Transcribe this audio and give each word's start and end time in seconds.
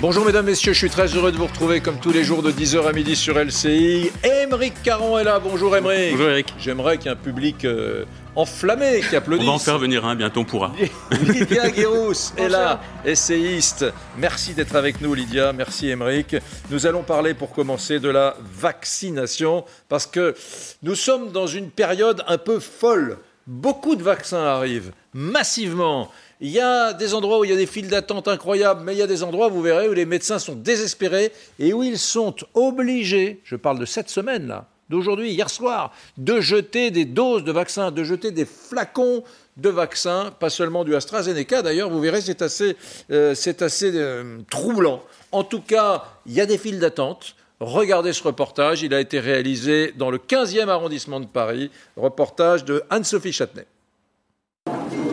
Bonjour 0.00 0.24
mesdames, 0.24 0.46
messieurs, 0.46 0.72
je 0.72 0.78
suis 0.78 0.88
très 0.88 1.08
heureux 1.08 1.30
de 1.30 1.36
vous 1.36 1.46
retrouver 1.46 1.82
comme 1.82 2.00
tous 2.00 2.10
les 2.10 2.24
jours 2.24 2.42
de 2.42 2.50
10h 2.50 2.88
à 2.88 2.92
midi 2.94 3.14
sur 3.14 3.38
LCI. 3.38 4.10
Émeric 4.24 4.82
Caron 4.82 5.18
est 5.18 5.24
là, 5.24 5.38
bonjour 5.38 5.76
Émeric. 5.76 6.12
Bonjour 6.12 6.30
Eric. 6.30 6.54
J'aimerais 6.58 6.96
qu'il 6.96 7.08
y 7.08 7.08
ait 7.10 7.12
un 7.12 7.16
public 7.16 7.66
euh, 7.66 8.06
enflammé 8.34 9.02
qui 9.06 9.14
applaudisse. 9.14 9.46
On 9.46 9.50
va 9.50 9.56
en 9.56 9.58
faire 9.58 9.78
venir 9.78 10.06
un, 10.06 10.16
bientôt 10.16 10.40
on 10.40 10.44
pourra. 10.44 10.72
Lydia 11.22 11.70
Guérous 11.70 12.32
est 12.38 12.48
là, 12.48 12.80
essayiste. 13.04 13.84
Merci 14.16 14.54
d'être 14.54 14.74
avec 14.74 15.02
nous 15.02 15.12
Lydia, 15.12 15.52
merci 15.52 15.90
Émeric. 15.90 16.34
Nous 16.70 16.86
allons 16.86 17.02
parler 17.02 17.34
pour 17.34 17.52
commencer 17.52 18.00
de 18.00 18.08
la 18.08 18.38
vaccination 18.40 19.66
parce 19.90 20.06
que 20.06 20.34
nous 20.82 20.94
sommes 20.94 21.30
dans 21.30 21.46
une 21.46 21.68
période 21.68 22.24
un 22.26 22.38
peu 22.38 22.58
folle. 22.58 23.18
Beaucoup 23.46 23.96
de 23.96 24.02
vaccins 24.02 24.44
arrivent, 24.44 24.92
massivement. 25.12 26.10
Il 26.42 26.48
y 26.48 26.60
a 26.60 26.94
des 26.94 27.12
endroits 27.12 27.40
où 27.40 27.44
il 27.44 27.50
y 27.50 27.52
a 27.52 27.56
des 27.56 27.66
files 27.66 27.88
d'attente 27.88 28.26
incroyables, 28.26 28.82
mais 28.82 28.94
il 28.94 28.98
y 28.98 29.02
a 29.02 29.06
des 29.06 29.22
endroits, 29.22 29.48
vous 29.48 29.60
verrez, 29.60 29.88
où 29.88 29.92
les 29.92 30.06
médecins 30.06 30.38
sont 30.38 30.54
désespérés 30.54 31.32
et 31.58 31.74
où 31.74 31.82
ils 31.82 31.98
sont 31.98 32.34
obligés, 32.54 33.40
je 33.44 33.56
parle 33.56 33.78
de 33.78 33.84
cette 33.84 34.08
semaine-là, 34.08 34.66
d'aujourd'hui, 34.88 35.32
hier 35.32 35.50
soir, 35.50 35.92
de 36.16 36.40
jeter 36.40 36.90
des 36.90 37.04
doses 37.04 37.44
de 37.44 37.52
vaccins, 37.52 37.90
de 37.90 38.04
jeter 38.04 38.30
des 38.30 38.46
flacons 38.46 39.22
de 39.58 39.68
vaccins, 39.68 40.32
pas 40.40 40.48
seulement 40.48 40.84
du 40.84 40.96
AstraZeneca 40.96 41.60
d'ailleurs, 41.60 41.90
vous 41.90 42.00
verrez, 42.00 42.22
c'est 42.22 42.40
assez, 42.40 42.74
euh, 43.10 43.34
assez 43.60 43.92
euh, 43.94 44.38
troublant. 44.48 45.02
En 45.32 45.44
tout 45.44 45.60
cas, 45.60 46.04
il 46.24 46.32
y 46.32 46.40
a 46.40 46.46
des 46.46 46.56
files 46.56 46.80
d'attente. 46.80 47.36
Regardez 47.60 48.14
ce 48.14 48.22
reportage, 48.22 48.82
il 48.82 48.94
a 48.94 49.00
été 49.00 49.20
réalisé 49.20 49.92
dans 49.98 50.10
le 50.10 50.16
15e 50.16 50.68
arrondissement 50.68 51.20
de 51.20 51.26
Paris, 51.26 51.70
reportage 51.98 52.64
de 52.64 52.82
Anne-Sophie 52.88 53.32
Châtenay. 53.32 53.66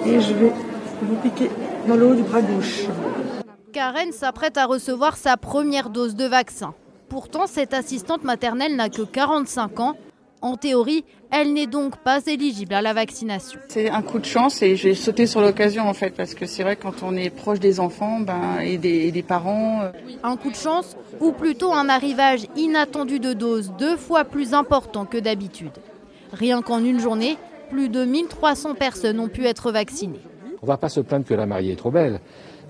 Je 0.06 0.34
vais 0.34 0.54
vous 1.18 1.30
piquer 1.30 1.50
dans 1.88 1.96
le 1.96 2.08
haut 2.08 2.16
du 2.16 2.24
bras 2.24 2.42
gauche. 2.42 2.84
Karen 3.74 4.12
s'apprête 4.12 4.58
à 4.58 4.66
recevoir 4.66 5.18
sa 5.18 5.38
première 5.38 5.90
dose 5.90 6.16
de 6.16 6.26
vaccin. 6.26 6.74
Pourtant, 7.10 7.48
cette 7.48 7.74
assistante 7.74 8.24
maternelle 8.24 8.76
n'a 8.76 8.90
que 8.90 9.02
45 9.02 9.80
ans. 9.80 9.96
En 10.42 10.56
théorie, 10.56 11.04
elle 11.32 11.54
n'est 11.54 11.66
donc 11.66 11.98
pas 11.98 12.20
éligible 12.28 12.76
à 12.76 12.82
la 12.84 12.94
vaccination. 12.94 13.60
C'est 13.70 13.90
un 13.90 14.04
coup 14.04 14.20
de 14.20 14.26
chance 14.26 14.62
et 14.62 14.76
j'ai 14.76 14.94
sauté 14.94 15.26
sur 15.26 15.42
l'occasion 15.42 15.88
en 15.90 15.94
fait 15.96 16.12
parce 16.12 16.36
que 16.36 16.46
c'est 16.46 16.62
vrai 16.62 16.76
quand 16.76 17.02
on 17.02 17.16
est 17.16 17.32
proche 17.32 17.60
des 17.60 17.80
enfants 17.80 18.20
ben, 18.20 18.60
et, 18.62 18.78
des, 18.78 19.08
et 19.08 19.12
des 19.12 19.24
parents. 19.24 19.82
euh, 19.82 19.92
Un 20.24 20.38
coup 20.38 20.52
de 20.52 20.56
chance 20.56 20.96
ou 21.20 21.32
plutôt 21.32 21.74
un 21.74 21.90
arrivage 21.90 22.46
inattendu 22.56 23.20
de 23.20 23.34
doses 23.34 23.74
deux 23.80 23.98
fois 23.98 24.26
plus 24.26 24.54
important 24.54 25.06
que 25.06 25.18
d'habitude. 25.18 25.72
Rien 26.32 26.62
qu'en 26.62 26.84
une 26.84 27.00
journée, 27.00 27.38
plus 27.72 27.90
de 27.90 28.06
1300 28.06 28.76
personnes 28.76 29.20
ont 29.20 29.30
pu 29.30 29.46
être 29.46 29.72
vaccinées. 29.72 30.22
On 30.62 30.66
ne 30.66 30.72
va 30.72 30.78
pas 30.78 30.90
se 30.90 31.00
plaindre 31.00 31.26
que 31.26 31.34
la 31.34 31.46
mariée 31.46 31.74
est 31.74 31.78
trop 31.78 31.92
belle. 31.92 32.20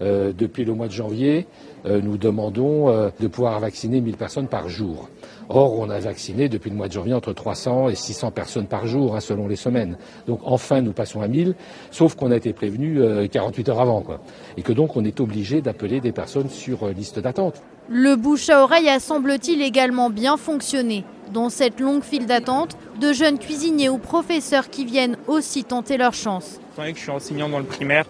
Euh, 0.02 0.31
depuis 0.31 0.63
le 0.63 0.73
mois 0.73 0.88
de 0.88 0.91
janvier, 0.91 1.47
euh, 1.85 2.02
nous 2.02 2.17
demandons 2.17 2.89
euh, 2.89 3.09
de 3.19 3.27
pouvoir 3.27 3.59
vacciner 3.59 4.02
1000 4.02 4.17
personnes 4.17 4.47
par 4.47 4.69
jour. 4.69 5.09
Or, 5.49 5.80
on 5.80 5.89
a 5.89 5.99
vacciné 5.99 6.49
depuis 6.49 6.69
le 6.69 6.75
mois 6.75 6.88
de 6.88 6.93
janvier 6.93 7.13
entre 7.13 7.33
300 7.33 7.89
et 7.89 7.95
600 7.95 8.31
personnes 8.31 8.67
par 8.67 8.85
jour, 8.85 9.15
hein, 9.15 9.21
selon 9.21 9.47
les 9.47 9.55
semaines. 9.55 9.97
Donc, 10.27 10.41
enfin, 10.43 10.81
nous 10.81 10.91
passons 10.91 11.21
à 11.21 11.27
1000, 11.27 11.55
sauf 11.89 12.15
qu'on 12.15 12.31
a 12.31 12.35
été 12.35 12.53
prévenu 12.53 13.02
euh, 13.02 13.27
48 13.27 13.69
heures 13.69 13.80
avant, 13.80 14.02
quoi. 14.02 14.19
Et 14.58 14.61
que 14.61 14.73
donc, 14.73 14.97
on 14.97 15.05
est 15.05 15.19
obligé 15.19 15.61
d'appeler 15.61 16.02
des 16.02 16.11
personnes 16.11 16.49
sur 16.49 16.88
liste 16.89 17.19
d'attente. 17.19 17.61
Le 17.89 18.15
bouche 18.15 18.49
à 18.49 18.63
oreille 18.63 18.89
a 18.89 18.99
semble-t-il 18.99 19.61
également 19.61 20.09
bien 20.09 20.35
fonctionné. 20.35 21.05
Dans 21.33 21.50
cette 21.50 21.80
longue 21.80 22.03
file 22.03 22.25
d'attente, 22.25 22.78
de 23.02 23.14
jeunes 23.14 23.38
cuisiniers 23.39 23.89
ou 23.89 23.97
professeurs 23.97 24.70
qui 24.70 24.86
viennent 24.86 25.17
aussi 25.28 25.64
tenter 25.64 25.97
leur 25.97 26.14
chance. 26.14 26.59
Que 26.78 26.83
je 26.94 27.00
suis 27.00 27.09
enseignant 27.11 27.50
dans 27.50 27.58
le 27.59 27.66
primaire, 27.66 28.06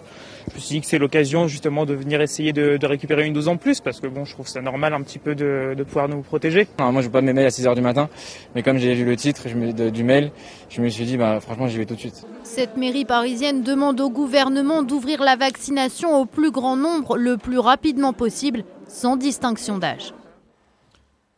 je 0.50 0.54
me 0.54 0.60
suis 0.60 0.74
dit 0.76 0.80
que 0.80 0.86
c'est 0.86 0.98
l'occasion 0.98 1.46
justement 1.48 1.84
de 1.86 1.94
venir 1.94 2.20
essayer 2.20 2.52
de, 2.52 2.76
de 2.76 2.86
récupérer 2.86 3.26
une 3.26 3.32
dose 3.32 3.48
en 3.48 3.56
plus 3.56 3.80
parce 3.80 3.98
que 4.00 4.06
bon, 4.06 4.24
je 4.24 4.32
trouve 4.34 4.46
ça 4.46 4.60
normal 4.60 4.92
un 4.94 5.02
petit 5.02 5.18
peu 5.18 5.34
de, 5.34 5.74
de 5.76 5.82
pouvoir 5.84 6.08
nous 6.08 6.20
protéger. 6.22 6.68
Non, 6.78 6.92
moi 6.92 7.00
je 7.02 7.06
veux 7.06 7.12
pas 7.12 7.20
mes 7.22 7.32
mails 7.32 7.46
à 7.46 7.50
6h 7.50 7.74
du 7.74 7.80
matin, 7.80 8.08
mais 8.54 8.62
comme 8.62 8.78
j'ai 8.78 8.94
lu 8.94 9.04
le 9.04 9.16
titre 9.16 9.42
je 9.46 9.54
me- 9.54 9.72
de- 9.72 9.90
du 9.90 10.04
mail, 10.04 10.30
je 10.68 10.80
me 10.80 10.88
suis 10.88 11.04
dit 11.06 11.16
bah 11.16 11.40
franchement 11.40 11.66
j'y 11.66 11.78
vais 11.78 11.86
tout 11.86 11.94
de 11.94 12.00
suite. 12.00 12.24
Cette 12.44 12.76
mairie 12.76 13.04
parisienne 13.06 13.62
demande 13.62 14.00
au 14.00 14.10
gouvernement 14.10 14.82
d'ouvrir 14.82 15.22
la 15.22 15.36
vaccination 15.36 16.14
au 16.20 16.24
plus 16.26 16.50
grand 16.50 16.76
nombre 16.76 17.16
le 17.16 17.36
plus 17.36 17.58
rapidement 17.58 18.12
possible, 18.12 18.64
sans 18.86 19.16
distinction 19.16 19.78
d'âge. 19.78 20.12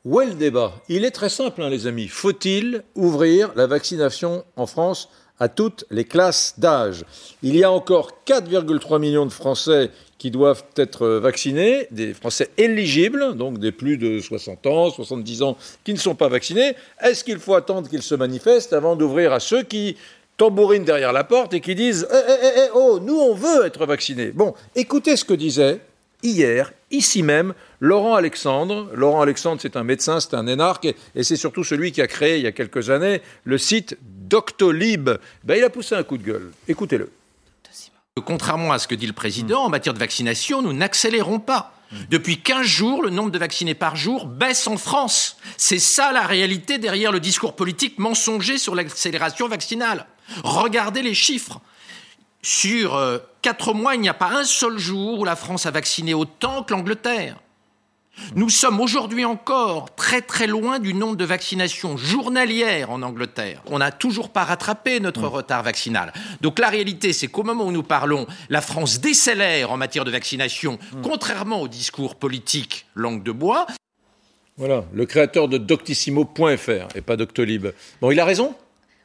Où 0.06 0.22
est 0.22 0.26
le 0.26 0.34
débat? 0.34 0.72
Il 0.88 1.04
est 1.04 1.10
très 1.10 1.28
simple, 1.28 1.60
hein, 1.60 1.68
les 1.68 1.86
amis. 1.86 2.08
Faut-il 2.08 2.84
ouvrir 2.94 3.52
la 3.54 3.66
vaccination 3.66 4.44
en 4.56 4.66
France 4.66 5.10
à 5.38 5.50
toutes 5.50 5.84
les 5.90 6.04
classes 6.04 6.54
d'âge? 6.56 7.04
Il 7.42 7.54
y 7.54 7.64
a 7.64 7.70
encore 7.70 8.22
4,3 8.26 8.98
millions 8.98 9.26
de 9.26 9.32
Français 9.32 9.90
qui 10.16 10.30
doivent 10.30 10.64
être 10.76 11.06
vaccinés, 11.06 11.86
des 11.90 12.14
Français 12.14 12.48
éligibles, 12.56 13.36
donc 13.36 13.58
des 13.58 13.72
plus 13.72 13.98
de 13.98 14.20
60 14.20 14.66
ans, 14.66 14.90
70 14.90 15.42
ans, 15.42 15.58
qui 15.84 15.92
ne 15.92 15.98
sont 15.98 16.14
pas 16.14 16.28
vaccinés. 16.28 16.76
Est-ce 17.02 17.22
qu'il 17.22 17.38
faut 17.38 17.54
attendre 17.54 17.86
qu'ils 17.90 18.02
se 18.02 18.14
manifestent 18.14 18.72
avant 18.72 18.96
d'ouvrir 18.96 19.34
à 19.34 19.40
ceux 19.40 19.64
qui 19.64 19.98
tambourinent 20.38 20.84
derrière 20.84 21.12
la 21.12 21.24
porte 21.24 21.52
et 21.52 21.60
qui 21.60 21.74
disent 21.74 22.08
Eh, 22.10 22.16
eh, 22.16 22.32
eh, 22.42 22.60
eh, 22.60 22.68
Oh, 22.74 23.00
nous, 23.02 23.18
on 23.18 23.34
veut 23.34 23.66
être 23.66 23.84
vaccinés 23.84 24.30
Bon, 24.30 24.54
écoutez 24.74 25.16
ce 25.16 25.26
que 25.26 25.34
disait 25.34 25.80
hier, 26.22 26.72
ici 26.90 27.22
même, 27.22 27.52
Laurent 27.80 28.14
Alexandre. 28.14 28.91
Laurent 28.94 29.22
Alexandre, 29.22 29.60
c'est 29.60 29.76
un 29.76 29.84
médecin, 29.84 30.20
c'est 30.20 30.34
un 30.34 30.46
énarque, 30.46 30.94
et, 31.14 31.24
c'est 31.24 31.36
surtout 31.36 31.64
celui 31.64 31.92
qui 31.92 32.02
a 32.02 32.06
créé, 32.06 32.36
il 32.36 32.42
y 32.42 32.46
a 32.46 32.52
quelques 32.52 32.91
années, 32.91 33.22
le 33.44 33.58
site 33.58 33.98
Doctolib. 34.02 35.10
Ben, 35.44 35.56
il 35.56 35.64
a 35.64 35.70
poussé 35.70 35.94
un 35.94 36.02
coup 36.02 36.18
de 36.18 36.22
gueule. 36.22 36.52
Écoutez-le. 36.68 37.10
Contrairement 38.24 38.72
à 38.72 38.78
ce 38.78 38.86
que 38.86 38.94
dit 38.94 39.06
le 39.06 39.14
président, 39.14 39.62
en 39.62 39.70
matière 39.70 39.94
de 39.94 39.98
vaccination, 39.98 40.60
nous 40.62 40.74
n'accélérons 40.74 41.41
pas. 41.41 41.72
Depuis 42.10 42.41
15 42.41 42.66
jours, 42.66 43.02
le 43.02 43.10
nombre 43.10 43.30
de 43.30 43.38
vaccinés 43.38 43.74
par 43.74 43.97
jour 43.97 44.26
baisse 44.26 44.66
en 44.66 44.76
France. 44.76 45.38
C'est 45.56 45.78
ça 45.78 46.12
la 46.12 46.22
réalité 46.22 46.78
derrière 46.78 47.10
le 47.10 47.18
discours 47.18 47.56
politique 47.56 47.98
mensonger 47.98 48.58
sur 48.58 48.74
l'accélération 48.74 49.48
vaccinale. 49.48 50.06
Regardez 50.44 51.02
les 51.02 51.14
chiffres. 51.14 51.60
Sur 52.42 52.94
euh, 52.94 53.18
quatre 53.42 53.74
mois, 53.74 53.97
il 53.97 54.00
n'y 54.00 54.08
a 54.08 54.14
pas 54.14 54.30
un 54.30 54.44
seul 54.44 54.78
jour 54.78 55.18
où 55.18 55.24
la 55.24 55.36
France 55.36 55.66
a 55.66 55.70
vacciné 55.70 56.14
autant 56.14 56.62
que 56.62 56.72
l'Angleterre. 56.72 57.36
Nous 58.37 58.48
sommes 58.48 58.81
aujourd'hui 58.81 59.25
encore 59.25 59.94
très 59.97 60.21
très 60.21 60.47
loin 60.47 60.78
du 60.78 60.94
nombre 60.94 61.16
de 61.16 61.25
vaccinations 61.25 61.97
journalières 61.97 62.91
en 62.91 63.03
Angleterre. 63.03 63.60
On 63.66 63.78
n'a 63.78 63.91
toujours 63.91 64.31
pas 64.31 64.44
rattrapé 64.44 65.00
notre 65.00 65.26
retard 65.26 65.65
vaccinal. 65.65 66.12
Donc 66.41 66.60
la 66.60 66.69
réalité, 66.69 67.12
c'est 67.12 67.26
qu'au 67.26 67.43
moment 67.43 67.66
où 67.66 67.72
nous 67.72 67.82
parlons, 67.82 68.26
la 68.48 68.60
France 68.60 69.00
décélère 69.00 69.72
en 69.72 69.76
matière 69.76 70.04
de 70.04 70.10
vaccination, 70.12 70.78
contrairement 71.03 71.60
au 71.60 71.69
discours 71.69 72.15
politique 72.15 72.87
langue 72.94 73.22
de 73.25 73.32
bois. 73.32 73.66
Voilà, 74.56 74.84
le 74.92 75.06
créateur 75.06 75.48
de 75.48 75.59
Doctissimo.fr 75.59 76.94
et 76.94 77.00
pas 77.00 77.16
Doctolib. 77.16 77.69
Bon, 78.00 78.10
il 78.10 78.21
a 78.21 78.25
raison 78.25 78.54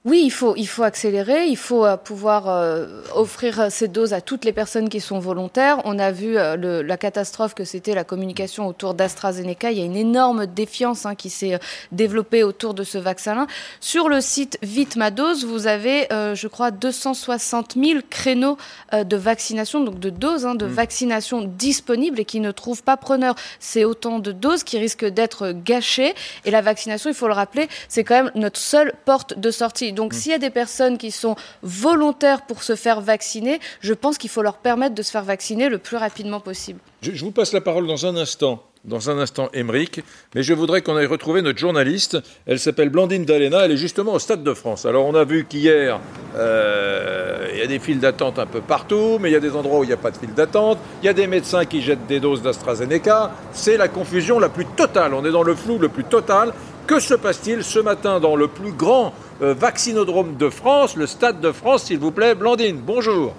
Oui, 0.05 0.21
il 0.23 0.29
faut, 0.29 0.53
il 0.55 0.67
faut 0.67 0.83
accélérer, 0.83 1.47
il 1.47 1.57
faut 1.57 1.83
euh, 1.83 1.97
pouvoir 1.97 2.47
euh, 2.47 2.85
offrir 3.15 3.59
euh, 3.59 3.67
ces 3.71 3.87
doses 3.87 4.13
à 4.13 4.21
toutes 4.21 4.45
les 4.45 4.53
personnes 4.53 4.87
qui 4.87 4.99
sont 5.01 5.17
volontaires. 5.17 5.81
On 5.83 5.97
a 5.97 6.11
vu 6.11 6.37
euh, 6.37 6.55
le- 6.55 6.83
la 6.83 6.95
catastrophe 6.95 7.55
que 7.55 7.63
c'était 7.65 7.95
la 7.95 8.03
communication 8.03 8.67
autour 8.67 8.93
d'AstraZeneca. 8.93 9.71
Il 9.71 9.79
y 9.79 9.81
a 9.81 9.85
une 9.85 9.95
énorme 9.95 10.45
défiance 10.45 11.07
hein, 11.07 11.15
qui 11.15 11.31
s'est 11.31 11.57
développée 11.91 12.43
autour 12.43 12.75
de 12.75 12.83
ce 12.83 12.99
vaccin-là. 12.99 13.47
Sur 13.79 14.07
le 14.07 14.21
site 14.21 14.59
Vite 14.61 14.95
ma 14.95 15.09
dose, 15.09 15.43
vous 15.43 15.65
avez, 15.65 16.13
euh, 16.13 16.35
je 16.35 16.47
crois, 16.47 16.69
260 16.69 17.73
000 17.73 18.01
créneaux 18.07 18.57
de 18.93 19.17
vaccination, 19.17 19.83
donc 19.83 19.99
de 19.99 20.11
doses 20.11 20.45
hein, 20.45 20.53
de 20.53 20.67
vaccination 20.67 21.41
disponibles 21.41 22.19
et 22.19 22.25
qui 22.25 22.41
ne 22.41 22.51
trouvent 22.51 22.83
pas 22.83 22.95
preneur. 22.95 23.33
C'est 23.59 23.85
autant 23.85 24.19
de 24.19 24.31
doses 24.31 24.63
qui 24.63 24.77
risquent 24.77 25.05
d'être 25.05 25.51
gâchées. 25.51 26.13
Et 26.45 26.51
la 26.51 26.61
vaccination, 26.61 27.09
il 27.09 27.15
faut 27.15 27.27
le 27.27 27.33
rappeler, 27.33 27.67
c'est 27.89 28.03
quand 28.03 28.25
même 28.25 28.31
notre 28.35 28.59
seule 28.59 28.93
porte 29.05 29.39
de 29.39 29.49
sortie. 29.49 29.93
Donc 29.95 30.13
s'il 30.13 30.31
y 30.31 30.35
a 30.35 30.39
des 30.39 30.49
personnes 30.49 30.97
qui 30.97 31.11
sont 31.11 31.35
volontaires 31.63 32.45
pour 32.45 32.63
se 32.63 32.75
faire 32.75 33.01
vacciner, 33.01 33.59
je 33.81 33.93
pense 33.93 34.17
qu'il 34.17 34.29
faut 34.29 34.41
leur 34.41 34.57
permettre 34.57 34.95
de 34.95 35.01
se 35.01 35.11
faire 35.11 35.23
vacciner 35.23 35.69
le 35.69 35.77
plus 35.77 35.97
rapidement 35.97 36.39
possible. 36.39 36.79
Je, 37.01 37.11
je 37.13 37.25
vous 37.25 37.31
passe 37.31 37.53
la 37.53 37.61
parole 37.61 37.87
dans 37.87 38.05
un 38.05 38.15
instant. 38.15 38.63
Dans 38.83 39.09
un 39.09 39.17
instant, 39.17 39.49
Émeric. 39.51 40.01
Mais 40.35 40.43
je 40.43 40.53
voudrais 40.53 40.83
qu'on 40.83 40.95
aille 40.95 41.07
retrouver 41.07 41.41
notre 41.41 41.57
journaliste. 41.57 42.19
Elle 42.45 42.59
s'appelle 42.59 42.89
Blandine 42.89 43.25
Dalena. 43.25 43.65
Elle 43.65 43.71
est 43.71 43.77
justement 43.77 44.13
au 44.13 44.19
Stade 44.19 44.43
de 44.43 44.53
France. 44.53 44.85
Alors, 44.85 45.07
on 45.07 45.15
a 45.15 45.23
vu 45.23 45.45
qu'hier, 45.45 45.99
euh, 46.35 47.49
il 47.51 47.57
y 47.57 47.63
a 47.63 47.67
des 47.67 47.79
files 47.79 47.99
d'attente 47.99 48.37
un 48.37 48.45
peu 48.45 48.61
partout, 48.61 49.17
mais 49.19 49.31
il 49.31 49.33
y 49.33 49.35
a 49.35 49.39
des 49.39 49.55
endroits 49.55 49.79
où 49.79 49.83
il 49.83 49.87
n'y 49.87 49.93
a 49.93 49.97
pas 49.97 50.11
de 50.11 50.17
file 50.17 50.35
d'attente. 50.35 50.77
Il 51.01 51.07
y 51.07 51.09
a 51.09 51.13
des 51.13 51.25
médecins 51.25 51.65
qui 51.65 51.81
jettent 51.81 52.05
des 52.05 52.19
doses 52.19 52.43
d'AstraZeneca. 52.43 53.31
C'est 53.53 53.77
la 53.77 53.87
confusion 53.87 54.37
la 54.37 54.49
plus 54.49 54.67
totale. 54.67 55.15
On 55.15 55.25
est 55.25 55.31
dans 55.31 55.41
le 55.41 55.55
flou 55.55 55.79
le 55.79 55.89
plus 55.89 56.03
total. 56.03 56.53
Que 56.87 56.99
se 56.99 57.15
passe-t-il 57.15 57.63
ce 57.63 57.79
matin 57.79 58.19
dans 58.19 58.35
le 58.35 58.47
plus 58.47 58.71
grand 58.71 59.11
euh, 59.41 59.55
vaccinodrome 59.55 60.35
de 60.37 60.49
France, 60.49 60.95
le 60.95 61.07
Stade 61.07 61.41
de 61.41 61.51
France, 61.51 61.85
s'il 61.85 61.97
vous 61.97 62.11
plaît 62.11 62.35
Blandine, 62.35 62.77
bonjour. 62.77 63.33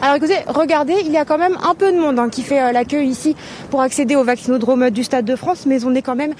Alors 0.00 0.16
écoutez, 0.16 0.38
regardez, 0.46 0.94
il 1.04 1.12
y 1.12 1.18
a 1.18 1.26
quand 1.26 1.36
même 1.36 1.58
un 1.62 1.74
peu 1.74 1.92
de 1.92 1.98
monde 1.98 2.18
hein, 2.18 2.30
qui 2.30 2.42
fait 2.42 2.62
euh, 2.62 2.72
l'accueil 2.72 3.08
ici 3.08 3.36
pour 3.70 3.82
accéder 3.82 4.16
au 4.16 4.24
vaccinodrome 4.24 4.88
du 4.88 5.04
Stade 5.04 5.26
de 5.26 5.36
France, 5.36 5.66
mais 5.66 5.84
on 5.84 5.94
est 5.94 6.02
quand 6.02 6.16
même 6.16 6.32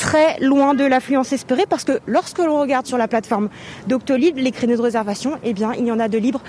très 0.00 0.40
loin 0.40 0.72
de 0.72 0.82
l'affluence 0.82 1.30
espérée 1.34 1.66
parce 1.68 1.84
que 1.84 2.00
lorsque 2.06 2.38
l'on 2.38 2.58
regarde 2.58 2.86
sur 2.86 2.96
la 2.96 3.06
plateforme 3.06 3.50
Doctolib, 3.86 4.38
les 4.38 4.50
créneaux 4.50 4.76
de 4.76 4.82
réservation, 4.82 5.38
eh 5.44 5.52
bien, 5.52 5.72
il 5.78 5.86
y 5.86 5.92
en 5.92 6.00
a 6.00 6.08
de 6.08 6.16
libres 6.16 6.40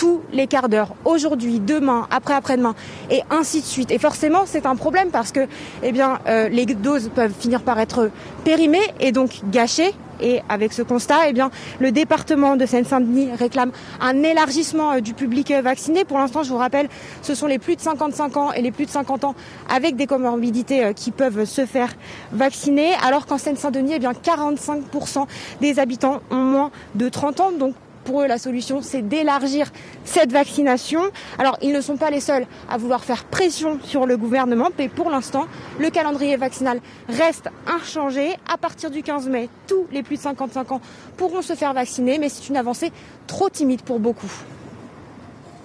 tous 0.00 0.22
les 0.32 0.46
quarts 0.46 0.70
d'heure, 0.70 0.94
aujourd'hui, 1.04 1.60
demain, 1.60 2.06
après 2.10 2.32
après-demain, 2.32 2.74
et 3.10 3.20
ainsi 3.28 3.60
de 3.60 3.66
suite. 3.66 3.90
Et 3.90 3.98
forcément, 3.98 4.44
c'est 4.46 4.64
un 4.64 4.74
problème 4.74 5.10
parce 5.10 5.30
que, 5.30 5.46
eh 5.82 5.92
bien, 5.92 6.20
euh, 6.26 6.48
les 6.48 6.64
doses 6.64 7.10
peuvent 7.14 7.34
finir 7.38 7.60
par 7.60 7.78
être 7.78 8.10
périmées 8.42 8.78
et 8.98 9.12
donc 9.12 9.40
gâchées. 9.50 9.92
Et 10.22 10.40
avec 10.50 10.74
ce 10.74 10.82
constat, 10.82 11.28
eh 11.28 11.32
bien, 11.32 11.50
le 11.80 11.92
département 11.92 12.56
de 12.56 12.64
Seine-Saint-Denis 12.64 13.30
réclame 13.38 13.72
un 14.00 14.22
élargissement 14.22 14.92
euh, 14.92 15.00
du 15.00 15.12
public 15.12 15.50
euh, 15.50 15.60
vacciné. 15.60 16.04
Pour 16.06 16.18
l'instant, 16.18 16.42
je 16.42 16.48
vous 16.48 16.58
rappelle, 16.58 16.88
ce 17.20 17.34
sont 17.34 17.46
les 17.46 17.58
plus 17.58 17.76
de 17.76 17.82
55 17.82 18.36
ans 18.38 18.52
et 18.52 18.62
les 18.62 18.70
plus 18.70 18.86
de 18.86 18.90
50 18.90 19.24
ans 19.24 19.34
avec 19.68 19.96
des 19.96 20.06
comorbidités 20.06 20.92
qui 20.94 21.10
peuvent 21.10 21.44
se 21.44 21.66
faire 21.66 21.90
vacciner, 22.32 22.92
alors 23.02 23.26
qu'en 23.26 23.38
Seine-Saint-Denis, 23.38 23.94
eh 23.96 23.98
bien, 23.98 24.12
45% 24.12 25.26
des 25.60 25.78
habitants 25.78 26.20
ont 26.30 26.36
moins 26.36 26.70
de 26.94 27.08
30 27.08 27.40
ans. 27.40 27.52
Donc, 27.52 27.74
pour 28.04 28.22
eux, 28.22 28.26
la 28.26 28.38
solution, 28.38 28.80
c'est 28.82 29.02
d'élargir 29.02 29.70
cette 30.04 30.32
vaccination. 30.32 31.02
Alors, 31.38 31.58
ils 31.62 31.72
ne 31.72 31.80
sont 31.80 31.96
pas 31.96 32.10
les 32.10 32.20
seuls 32.20 32.46
à 32.68 32.78
vouloir 32.78 33.04
faire 33.04 33.24
pression 33.24 33.78
sur 33.84 34.06
le 34.06 34.16
gouvernement, 34.16 34.70
mais 34.78 34.88
pour 34.88 35.10
l'instant, 35.10 35.46
le 35.78 35.90
calendrier 35.90 36.36
vaccinal 36.36 36.80
reste 37.08 37.50
inchangé. 37.66 38.36
À 38.52 38.56
partir 38.56 38.90
du 38.90 39.02
15 39.02 39.28
mai, 39.28 39.48
tous 39.66 39.86
les 39.92 40.02
plus 40.02 40.16
de 40.16 40.22
55 40.22 40.72
ans 40.72 40.80
pourront 41.16 41.42
se 41.42 41.54
faire 41.54 41.74
vacciner, 41.74 42.18
mais 42.18 42.28
c'est 42.28 42.48
une 42.48 42.56
avancée 42.56 42.90
trop 43.26 43.48
timide 43.48 43.82
pour 43.82 44.00
beaucoup. 44.00 44.30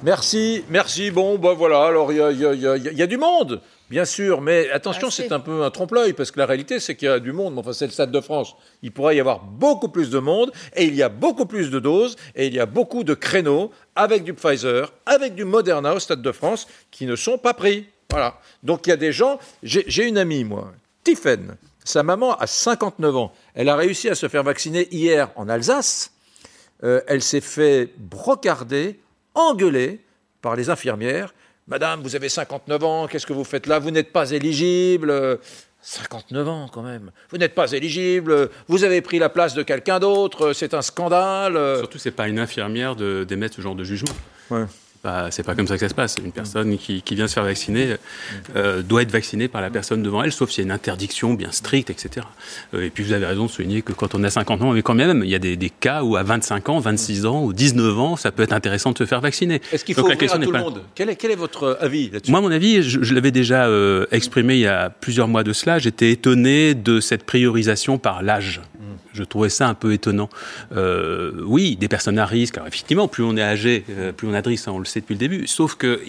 Merci, 0.04 0.64
merci. 0.70 1.10
Bon, 1.10 1.38
ben 1.38 1.54
voilà, 1.54 1.86
alors 1.86 2.12
il 2.12 2.18
y, 2.18 3.02
a, 3.02 3.08
du 3.08 3.18
monde. 3.18 3.62
Bien 3.90 4.06
sûr, 4.06 4.42
mais 4.42 4.72
attention, 4.72 5.12
c'est 5.12 5.32
un 5.32 5.40
peu 5.40 5.64
un 5.64 5.70
trompe-l'œil, 5.70 6.14
parce 6.14 6.32
que 6.32 6.40
la 6.40 6.48
réalité, 6.48 6.80
c'est 6.80 6.96
qu'il 6.96 7.08
y 7.08 7.12
a 7.12 7.20
du 7.20 7.32
monde. 7.32 7.58
Enfin, 7.60 7.72
c'est 7.72 7.86
le 7.86 7.92
Stade 7.92 8.12
de 8.12 8.20
France. 8.20 8.56
Il 8.82 8.92
pourrait 8.92 9.16
y 9.16 9.20
avoir 9.20 9.44
beaucoup 9.44 9.90
plus 9.90 10.10
de 10.10 10.18
monde, 10.18 10.52
et 10.76 10.86
il 10.86 10.96
y 10.96 11.04
a 11.04 11.10
beaucoup 11.10 11.46
plus 11.46 11.70
de 11.70 11.80
doses, 11.80 12.16
et 12.36 12.48
il 12.48 12.54
y 12.56 12.60
a 12.60 12.66
beaucoup 12.66 13.04
de 13.04 13.14
créneaux 13.14 13.72
avec 13.96 14.24
du 14.24 14.34
Pfizer, 14.34 14.92
avec 15.06 15.36
du 15.36 15.46
Moderna 15.46 15.94
au 15.94 16.00
Stade 16.00 16.24
de 16.24 16.32
France, 16.32 16.68
qui 16.90 17.06
ne 17.06 17.16
sont 17.16 17.38
pas 17.38 17.54
pris. 17.54 17.88
Voilà. 18.10 18.40
Donc 18.64 18.88
il 18.88 18.90
y 18.90 18.94
a 18.94 18.98
des 18.98 19.12
gens. 19.12 19.40
J'ai 19.62 20.08
une 20.08 20.18
amie, 20.18 20.44
moi, 20.44 20.74
Tiffen. 21.04 21.56
Sa 21.84 22.02
maman 22.02 22.36
a 22.38 22.48
59 22.48 23.16
ans. 23.16 23.34
Elle 23.54 23.70
a 23.70 23.76
réussi 23.76 24.10
à 24.10 24.16
se 24.16 24.28
faire 24.28 24.42
vacciner 24.42 24.88
hier 24.92 25.30
en 25.36 25.48
Alsace. 25.48 26.12
Euh, 26.84 27.02
elle 27.08 27.22
s'est 27.22 27.42
fait 27.42 27.92
brocarder, 27.98 29.00
engueuler 29.36 30.02
par 30.42 30.56
les 30.56 30.70
infirmières 30.70 31.34
Madame, 31.68 32.02
vous 32.02 32.16
avez 32.16 32.30
59 32.30 32.84
ans, 32.84 33.08
qu'est-ce 33.08 33.26
que 33.26 33.34
vous 33.34 33.44
faites 33.44 33.66
là? 33.66 33.80
Vous 33.80 33.92
n'êtes 33.92 34.12
pas 34.12 34.30
éligible. 34.32 35.40
59 35.82 36.48
ans 36.48 36.70
quand 36.72 36.84
même. 36.84 37.12
Vous 37.30 37.38
n'êtes 37.38 37.56
pas 37.56 37.72
éligible. 37.72 38.50
Vous 38.68 38.84
avez 38.84 39.02
pris 39.02 39.20
la 39.20 39.30
place 39.30 39.54
de 39.54 39.64
quelqu'un 39.64 40.00
d'autre. 40.00 40.54
C'est 40.54 40.74
un 40.74 40.82
scandale. 40.82 41.60
Surtout, 41.78 41.98
c'est 41.98 42.12
pas 42.12 42.28
une 42.28 42.40
infirmière 42.40 42.96
d'émettre 42.96 43.56
ce 43.56 43.62
genre 43.62 43.76
de 43.76 43.84
jugement. 43.84 44.14
Ouais 44.50 44.66
c'est 45.32 45.44
pas 45.44 45.56
comme 45.56 45.68
ça 45.68 45.76
que 45.76 45.82
ça 45.82 45.90
se 45.90 45.94
passe. 45.94 46.18
Une 46.24 46.32
personne 46.32 46.78
qui, 46.78 47.04
vient 47.16 47.28
se 47.28 47.34
faire 47.34 47.44
vacciner 47.44 47.96
euh, 48.56 48.82
doit 48.82 49.02
être 49.02 49.12
vaccinée 49.12 49.48
par 49.48 49.62
la 49.62 49.70
personne 49.70 50.04
devant 50.04 50.24
elle, 50.24 50.32
sauf 50.32 50.50
s'il 50.50 50.64
y 50.64 50.66
a 50.66 50.68
une 50.68 50.72
interdiction 50.72 51.34
bien 51.34 51.52
stricte, 51.52 51.90
etc. 51.90 52.26
Euh, 52.74 52.84
et 52.84 52.90
puis 52.90 53.04
vous 53.04 53.14
avez 53.14 53.26
raison 53.26 53.46
de 53.46 53.52
souligner 53.52 53.82
que 53.82 53.94
quand 53.94 54.16
on 54.16 54.24
a 54.24 54.30
50 54.30 54.62
ans, 54.62 54.74
mais 54.74 54.82
quand 54.82 54.96
même, 54.96 55.22
il 55.24 55.30
y 55.30 55.36
a 55.36 55.40
des, 55.40 55.70
cas 55.70 56.04
où 56.04 56.16
à 56.16 56.24
25 56.24 56.70
ans, 56.70 56.80
26 56.80 57.26
ans 57.26 57.44
ou 57.44 57.54
19 57.54 58.00
ans, 58.00 58.16
ça 58.16 58.32
peut 58.32 58.44
être 58.44 58.54
intéressant 58.54 58.92
de 58.92 58.98
se 58.98 59.06
faire 59.06 59.22
vacciner. 59.22 59.62
Est-ce 59.72 59.86
qu'il 59.86 59.96
faut 59.96 60.02
ouvrir 60.02 60.34
à 60.34 60.40
tout 60.40 60.52
le 60.52 60.60
monde? 60.60 60.82
Quel 60.94 61.10
est, 61.10 61.36
votre 61.36 61.78
avis 61.82 62.10
là-dessus? 62.10 62.32
Moi, 62.32 62.42
mon 62.42 62.52
avis, 62.52 62.84
je, 62.84 63.14
l'avais 63.14 63.32
déjà 63.32 63.68
euh, 63.68 64.06
exprimé 64.12 64.56
il 64.56 64.62
y 64.62 64.68
a 64.68 64.90
plusieurs 64.90 65.28
mois 65.28 65.44
de 65.44 65.54
cela. 65.54 65.80
J'étais 65.80 66.12
étonné 66.12 66.76
de 66.76 67.00
cette 67.00 67.24
priorisation 67.24 67.98
par 67.98 68.24
l'âge. 68.24 68.62
Je 69.16 69.24
trouvais 69.24 69.50
ça 69.50 69.68
un 69.68 69.74
peu 69.74 69.94
étonnant. 69.94 70.30
Euh, 70.76 71.32
oui, 71.46 71.76
des 71.78 71.88
personnes 71.88 72.20
à 72.20 72.26
risque. 72.26 72.58
Alors 72.58 72.68
effectivement, 72.68 73.08
plus 73.08 73.24
on 73.24 73.38
est 73.38 73.42
âgé, 73.42 73.86
euh, 73.90 74.12
plus 74.12 74.28
on 74.28 74.34
a 74.34 74.42
de 74.42 74.50
risque, 74.50 74.68
on 74.68 74.80
le 74.80 74.86
sait 74.86 75.00
depuis 75.00 75.14
le 75.14 75.20
début. 75.20 75.48
Sauf 75.48 75.76
que 75.76 76.02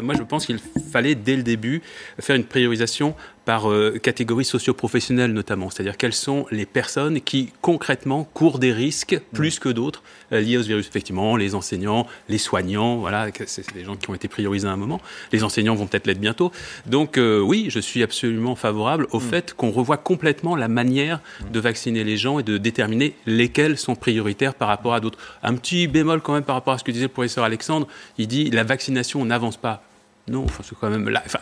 moi, 0.00 0.14
je 0.16 0.22
pense 0.22 0.46
qu'il 0.46 0.58
fallait 0.90 1.14
dès 1.14 1.36
le 1.36 1.42
début 1.42 1.82
faire 2.18 2.36
une 2.36 2.44
priorisation 2.44 3.14
par 3.44 3.70
euh, 3.70 3.98
catégorie 4.02 4.44
socio-professionnelle 4.44 5.32
notamment, 5.32 5.70
c'est-à-dire 5.70 5.96
quelles 5.96 6.14
sont 6.14 6.46
les 6.50 6.66
personnes 6.66 7.20
qui 7.20 7.52
concrètement 7.60 8.24
courent 8.32 8.58
des 8.58 8.72
risques 8.72 9.20
plus 9.32 9.58
que 9.58 9.68
d'autres 9.68 10.02
euh, 10.32 10.40
liés 10.40 10.56
au 10.56 10.62
virus? 10.62 10.86
Effectivement, 10.88 11.36
les 11.36 11.54
enseignants, 11.54 12.06
les 12.28 12.38
soignants, 12.38 12.96
voilà, 12.96 13.28
c'est 13.46 13.72
des 13.74 13.84
gens 13.84 13.96
qui 13.96 14.08
ont 14.10 14.14
été 14.14 14.28
priorisés 14.28 14.68
à 14.68 14.72
un 14.72 14.76
moment. 14.76 15.00
Les 15.32 15.44
enseignants 15.44 15.74
vont 15.74 15.86
peut-être 15.86 16.06
l'être 16.06 16.20
bientôt. 16.20 16.52
Donc 16.86 17.18
euh, 17.18 17.40
oui, 17.40 17.66
je 17.68 17.80
suis 17.80 18.02
absolument 18.02 18.56
favorable 18.56 19.06
au 19.10 19.18
mm. 19.18 19.22
fait 19.22 19.54
qu'on 19.54 19.70
revoie 19.70 19.96
complètement 19.96 20.56
la 20.56 20.68
manière 20.68 21.20
de 21.52 21.60
vacciner 21.60 22.04
les 22.04 22.16
gens 22.16 22.38
et 22.38 22.42
de 22.42 22.58
déterminer 22.58 23.14
lesquels 23.26 23.78
sont 23.78 23.94
prioritaires 23.94 24.54
par 24.54 24.68
rapport 24.68 24.94
à 24.94 25.00
d'autres. 25.00 25.18
Un 25.42 25.54
petit 25.54 25.86
bémol 25.86 26.20
quand 26.20 26.32
même 26.32 26.44
par 26.44 26.54
rapport 26.54 26.74
à 26.74 26.78
ce 26.78 26.84
que 26.84 26.92
disait 26.92 27.06
le 27.06 27.08
professeur 27.08 27.44
Alexandre, 27.44 27.86
il 28.18 28.28
dit 28.28 28.50
la 28.50 28.64
vaccination 28.64 29.24
n'avance 29.24 29.56
pas. 29.56 29.82
Non, 30.28 30.44
enfin, 30.44 30.62
c'est 30.66 30.76
quand 30.78 30.88
même 30.88 31.08
là. 31.08 31.22
Enfin, 31.26 31.40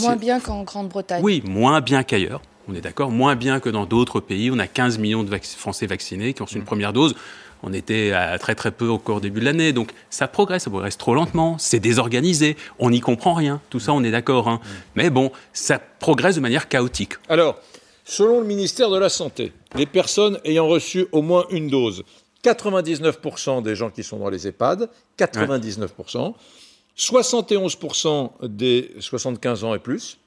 Moins 0.00 0.16
bien 0.16 0.40
qu'en 0.40 0.62
Grande-Bretagne. 0.62 1.22
Oui, 1.22 1.42
moins 1.46 1.80
bien 1.80 2.02
qu'ailleurs. 2.02 2.42
On 2.68 2.74
est 2.74 2.80
d'accord, 2.80 3.10
moins 3.10 3.36
bien 3.36 3.60
que 3.60 3.68
dans 3.68 3.86
d'autres 3.86 4.20
pays. 4.20 4.50
On 4.50 4.58
a 4.58 4.66
15 4.66 4.98
millions 4.98 5.22
de 5.22 5.38
Français 5.56 5.86
vaccinés 5.86 6.34
qui 6.34 6.42
ont 6.42 6.46
reçu 6.46 6.56
une 6.56 6.62
mm. 6.62 6.66
première 6.66 6.92
dose. 6.92 7.14
On 7.62 7.72
était 7.72 8.12
à 8.12 8.38
très 8.38 8.54
très 8.54 8.70
peu 8.70 8.86
au 8.86 8.98
cours 8.98 9.20
début 9.20 9.40
de 9.40 9.46
l'année, 9.46 9.72
donc 9.72 9.92
ça 10.10 10.28
progresse, 10.28 10.64
ça 10.64 10.70
progresse 10.70 10.98
trop 10.98 11.14
lentement, 11.14 11.56
c'est 11.58 11.80
désorganisé, 11.80 12.56
on 12.78 12.90
n'y 12.90 13.00
comprend 13.00 13.32
rien, 13.32 13.62
tout 13.70 13.80
ça 13.80 13.92
on 13.92 14.04
est 14.04 14.10
d'accord. 14.10 14.48
Hein. 14.48 14.60
Mm. 14.62 14.68
Mais 14.96 15.10
bon, 15.10 15.32
ça 15.52 15.78
progresse 15.78 16.36
de 16.36 16.40
manière 16.40 16.68
chaotique. 16.68 17.14
Alors, 17.28 17.58
selon 18.04 18.40
le 18.40 18.46
ministère 18.46 18.90
de 18.90 18.98
la 18.98 19.08
Santé, 19.08 19.52
les 19.74 19.86
personnes 19.86 20.38
ayant 20.44 20.66
reçu 20.66 21.06
au 21.12 21.22
moins 21.22 21.46
une 21.50 21.68
dose, 21.68 22.04
99% 22.44 23.62
des 23.62 23.74
gens 23.74 23.90
qui 23.90 24.04
sont 24.04 24.18
dans 24.18 24.28
les 24.28 24.46
EHPAD, 24.46 24.88
99%, 25.18 26.34
71% 26.96 28.30
des 28.42 28.94
75 29.00 29.64
ans 29.64 29.74
et 29.74 29.78
plus, 29.78 30.18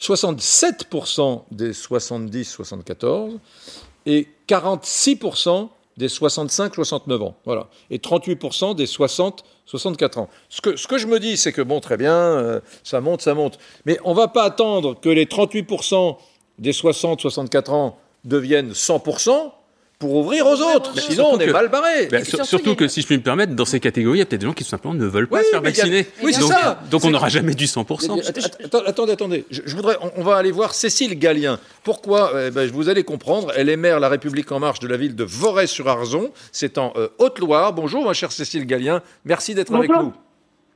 67% 0.00 1.42
des 1.50 1.72
70-74 1.72 3.38
et 4.06 4.28
46% 4.48 5.68
des 5.96 6.08
65-69 6.08 7.22
ans. 7.22 7.36
Voilà. 7.44 7.68
Et 7.90 7.98
38% 7.98 8.74
des 8.74 8.86
60-64 8.86 10.18
ans. 10.18 10.28
Ce 10.48 10.60
que, 10.60 10.98
je 10.98 11.06
me 11.06 11.20
dis, 11.20 11.36
c'est 11.36 11.52
que, 11.52 11.62
bon, 11.62 11.80
très 11.80 11.96
bien, 11.96 12.14
euh, 12.14 12.60
ça 12.82 13.00
monte, 13.00 13.20
ça 13.20 13.34
monte. 13.34 13.58
Mais 13.84 13.98
on 14.04 14.10
ne 14.10 14.16
va 14.16 14.28
pas 14.28 14.44
attendre 14.44 14.98
que 14.98 15.10
les 15.10 15.26
38% 15.26 16.16
des 16.58 16.72
60-64 16.72 17.70
ans 17.70 17.98
deviennent 18.24 18.72
100% 18.72 19.52
pour 20.00 20.16
ouvrir 20.16 20.46
aux 20.46 20.60
autres. 20.62 20.98
sinon, 20.98 21.28
on 21.32 21.38
est 21.38 21.52
mal 21.52 21.68
barré. 21.68 22.08
surtout, 22.24 22.74
que, 22.74 22.88
si 22.88 23.02
je 23.02 23.06
puis 23.06 23.18
me 23.18 23.22
permettre, 23.22 23.54
dans 23.54 23.66
ces 23.66 23.80
catégories, 23.80 24.16
il 24.16 24.20
y 24.20 24.22
a 24.22 24.24
peut-être 24.24 24.40
des 24.40 24.46
gens 24.46 24.54
qui 24.54 24.64
simplement 24.64 24.94
ne 24.94 25.04
veulent 25.04 25.28
pas 25.28 25.44
se 25.44 25.50
faire 25.50 25.62
vacciner. 25.62 26.06
Oui, 26.22 26.32
donc, 26.32 26.50
ça. 26.50 26.80
donc 26.90 27.04
on 27.04 27.10
n'aura 27.10 27.28
jamais 27.28 27.54
du 27.54 27.66
100%. 27.66 28.86
attendez, 28.86 29.12
attendez. 29.12 29.44
Je, 29.50 29.76
voudrais, 29.76 29.96
on, 30.16 30.22
va 30.22 30.36
aller 30.36 30.50
voir 30.50 30.74
Cécile 30.74 31.18
Gallien. 31.18 31.60
Pourquoi 31.84 32.32
eh 32.46 32.50
ben, 32.50 32.68
Vous 32.70 32.88
allez 32.88 33.04
comprendre. 33.04 33.52
Elle 33.54 33.68
est 33.68 33.76
maire 33.76 34.00
La 34.00 34.08
République 34.08 34.50
En 34.50 34.58
Marche 34.58 34.80
de 34.80 34.88
la 34.88 34.96
ville 34.96 35.14
de 35.14 35.24
Voray-sur-Arzon. 35.24 36.32
C'est 36.50 36.78
en 36.78 36.94
euh, 36.96 37.08
Haute-Loire. 37.18 37.74
Bonjour, 37.74 38.02
ma 38.02 38.14
chère 38.14 38.32
Cécile 38.32 38.64
Gallien. 38.64 39.02
Merci 39.26 39.54
d'être 39.54 39.74
avec 39.74 39.90
nous. 39.90 40.14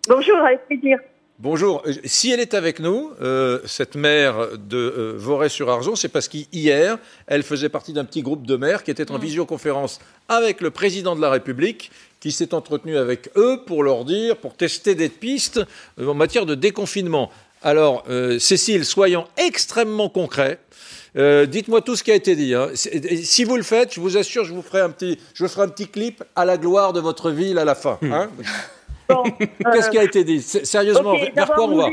Bonjour, 0.06 0.36
avec 0.36 0.66
plaisir. 0.66 0.98
Bonjour. 1.40 1.82
Euh, 1.84 1.92
si 2.04 2.30
elle 2.30 2.38
est 2.38 2.54
avec 2.54 2.78
nous, 2.78 3.10
euh, 3.20 3.58
cette 3.66 3.96
maire 3.96 4.56
de 4.56 4.76
euh, 4.76 5.14
Voray-sur-Arzon, 5.16 5.96
c'est 5.96 6.08
parce 6.08 6.28
qu'hier, 6.28 6.96
elle 7.26 7.42
faisait 7.42 7.68
partie 7.68 7.92
d'un 7.92 8.04
petit 8.04 8.22
groupe 8.22 8.46
de 8.46 8.54
maires 8.54 8.84
qui 8.84 8.92
était 8.92 9.10
en 9.10 9.18
mm. 9.18 9.22
visioconférence 9.22 9.98
avec 10.28 10.60
le 10.60 10.70
président 10.70 11.16
de 11.16 11.20
la 11.20 11.30
République, 11.30 11.90
qui 12.20 12.30
s'est 12.30 12.54
entretenu 12.54 12.96
avec 12.96 13.30
eux 13.36 13.62
pour 13.66 13.82
leur 13.82 14.04
dire, 14.04 14.36
pour 14.36 14.54
tester 14.54 14.94
des 14.94 15.08
pistes 15.08 15.60
en 16.00 16.14
matière 16.14 16.46
de 16.46 16.54
déconfinement. 16.54 17.32
Alors, 17.62 18.04
Cécile, 18.38 18.84
soyons 18.84 19.26
extrêmement 19.36 20.08
concrets. 20.08 20.60
Dites-moi 21.14 21.82
tout 21.82 21.96
ce 21.96 22.04
qui 22.04 22.12
a 22.12 22.14
été 22.14 22.36
dit. 22.36 22.54
Hein. 22.54 22.70
Si 22.74 23.44
vous 23.44 23.56
le 23.56 23.62
faites, 23.62 23.94
je 23.94 24.00
vous 24.00 24.16
assure, 24.16 24.44
je 24.44 24.54
vous 24.54 24.62
ferai 24.62 24.80
un 24.80 24.90
petit, 24.90 25.18
je 25.34 25.46
ferai 25.46 25.62
un 25.62 25.68
petit 25.68 25.88
clip 25.88 26.22
à 26.36 26.44
la 26.44 26.56
gloire 26.56 26.92
de 26.92 27.00
votre 27.00 27.30
ville 27.30 27.58
à 27.58 27.64
la 27.64 27.74
fin. 27.74 27.98
Hein. 28.02 28.30
Qu'est-ce 29.72 29.90
qui 29.90 29.98
a 29.98 30.04
été 30.04 30.24
dit 30.24 30.40
Sérieusement, 30.40 31.14
vers 31.34 31.52
quoi 31.52 31.64
on 31.64 31.76
va 31.76 31.88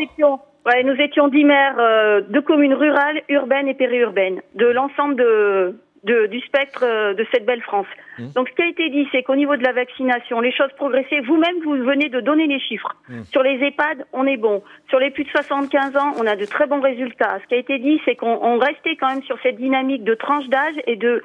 nous 0.83 0.93
étions 0.99 1.27
dix 1.27 1.43
maires 1.43 1.75
euh, 1.79 2.21
de 2.21 2.39
communes 2.39 2.73
rurales, 2.73 3.21
urbaines 3.29 3.67
et 3.67 3.73
périurbaines, 3.73 4.41
de 4.55 4.67
l'ensemble 4.67 5.15
de, 5.15 5.75
du 6.03 6.39
spectre 6.41 6.83
euh, 6.83 7.13
de 7.13 7.25
cette 7.31 7.45
belle 7.45 7.61
France. 7.61 7.87
Mmh. 8.17 8.31
Donc 8.35 8.49
ce 8.49 8.55
qui 8.55 8.61
a 8.61 8.67
été 8.67 8.89
dit, 8.89 9.07
c'est 9.11 9.23
qu'au 9.23 9.35
niveau 9.35 9.55
de 9.55 9.63
la 9.63 9.71
vaccination, 9.71 10.39
les 10.39 10.51
choses 10.51 10.71
progressaient. 10.75 11.21
Vous-même, 11.21 11.55
vous 11.63 11.83
venez 11.83 12.09
de 12.09 12.19
donner 12.19 12.47
les 12.47 12.59
chiffres. 12.59 12.95
Mmh. 13.09 13.23
Sur 13.31 13.43
les 13.43 13.63
EHPAD, 13.63 14.05
on 14.13 14.25
est 14.25 14.37
bon. 14.37 14.61
Sur 14.89 14.99
les 14.99 15.09
plus 15.09 15.23
de 15.23 15.29
75 15.29 15.95
ans, 15.97 16.13
on 16.19 16.27
a 16.27 16.35
de 16.35 16.45
très 16.45 16.67
bons 16.67 16.81
résultats. 16.81 17.39
Ce 17.41 17.47
qui 17.47 17.55
a 17.55 17.57
été 17.57 17.79
dit, 17.79 17.99
c'est 18.05 18.15
qu'on 18.15 18.59
restait 18.59 18.95
quand 18.99 19.09
même 19.09 19.23
sur 19.23 19.37
cette 19.41 19.57
dynamique 19.57 20.03
de 20.03 20.15
tranche 20.15 20.47
d'âge 20.47 20.75
et 20.87 20.95
de 20.95 21.23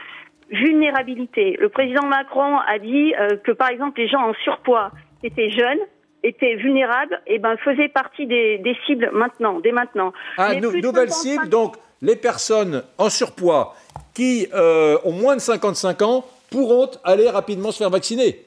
vulnérabilité. 0.51 1.57
Le 1.59 1.69
président 1.69 2.07
Macron 2.07 2.59
a 2.59 2.79
dit 2.79 3.15
euh, 3.19 3.37
que, 3.37 3.53
par 3.53 3.69
exemple, 3.69 4.01
les 4.01 4.09
gens 4.09 4.21
en 4.21 4.35
surpoids 4.45 4.93
étaient 5.27 5.51
jeunes 5.51 5.81
étaient 6.23 6.57
vulnérables, 6.57 7.21
et 7.27 7.39
ben 7.39 7.57
faisaient 7.59 7.89
partie 7.89 8.27
des, 8.27 8.77
cibles 8.85 9.11
maintenant, 9.13 9.61
dès 9.61 9.73
maintenant. 9.73 10.13
Ah, 10.37 10.55
nouvelle 10.55 11.11
cible, 11.11 11.49
donc 11.49 11.77
les 12.03 12.17
personnes 12.17 12.83
en 12.99 13.09
surpoids 13.09 13.75
qui 14.15 14.49
euh, 14.55 14.99
ont 15.05 15.13
moins 15.13 15.37
de 15.37 15.41
55 15.41 16.03
ans 16.03 16.25
pourront 16.51 16.91
aller 17.05 17.29
rapidement 17.29 17.71
se 17.71 17.79
faire 17.79 17.91
vacciner. 17.91 18.41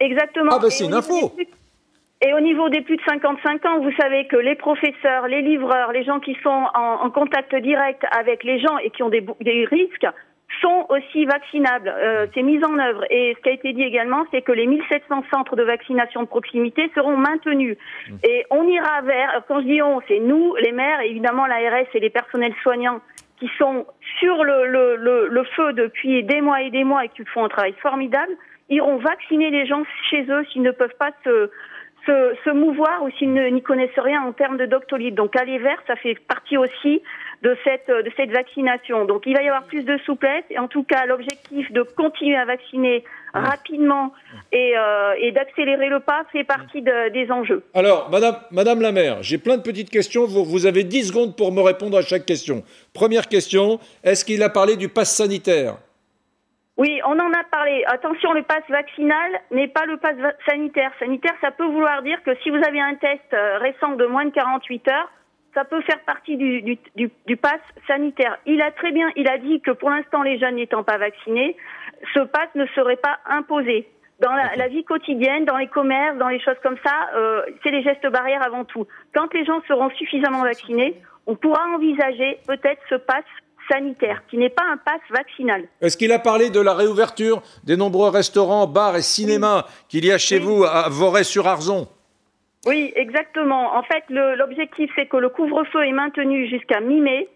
Exactement. 0.00 0.52
Ah 0.52 0.58
ben 0.60 0.70
c'est 0.70 0.84
une 0.84 0.94
info. 0.94 1.32
Et 2.26 2.32
au 2.32 2.40
niveau 2.40 2.68
des 2.68 2.80
plus 2.80 2.96
de 2.96 3.02
55 3.02 3.66
ans, 3.66 3.80
vous 3.80 3.92
savez 4.00 4.26
que 4.26 4.36
les 4.36 4.54
professeurs, 4.54 5.28
les 5.28 5.42
livreurs, 5.42 5.92
les 5.92 6.04
gens 6.04 6.20
qui 6.20 6.36
sont 6.42 6.64
en, 6.74 7.10
contact 7.10 7.54
direct 7.56 8.02
avec 8.10 8.44
les 8.44 8.60
gens 8.60 8.78
et 8.78 8.90
qui 8.90 9.02
ont 9.02 9.10
des, 9.10 9.24
risques 9.70 10.06
sont 10.60 10.86
aussi 10.88 11.24
vaccinables. 11.26 11.88
Euh, 11.88 12.26
c'est 12.34 12.42
mis 12.42 12.62
en 12.64 12.78
œuvre. 12.78 13.04
Et 13.10 13.34
ce 13.36 13.42
qui 13.42 13.48
a 13.48 13.52
été 13.52 13.72
dit 13.72 13.82
également, 13.82 14.24
c'est 14.30 14.42
que 14.42 14.52
les 14.52 14.66
1700 14.66 15.24
centres 15.32 15.56
de 15.56 15.62
vaccination 15.62 16.22
de 16.22 16.26
proximité 16.26 16.90
seront 16.94 17.16
maintenus. 17.16 17.76
Mmh. 18.08 18.14
Et 18.24 18.44
on 18.50 18.66
ira 18.66 19.02
vers, 19.02 19.42
quand 19.48 19.60
je 19.60 19.66
dis 19.66 19.82
on, 19.82 20.00
c'est 20.08 20.20
nous, 20.20 20.54
les 20.56 20.72
maires, 20.72 21.00
évidemment 21.00 21.46
l'ARS 21.46 21.86
et 21.94 22.00
les 22.00 22.10
personnels 22.10 22.54
soignants 22.62 23.00
qui 23.38 23.50
sont 23.58 23.86
sur 24.20 24.44
le, 24.44 24.66
le, 24.66 25.28
le, 25.28 25.44
feu 25.56 25.72
depuis 25.72 26.22
des 26.22 26.40
mois 26.40 26.62
et 26.62 26.70
des 26.70 26.84
mois 26.84 27.04
et 27.04 27.08
qui 27.08 27.24
font 27.24 27.44
un 27.44 27.48
travail 27.48 27.74
formidable, 27.82 28.32
iront 28.70 28.96
vacciner 28.98 29.50
les 29.50 29.66
gens 29.66 29.82
chez 30.08 30.24
eux 30.30 30.44
s'ils 30.52 30.62
ne 30.62 30.70
peuvent 30.70 30.96
pas 30.98 31.10
se 31.24 31.50
se, 32.06 32.50
mouvoir 32.50 33.02
ou 33.02 33.10
s'ils 33.18 33.32
n'y 33.32 33.62
connaissent 33.62 33.90
rien 33.96 34.22
en 34.22 34.32
termes 34.32 34.56
de 34.56 34.66
doctolib. 34.66 35.14
Donc 35.14 35.36
aller 35.36 35.58
vers, 35.58 35.78
ça 35.86 35.96
fait 35.96 36.14
partie 36.26 36.56
aussi 36.56 37.02
de 37.42 37.56
cette, 37.64 37.88
de 37.88 38.10
cette 38.16 38.30
vaccination. 38.30 39.04
Donc 39.04 39.22
il 39.26 39.34
va 39.34 39.42
y 39.42 39.48
avoir 39.48 39.64
plus 39.64 39.84
de 39.84 39.98
souplesse 39.98 40.44
et 40.50 40.58
en 40.58 40.68
tout 40.68 40.82
cas 40.82 41.06
l'objectif 41.06 41.70
de 41.72 41.82
continuer 41.82 42.36
à 42.36 42.44
vacciner 42.44 43.04
rapidement 43.34 44.12
et, 44.52 44.74
euh, 44.76 45.14
et 45.18 45.32
d'accélérer 45.32 45.88
le 45.88 46.00
pas 46.00 46.24
fait 46.32 46.44
partie 46.44 46.82
des 46.82 47.30
enjeux. 47.30 47.64
Alors, 47.74 48.08
Madame, 48.10 48.36
Madame 48.50 48.80
la 48.80 48.92
maire, 48.92 49.22
j'ai 49.22 49.38
plein 49.38 49.56
de 49.56 49.62
petites 49.62 49.90
questions. 49.90 50.24
Vous, 50.24 50.44
vous 50.44 50.66
avez 50.66 50.84
10 50.84 51.08
secondes 51.08 51.36
pour 51.36 51.52
me 51.52 51.60
répondre 51.60 51.98
à 51.98 52.02
chaque 52.02 52.26
question. 52.26 52.62
Première 52.92 53.28
question, 53.28 53.80
est-ce 54.04 54.24
qu'il 54.24 54.42
a 54.42 54.48
parlé 54.48 54.76
du 54.76 54.88
pass 54.88 55.14
sanitaire? 55.14 55.76
Oui, 56.76 57.00
on 57.06 57.12
en 57.12 57.32
a 57.32 57.44
parlé. 57.44 57.84
Attention, 57.86 58.32
le 58.32 58.42
pass 58.42 58.62
vaccinal 58.68 59.40
n'est 59.52 59.68
pas 59.68 59.86
le 59.86 59.96
pass 59.96 60.16
sanitaire. 60.46 60.90
Sanitaire, 60.98 61.34
ça 61.40 61.52
peut 61.52 61.66
vouloir 61.66 62.02
dire 62.02 62.20
que 62.24 62.34
si 62.42 62.50
vous 62.50 62.60
avez 62.66 62.80
un 62.80 62.96
test 62.96 63.32
euh, 63.32 63.58
récent 63.58 63.92
de 63.92 64.06
moins 64.06 64.24
de 64.24 64.30
48 64.30 64.88
heures, 64.88 65.10
ça 65.54 65.64
peut 65.64 65.80
faire 65.82 66.00
partie 66.00 66.36
du, 66.36 66.76
du, 66.96 67.36
pass 67.36 67.60
sanitaire. 67.86 68.38
Il 68.44 68.60
a 68.60 68.72
très 68.72 68.90
bien, 68.90 69.08
il 69.14 69.28
a 69.28 69.38
dit 69.38 69.60
que 69.60 69.70
pour 69.70 69.88
l'instant, 69.88 70.22
les 70.22 70.36
jeunes 70.36 70.56
n'étant 70.56 70.82
pas 70.82 70.98
vaccinés, 70.98 71.56
ce 72.12 72.20
pass 72.20 72.48
ne 72.56 72.66
serait 72.74 72.96
pas 72.96 73.18
imposé. 73.26 73.88
Dans 74.18 74.32
la, 74.32 74.68
vie 74.68 74.84
quotidienne, 74.84 75.44
dans 75.44 75.56
les 75.56 75.68
commerces, 75.68 76.18
dans 76.18 76.28
les 76.28 76.40
choses 76.40 76.58
comme 76.62 76.76
ça, 76.84 77.08
euh, 77.14 77.42
c'est 77.62 77.70
les 77.70 77.82
gestes 77.82 78.06
barrières 78.08 78.42
avant 78.44 78.64
tout. 78.64 78.86
Quand 79.14 79.32
les 79.32 79.44
gens 79.44 79.60
seront 79.68 79.90
suffisamment 79.90 80.42
vaccinés, 80.42 81.00
on 81.26 81.36
pourra 81.36 81.66
envisager 81.74 82.38
peut-être 82.46 82.80
ce 82.88 82.96
pass 82.96 83.24
sanitaire, 83.70 84.22
qui 84.28 84.38
n'est 84.38 84.50
pas 84.50 84.64
un 84.64 84.76
pass 84.76 85.00
vaccinal. 85.10 85.64
Est-ce 85.80 85.96
qu'il 85.96 86.12
a 86.12 86.18
parlé 86.18 86.50
de 86.50 86.60
la 86.60 86.74
réouverture 86.74 87.42
des 87.64 87.76
nombreux 87.76 88.10
restaurants, 88.10 88.66
bars 88.66 88.96
et 88.96 89.02
cinémas 89.02 89.66
qu'il 89.88 90.04
y 90.04 90.12
a 90.12 90.18
chez 90.18 90.38
vous 90.38 90.64
à 90.64 90.88
Vorey-sur-Arzon 90.88 91.88
Oui, 92.66 92.92
exactement. 92.96 93.76
En 93.76 93.82
fait, 93.82 94.04
l'objectif, 94.08 94.90
c'est 94.96 95.06
que 95.06 95.16
le 95.16 95.28
couvre-feu 95.28 95.84
est 95.86 95.92
maintenu 95.92 96.48
jusqu'à 96.48 96.80
mi-mai. 96.80 97.28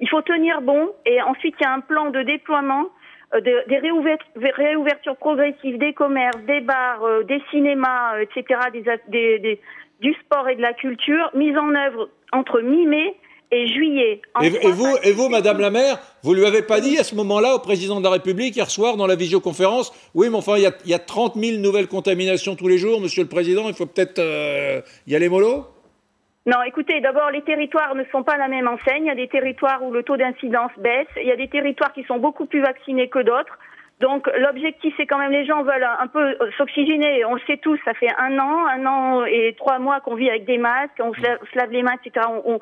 Il 0.00 0.08
faut 0.08 0.22
tenir 0.22 0.62
bon 0.62 0.90
et 1.04 1.20
ensuite, 1.22 1.54
il 1.60 1.62
y 1.62 1.66
a 1.66 1.72
un 1.72 1.80
plan 1.80 2.10
de 2.10 2.22
déploiement 2.22 2.88
euh, 3.34 3.40
des 3.40 3.78
réouvertures, 4.50 5.16
progressives 5.16 5.76
des 5.76 5.92
commerces, 5.92 6.40
des 6.46 6.60
bars, 6.60 7.04
euh, 7.04 7.24
des 7.24 7.42
cinémas, 7.50 8.16
euh, 8.16 8.24
etc., 8.24 8.60
des, 9.08 9.60
du 10.00 10.14
sport 10.14 10.48
et 10.48 10.56
de 10.56 10.62
la 10.62 10.72
culture, 10.72 11.30
mise 11.34 11.56
en 11.58 11.74
œuvre 11.74 12.08
entre 12.32 12.62
mi-mai 12.62 13.16
et 13.50 13.66
juillet. 13.68 14.20
Et, 14.42 14.50
vous, 14.50 14.96
et 15.02 15.12
vous, 15.12 15.28
Madame 15.28 15.60
la 15.60 15.70
maire, 15.70 15.98
vous 16.22 16.34
lui 16.34 16.44
avez 16.44 16.62
pas 16.62 16.80
dit 16.80 16.98
à 16.98 17.04
ce 17.04 17.14
moment-là 17.14 17.54
au 17.54 17.58
président 17.58 17.98
de 17.98 18.04
la 18.04 18.10
République 18.10 18.56
hier 18.56 18.70
soir 18.70 18.96
dans 18.96 19.06
la 19.06 19.16
visioconférence, 19.16 19.92
oui, 20.14 20.28
mais 20.30 20.36
enfin, 20.36 20.56
il 20.56 20.62
y 20.62 20.66
a, 20.66 20.72
y 20.84 20.94
a 20.94 20.98
30 20.98 21.34
000 21.34 21.58
nouvelles 21.58 21.88
contaminations 21.88 22.56
tous 22.56 22.68
les 22.68 22.78
jours, 22.78 23.00
Monsieur 23.00 23.22
le 23.22 23.28
Président, 23.28 23.68
il 23.68 23.74
faut 23.74 23.86
peut-être 23.86 24.18
euh, 24.18 24.80
y 25.06 25.16
aller 25.16 25.28
mollo 25.28 25.66
non, 26.46 26.62
écoutez, 26.62 27.02
d'abord, 27.02 27.30
les 27.30 27.42
territoires 27.42 27.94
ne 27.94 28.04
sont 28.10 28.22
pas 28.22 28.38
la 28.38 28.48
même 28.48 28.66
enseigne. 28.66 29.04
Il 29.04 29.08
y 29.08 29.10
a 29.10 29.14
des 29.14 29.28
territoires 29.28 29.84
où 29.84 29.92
le 29.92 30.02
taux 30.02 30.16
d'incidence 30.16 30.70
baisse. 30.78 31.06
Il 31.16 31.26
y 31.26 31.30
a 31.30 31.36
des 31.36 31.48
territoires 31.48 31.92
qui 31.92 32.04
sont 32.04 32.16
beaucoup 32.16 32.46
plus 32.46 32.62
vaccinés 32.62 33.10
que 33.10 33.18
d'autres. 33.18 33.58
Donc, 34.00 34.30
l'objectif, 34.38 34.94
c'est 34.96 35.06
quand 35.06 35.18
même 35.18 35.32
les 35.32 35.44
gens 35.44 35.62
veulent 35.62 35.86
un 35.98 36.06
peu 36.06 36.24
euh, 36.24 36.50
s'oxygéner. 36.56 37.24
On 37.24 37.34
le 37.34 37.40
sait 37.46 37.56
tous, 37.56 37.78
ça 37.84 37.94
fait 37.94 38.10
un 38.16 38.38
an, 38.38 38.66
un 38.66 38.86
an 38.86 39.24
et 39.24 39.56
trois 39.58 39.78
mois 39.78 40.00
qu'on 40.00 40.14
vit 40.14 40.30
avec 40.30 40.44
des 40.44 40.56
masques, 40.56 41.00
on 41.00 41.12
se 41.12 41.20
lave, 41.20 41.70
les 41.70 41.82
mains, 41.82 41.96
etc. 42.02 42.26
On, 42.44 42.60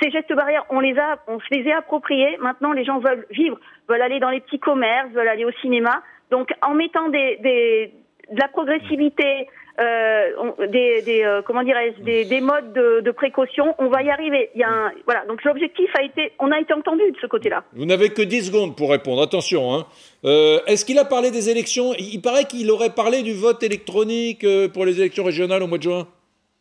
ces 0.00 0.10
gestes 0.10 0.32
barrières, 0.34 0.64
on 0.70 0.80
les 0.80 0.98
a, 0.98 1.18
on 1.26 1.38
se 1.40 1.46
les 1.50 1.70
a 1.70 1.78
appropriés. 1.78 2.36
Maintenant, 2.40 2.72
les 2.72 2.84
gens 2.84 2.98
veulent 2.98 3.26
vivre, 3.30 3.58
veulent 3.88 4.02
aller 4.02 4.20
dans 4.20 4.30
les 4.30 4.40
petits 4.40 4.58
commerces, 4.58 5.10
veulent 5.10 5.28
aller 5.28 5.44
au 5.44 5.52
cinéma. 5.62 6.02
Donc, 6.30 6.50
en 6.62 6.74
mettant 6.74 7.08
des, 7.08 7.36
des 7.42 7.92
de 8.32 8.40
la 8.40 8.48
progressivité, 8.48 9.46
euh, 9.78 10.66
des, 10.68 11.02
des 11.02 11.22
euh, 11.22 11.42
comment 11.42 11.62
dirais-je, 11.62 12.02
des, 12.02 12.24
des, 12.24 12.40
modes 12.40 12.72
de, 12.72 13.00
de, 13.02 13.10
précaution, 13.10 13.74
on 13.78 13.88
va 13.88 14.02
y 14.02 14.10
arriver. 14.10 14.50
Il 14.54 14.60
y 14.60 14.64
a 14.64 14.70
un, 14.70 14.92
voilà. 15.04 15.24
Donc 15.26 15.44
l'objectif 15.44 15.88
a 15.98 16.02
été, 16.02 16.32
on 16.38 16.50
a 16.50 16.58
été 16.58 16.72
entendu 16.72 17.02
de 17.10 17.16
ce 17.20 17.26
côté-là. 17.26 17.64
Vous 17.74 17.84
n'avez 17.84 18.08
que 18.08 18.22
10 18.22 18.46
secondes 18.46 18.76
pour 18.76 18.90
répondre. 18.90 19.22
Attention. 19.22 19.74
Hein. 19.74 19.86
Euh, 20.24 20.58
Est-ce 20.66 20.84
qu'il 20.84 20.98
a 20.98 21.04
parlé 21.04 21.30
des 21.30 21.50
élections? 21.50 21.92
Il 21.98 22.20
paraît 22.20 22.44
qu'il 22.44 22.70
aurait 22.70 22.94
parlé 22.94 23.22
du 23.22 23.34
vote 23.34 23.62
électronique 23.62 24.44
euh, 24.44 24.68
pour 24.68 24.86
les 24.86 24.98
élections 24.98 25.24
régionales 25.24 25.62
au 25.62 25.66
mois 25.66 25.78
de 25.78 25.82
juin 25.82 26.08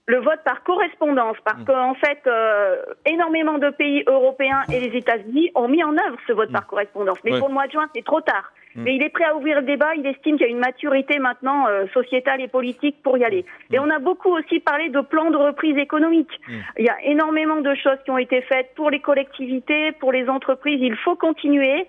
le 0.08 0.20
vote 0.20 0.40
par 0.44 0.64
correspondance, 0.64 1.38
parce 1.44 1.60
mmh. 1.60 1.66
qu'en 1.66 1.96
fait, 1.96 2.22
euh, 2.28 2.78
énormément 3.06 3.58
de 3.58 3.70
pays 3.72 4.04
européens 4.06 4.62
et 4.72 4.80
les 4.80 4.98
États-Unis 4.98 5.52
ont 5.56 5.68
mis 5.68 5.84
en 5.84 5.94
œuvre 5.94 6.18
ce 6.28 6.34
vote 6.34 6.52
par 6.52 6.64
mmh. 6.64 6.68
correspondance. 6.68 7.18
Mais 7.24 7.40
pour 7.40 7.48
le 7.48 7.54
mois 7.54 7.66
de 7.66 7.72
juin, 7.72 7.90
c'est 7.96 8.06
trop 8.06 8.22
tard. 8.22 8.52
Mmh. 8.76 8.84
Mais 8.84 8.96
il 8.96 9.04
est 9.04 9.10
prêt 9.10 9.24
à 9.24 9.36
ouvrir 9.36 9.62
le 9.62 9.66
débat. 9.66 9.96
Il 9.96 10.06
estime 10.06 10.38
qu'il 10.38 10.46
y 10.46 10.50
a 10.50 10.52
une 10.52 10.60
maturité 10.60 11.18
maintenant 11.18 11.68
euh, 11.68 11.88
sociétale 11.94 12.42
et 12.42 12.48
politique 12.48 13.02
pour 13.02 13.18
y 13.18 13.24
aller. 13.24 13.46
Et 13.72 13.80
on 13.80 13.90
a 13.90 13.98
beaucoup 13.98 14.30
aussi 14.30 14.60
parlé 14.60 14.90
de 14.90 15.02
plans 15.02 15.32
de 15.32 15.38
reprise 15.38 15.78
économique. 15.78 16.40
Il 16.78 16.86
y 16.86 16.90
a 16.90 17.02
énormément 17.04 17.62
de 17.62 17.74
choses 17.74 17.98
qui 18.04 18.12
ont 18.12 18.20
été 18.20 18.42
faites 18.42 18.76
pour 18.76 18.92
les 18.92 19.00
collectivités, 19.00 19.92
pour 19.94 20.12
les 20.12 20.30
entreprises. 20.30 20.80
Il 20.82 20.96
faut 20.98 21.16
continuer. 21.16 21.88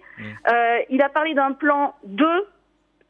Euh, 0.50 0.78
il 0.88 1.02
a 1.02 1.10
parlé 1.10 1.34
d'un 1.34 1.52
plan 1.52 1.94
2 2.04 2.26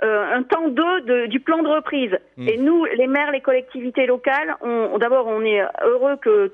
euh, 0.02 0.34
un 0.34 0.42
temps 0.42 0.68
d'eux 0.68 1.28
du 1.28 1.40
plan 1.40 1.62
de 1.62 1.68
reprise. 1.68 2.16
Mm. 2.36 2.48
Et 2.48 2.56
nous, 2.58 2.84
les 2.84 3.06
maires, 3.06 3.30
les 3.32 3.40
collectivités 3.40 4.06
locales, 4.06 4.56
on, 4.60 4.98
d'abord, 4.98 5.26
on 5.26 5.42
est 5.42 5.62
heureux 5.84 6.16
que 6.16 6.52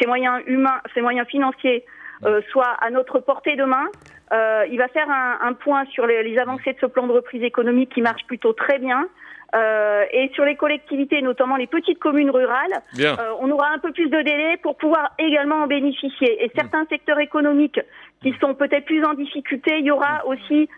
ces 0.00 0.06
moyens 0.06 0.42
humains, 0.46 0.80
ces 0.94 1.00
moyens 1.00 1.26
financiers 1.28 1.84
euh, 2.24 2.40
soient 2.50 2.76
à 2.80 2.90
notre 2.90 3.18
portée 3.20 3.56
de 3.56 3.64
main. 3.64 3.86
Euh, 4.32 4.66
il 4.70 4.78
va 4.78 4.88
faire 4.88 5.08
un, 5.10 5.38
un 5.42 5.52
point 5.54 5.84
sur 5.86 6.06
les, 6.06 6.22
les, 6.22 6.38
avancées 6.38 6.72
de 6.72 6.78
ce 6.80 6.86
plan 6.86 7.06
de 7.06 7.12
reprise 7.12 7.42
économique 7.42 7.92
qui 7.94 8.02
marche 8.02 8.24
plutôt 8.26 8.52
très 8.52 8.78
bien. 8.78 9.06
Euh, 9.54 10.04
et 10.12 10.30
sur 10.34 10.44
les 10.44 10.54
collectivités, 10.54 11.22
notamment 11.22 11.56
les 11.56 11.66
petites 11.66 11.98
communes 11.98 12.30
rurales, 12.30 12.82
euh, 13.00 13.16
on 13.40 13.50
aura 13.50 13.70
un 13.70 13.78
peu 13.78 13.90
plus 13.92 14.08
de 14.08 14.22
délai 14.22 14.56
pour 14.62 14.76
pouvoir 14.76 15.12
également 15.18 15.62
en 15.62 15.66
bénéficier. 15.66 16.44
Et 16.44 16.50
certains 16.54 16.84
secteurs 16.86 17.18
économiques 17.18 17.80
qui 18.22 18.32
sont 18.40 18.54
peut-être 18.54 18.84
plus 18.84 19.04
en 19.04 19.14
difficulté, 19.14 19.78
il 19.78 19.86
y 19.86 19.90
aura 19.90 20.24
aussi 20.26 20.68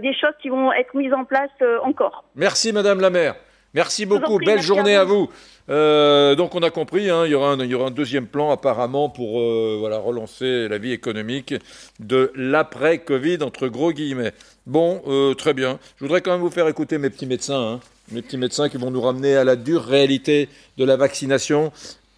des 0.00 0.14
choses 0.14 0.34
qui 0.40 0.48
vont 0.48 0.72
être 0.72 0.94
mises 0.94 1.12
en 1.12 1.24
place 1.24 1.50
euh, 1.62 1.78
encore. 1.82 2.24
Merci 2.36 2.72
Madame 2.72 3.00
la 3.00 3.10
maire. 3.10 3.34
Merci 3.72 4.04
beaucoup. 4.04 4.38
Belle 4.38 4.62
journée 4.62 4.96
à 4.96 5.04
vous. 5.04 5.30
Euh, 5.68 6.34
donc 6.34 6.56
on 6.56 6.62
a 6.62 6.70
compris, 6.70 7.08
hein, 7.08 7.24
il, 7.24 7.30
y 7.30 7.34
aura 7.36 7.52
un, 7.52 7.60
il 7.60 7.70
y 7.70 7.74
aura 7.74 7.86
un 7.86 7.92
deuxième 7.92 8.26
plan 8.26 8.50
apparemment 8.50 9.08
pour 9.08 9.38
voilà, 9.78 9.98
relancer 9.98 10.66
la 10.66 10.78
vie 10.78 10.92
économique 10.92 11.54
de 12.00 12.32
l'après-Covid, 12.34 13.38
entre 13.42 13.68
gros 13.68 13.92
guillemets. 13.92 14.32
Bon, 14.66 15.02
très 15.38 15.54
bien. 15.54 15.78
Je 15.98 16.04
voudrais 16.04 16.20
quand 16.20 16.32
même 16.32 16.40
vous 16.40 16.50
faire 16.50 16.66
écouter 16.66 16.98
mes 16.98 17.10
petits 17.10 17.26
médecins, 17.26 17.74
hein, 17.74 17.80
mes 18.10 18.22
petits 18.22 18.38
médecins 18.38 18.68
qui 18.68 18.76
vont 18.76 18.90
nous 18.90 19.00
ramener 19.00 19.36
à 19.36 19.44
la 19.44 19.54
dure 19.54 19.84
réalité 19.84 20.48
de 20.76 20.84
la 20.84 20.96
vaccination. 20.96 21.70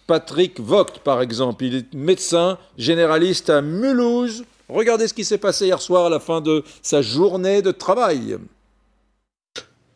Patrick 0.07 0.59
Vogt, 0.59 0.99
par 1.03 1.21
exemple, 1.21 1.63
il 1.63 1.75
est 1.75 1.93
médecin 1.93 2.57
généraliste 2.77 3.49
à 3.49 3.61
Mulhouse, 3.61 4.43
Regardez 4.73 5.07
ce 5.07 5.13
qui 5.13 5.23
s'est 5.23 5.37
passé 5.37 5.65
hier 5.65 5.79
soir 5.79 6.07
à 6.07 6.09
la 6.09 6.19
fin 6.19 6.41
de 6.41 6.63
sa 6.81 7.03
journée 7.03 7.61
de 7.61 7.69
travail. 7.69 8.37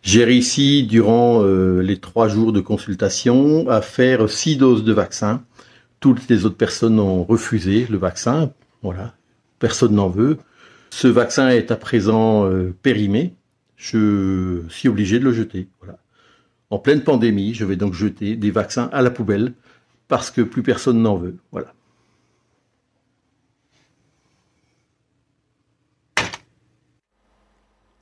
J'ai 0.04 0.24
réussi, 0.24 0.84
durant 0.84 1.42
euh, 1.42 1.82
les 1.82 1.98
trois 2.00 2.28
jours 2.28 2.54
de 2.54 2.60
consultation, 2.60 3.68
à 3.70 3.82
faire 3.82 4.30
six 4.30 4.56
doses 4.56 4.84
de 4.84 4.94
vaccin. 4.94 5.44
Toutes 6.00 6.30
les 6.30 6.46
autres 6.46 6.58
personnes 6.58 7.00
ont 7.00 7.24
refusé 7.24 7.88
le 7.90 7.98
vaccin. 7.98 8.52
Voilà, 8.84 9.16
personne 9.58 9.96
n'en 9.96 10.10
veut. 10.10 10.38
Ce 10.92 11.08
vaccin 11.08 11.50
est 11.50 11.72
à 11.72 11.76
présent 11.76 12.46
euh, 12.46 12.72
périmé. 12.84 13.34
Je 13.78 14.62
suis 14.70 14.90
obligé 14.90 15.18
de 15.18 15.24
le 15.24 15.34
jeter. 15.34 15.70
Voilà. 15.80 15.98
En 16.70 16.78
pleine 16.78 17.02
pandémie, 17.02 17.56
je 17.56 17.66
vais 17.66 17.78
donc 17.78 17.96
jeter 17.96 18.36
des 18.36 18.52
vaccins 18.52 18.92
à 18.94 19.02
la 19.02 19.10
poubelle 19.10 19.54
parce 20.08 20.30
que 20.30 20.42
plus 20.42 20.62
personne 20.62 21.02
n'en 21.02 21.16
veut. 21.16 21.38
Voilà. 21.52 21.74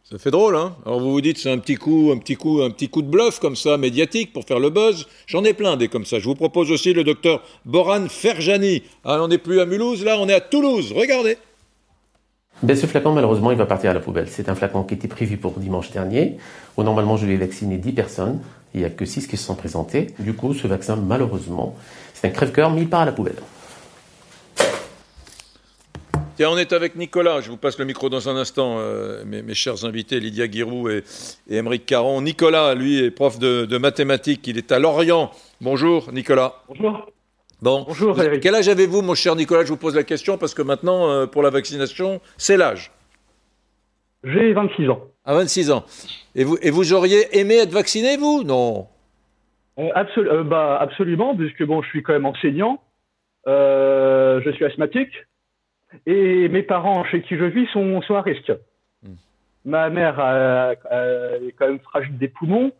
Ça 0.08 0.20
fait 0.20 0.30
drôle, 0.30 0.56
hein 0.56 0.76
Alors 0.86 1.00
vous 1.00 1.12
vous 1.12 1.22
dites 1.22 1.40
c'est 1.40 1.50
un 1.50 1.58
petit 1.58 1.78
coup, 1.78 2.12
un 2.14 2.20
petit 2.20 2.36
coup, 2.36 2.62
un 2.62 2.70
petit 2.70 2.90
coup 2.90 3.02
de 3.02 3.08
bluff 3.08 3.40
comme 3.40 3.56
ça, 3.56 3.76
médiatique 3.80 4.34
pour 4.34 4.44
faire 4.44 4.60
le 4.60 4.70
buzz. 4.70 5.08
J'en 5.26 5.44
ai 5.44 5.56
plein 5.56 5.78
des 5.78 5.88
comme 5.88 6.06
ça. 6.06 6.20
Je 6.20 6.26
vous 6.26 6.36
propose 6.36 6.70
aussi 6.70 6.94
le 6.94 7.04
docteur 7.04 7.42
Boran 7.66 8.08
Ferjani. 8.08 8.84
Ah, 9.04 9.18
on 9.24 9.30
n'est 9.30 9.40
plus 9.40 9.60
à 9.60 9.66
Mulhouse, 9.66 10.06
là, 10.06 10.18
on 10.20 10.30
est 10.30 10.34
à 10.34 10.42
Toulouse. 10.42 10.94
Regardez. 10.96 11.40
Ben, 12.62 12.78
ce 12.78 12.86
flacon, 12.86 13.14
malheureusement, 13.14 13.50
il 13.50 13.58
va 13.58 13.66
partir 13.66 13.90
à 13.90 13.94
la 13.96 14.00
poubelle. 14.00 14.28
C'est 14.30 14.48
un 14.48 14.54
flacon 14.54 14.84
qui 14.84 14.94
était 14.94 15.08
prévu 15.08 15.38
pour 15.38 15.54
dimanche 15.54 15.90
dernier, 15.90 16.38
où 16.78 16.84
normalement 16.84 17.18
je 17.18 17.26
vais 17.26 17.38
vacciner 17.38 17.78
10 17.78 17.92
personnes. 17.94 18.42
Il 18.76 18.82
n'y 18.82 18.86
a 18.86 18.92
que 18.92 19.06
6 19.06 19.26
qui 19.26 19.38
se 19.38 19.44
sont 19.44 19.56
présentées. 19.56 20.14
Du 20.20 20.34
coup, 20.34 20.54
ce 20.54 20.68
vaccin, 20.68 20.98
malheureusement, 20.98 21.76
c'est 22.14 22.28
un 22.28 22.32
crève-cœur, 22.32 22.70
mais 22.70 22.82
il 22.82 22.90
part 22.90 23.02
à 23.02 23.06
la 23.06 23.12
poubelle. 23.12 23.38
Tiens, 26.36 26.50
on 26.52 26.58
est 26.58 26.74
avec 26.74 26.98
Nicolas. 26.98 27.40
Je 27.40 27.50
vous 27.50 27.56
passe 27.56 27.80
le 27.80 27.86
micro 27.86 28.10
dans 28.10 28.28
un 28.28 28.36
instant, 28.36 28.76
euh, 28.80 29.24
mes, 29.24 29.54
chers 29.54 29.86
invités, 29.86 30.20
Lydia 30.20 30.50
Guirou 30.50 30.90
et, 30.90 31.02
et 31.50 31.56
Émeric 31.56 31.86
Caron. 31.86 32.22
Nicolas, 32.22 32.76
lui, 32.76 33.02
est 33.02 33.10
prof 33.10 33.40
de, 33.40 33.78
mathématiques. 33.78 34.46
Il 34.46 34.58
est 34.58 34.70
à 34.74 34.80
Lorient. 34.80 35.32
Bonjour, 35.62 36.12
Nicolas. 36.12 36.56
Bonjour. 36.68 37.10
Bon. 37.62 37.86
Bonjour, 37.88 38.20
Quel 38.42 38.54
âge 38.54 38.68
avez-vous, 38.68 39.02
mon 39.02 39.16
cher 39.16 39.38
Nicolas? 39.38 39.64
Je 39.64 39.70
vous 39.70 39.78
pose 39.78 39.96
la 39.96 40.04
question 40.04 40.38
parce 40.38 40.54
que 40.54 40.62
maintenant, 40.62 41.10
euh, 41.10 41.26
pour 41.26 41.42
la 41.42 41.50
vaccination, 41.50 42.20
c'est 42.36 42.58
l'âge. 42.58 42.92
J'ai 44.26 44.52
26 44.52 44.90
ans. 44.90 45.08
À 45.24 45.36
26 45.36 45.72
ans. 45.72 45.86
Et 46.36 46.44
vous, 46.44 46.58
et 46.62 46.70
vous 46.70 46.92
auriez 46.92 47.40
aimé 47.40 47.56
être 47.56 47.72
vacciné, 47.72 48.18
vous? 48.18 48.44
Non. 48.44 48.88
Euh, 49.80 50.44
bah, 50.44 50.80
absolument, 50.82 51.34
puisque 51.34 51.64
bon, 51.64 51.82
je 51.82 51.88
suis 51.88 52.04
quand 52.04 52.12
même 52.12 52.26
enseignant. 52.26 52.82
je 53.48 54.52
suis 54.54 54.66
asthmatique. 54.66 55.14
Et 56.06 56.50
mes 56.50 56.64
parents 56.64 57.04
chez 57.06 57.22
qui 57.22 57.38
je 57.38 57.46
vis 57.46 57.68
sont, 57.68 58.02
sont 58.02 58.16
à 58.16 58.22
risque. 58.22 58.52
Hmm. 59.04 59.16
Ma 59.66 59.90
mère 59.90 60.20
est 60.20 61.52
quand 61.58 61.68
même 61.68 61.80
fragile 61.80 62.18
des 62.18 62.28
poumons 62.28 62.72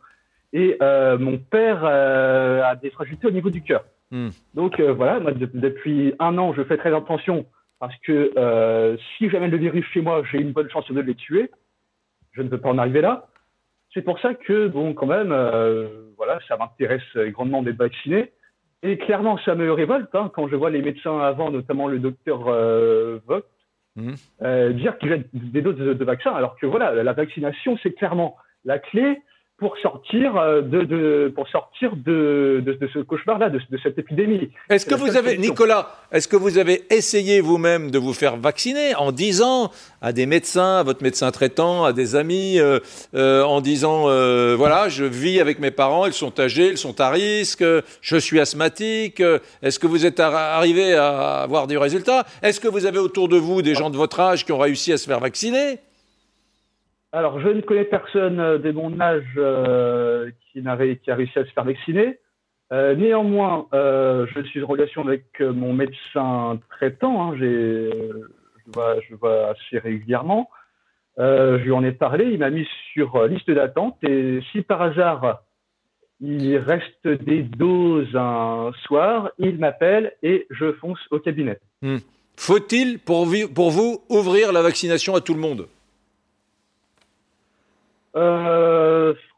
et 0.56 0.78
euh, 0.82 1.18
mon 1.18 1.38
père 1.38 1.82
euh, 1.84 2.64
a 2.64 2.78
des 2.78 2.90
fragilités 2.90 3.28
au 3.28 3.32
niveau 3.32 3.50
du 3.50 3.62
cœur. 3.62 3.84
Hmm. 4.10 4.30
Donc 4.54 4.80
euh, 4.80 4.94
voilà, 4.94 5.20
moi, 5.20 5.34
depuis 5.34 6.14
un 6.20 6.38
an, 6.38 6.54
je 6.54 6.64
fais 6.64 6.78
très 6.78 6.96
attention 6.96 7.46
parce 7.80 7.96
que 7.98 8.98
si 9.18 9.30
j'amène 9.30 9.52
le 9.52 9.58
virus 9.58 9.86
chez 9.88 10.02
moi, 10.02 10.24
j'ai 10.32 10.40
une 10.40 10.54
bonne 10.54 10.70
chance 10.70 10.90
de 10.90 11.02
les 11.02 11.14
tuer. 11.14 11.52
Je 12.32 12.42
ne 12.42 12.48
veux 12.48 12.58
pas 12.58 12.70
en 12.70 12.78
arriver 12.78 13.02
là. 13.02 13.28
C'est 13.94 14.02
pour 14.02 14.18
ça 14.20 14.34
que, 14.34 14.68
bon, 14.68 14.94
quand 14.94 15.06
même, 15.06 15.34
voilà, 16.18 16.40
ça 16.48 16.56
m'intéresse 16.56 17.04
grandement 17.32 17.62
d'être 17.62 17.76
vacciné. 17.76 18.32
Et 18.86 18.98
clairement, 19.00 19.40
ça 19.40 19.56
me 19.56 19.72
révolte 19.72 20.14
hein, 20.14 20.32
quand 20.34 20.48
je 20.48 20.56
vois 20.56 20.70
les 20.70 20.84
médecins 20.84 21.20
avant, 21.20 21.50
notamment 21.50 21.88
le 21.88 21.98
docteur 21.98 22.48
euh, 22.48 23.18
Vogt, 23.26 23.42
mmh. 23.96 24.14
euh, 24.44 24.74
dire 24.74 25.00
qu'ils 25.00 25.26
des 25.34 25.64
doses 25.64 25.78
de, 25.78 25.94
de 25.94 26.06
vaccins, 26.06 26.34
alors 26.34 26.56
que 26.58 26.68
voilà, 26.68 26.94
la 27.04 27.14
vaccination, 27.14 27.80
c'est 27.82 27.94
clairement 27.94 28.36
la 28.64 28.78
clé 28.78 29.22
pour 29.58 29.78
sortir 29.78 30.36
euh, 30.36 30.62
de, 30.62 30.82
de 30.82 31.32
pour 31.34 31.48
sortir 31.48 31.96
de, 31.96 32.62
de, 32.66 32.74
de 32.74 32.90
ce 32.94 33.00
cauchemar-là, 33.00 33.50
de, 33.50 33.62
cette 33.82 33.98
épidémie. 33.98 34.50
Est-ce 34.70 34.86
que 34.86 34.96
vous 34.96 35.16
avez, 35.16 35.38
Nicolas, 35.38 35.96
est-ce 36.12 36.28
que 36.28 36.36
vous 36.36 36.58
avez 36.58 36.84
essayé 36.90 37.40
vous-même 37.40 37.90
de 37.90 37.98
vous 37.98 38.14
faire 38.14 38.36
vacciner 38.36 38.96
en 38.96 39.14
disant 39.14 39.72
à 40.02 40.12
des 40.12 40.26
médecins, 40.26 40.80
à 40.80 40.84
votre 40.84 41.04
médecin 41.04 41.32
traitant, 41.32 41.86
à 41.86 41.94
des 41.94 42.16
amis, 42.18 42.60
euh, 42.60 42.80
euh, 43.16 43.44
en 43.44 43.62
disant 43.62 44.10
euh, 44.10 44.56
voilà, 44.58 44.90
je 44.90 45.06
vis 45.06 45.40
avec 45.40 45.60
mes 45.60 45.72
parents, 45.72 46.06
ils 46.06 46.14
sont 46.14 46.38
âgés, 46.38 46.72
ils 46.72 46.78
sont 46.78 47.00
à 47.00 47.10
risque, 47.10 47.64
je 48.02 48.18
suis 48.18 48.42
asthmatique. 48.42 49.24
Est-ce 49.62 49.80
que 49.80 49.88
vous 49.88 50.06
êtes 50.06 50.20
arrivé 50.20 50.96
à 50.96 51.42
avoir 51.44 51.68
des 51.68 51.78
résultats 51.78 52.26
Est-ce 52.42 52.60
que 52.60 52.68
vous 52.68 52.86
avez 52.86 53.00
autour 53.00 53.30
de 53.30 53.38
vous 53.38 53.62
des 53.62 53.74
gens 53.74 53.90
de 53.90 53.98
votre 53.98 54.20
âge 54.20 54.44
qui 54.44 54.52
ont 54.52 54.60
réussi 54.60 54.92
à 54.92 54.98
se 54.98 55.08
faire 55.08 55.22
vacciner? 55.22 55.80
Alors, 57.16 57.40
je 57.40 57.48
ne 57.48 57.62
connais 57.62 57.86
personne 57.86 58.42
euh, 58.42 58.58
de 58.58 58.72
mon 58.72 59.00
âge 59.00 59.24
euh, 59.38 60.30
qui, 60.52 60.68
a 60.68 60.76
réussi 60.76 61.40
à 61.40 61.46
se 61.46 61.52
faire 61.52 61.64
vacciner. 61.64 62.20
Euh, 62.74 62.94
néanmoins, 62.96 63.68
je 63.72 64.42
suis 64.50 64.62
en 64.62 64.68
relation 64.68 65.08
avec 65.08 65.40
mon 65.40 65.72
médecin 65.72 66.60
traitant. 66.72 67.32
Hein, 67.32 67.38
je, 67.40 68.22
vois, 68.74 68.96
vois 69.22 69.52
assez 69.52 69.80
régulièrement. 69.80 70.50
je 71.18 71.64
lui 71.64 71.72
en 71.72 71.86
ai 71.86 71.94
parlé. 71.94 72.26
Il 72.26 72.40
m'a 72.40 72.50
mis 72.50 72.68
sur 72.92 73.24
liste 73.28 73.50
d'attente. 73.50 73.98
Et 74.04 74.42
si 74.52 74.62
par 74.62 74.82
hasard 74.82 75.42
il 76.22 76.58
reste 76.58 77.08
des 77.08 77.44
doses 77.44 78.16
un 78.16 78.72
soir, 78.84 79.32
il 79.38 79.58
m'appelle 79.60 80.14
et 80.24 80.48
je 80.50 80.74
fonce 80.74 81.00
au 81.12 81.20
cabinet. 81.20 81.60
Hmm. 81.82 81.98
Faut-il, 82.36 83.00
pour 83.00 83.26
vous, 83.26 84.02
ouvrir 84.10 84.52
la 84.52 84.62
vaccination 84.62 85.16
à 85.16 85.22
tout 85.22 85.34
le 85.34 85.40
monde? 85.40 85.68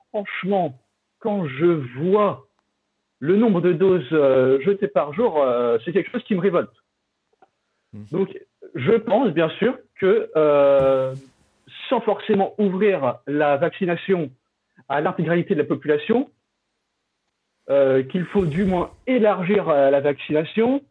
Franchement, 0.10 0.80
quand 1.20 1.48
je 1.48 1.66
vois 2.00 2.48
le 3.20 3.36
nombre 3.36 3.62
de 3.62 3.74
doses 3.74 4.08
euh, 4.12 4.60
jetées 4.62 4.88
par 4.88 5.14
jour, 5.14 5.42
euh, 5.42 5.78
c'est 5.84 5.92
quelque 5.92 6.12
chose 6.12 6.24
qui 6.24 6.36
me 6.36 6.40
révolte. 6.40 6.72
Hmm. 7.94 8.04
Donc, 8.12 8.40
je 8.76 8.94
pense 8.94 9.32
bien 9.34 9.50
sûr 9.50 9.78
que 10.00 10.30
sans 11.90 12.02
forcément 12.02 12.54
ouvrir 12.60 13.16
la 13.26 13.58
vaccination 13.58 14.30
à 14.90 15.02
l'intégralité 15.02 15.56
de 15.56 15.60
la 15.60 15.66
population, 15.66 16.30
qu'il 17.68 18.26
faut 18.26 18.46
du 18.46 18.66
moins 18.66 18.92
élargir 19.08 19.68
la 19.68 20.00
vaccination 20.00 20.82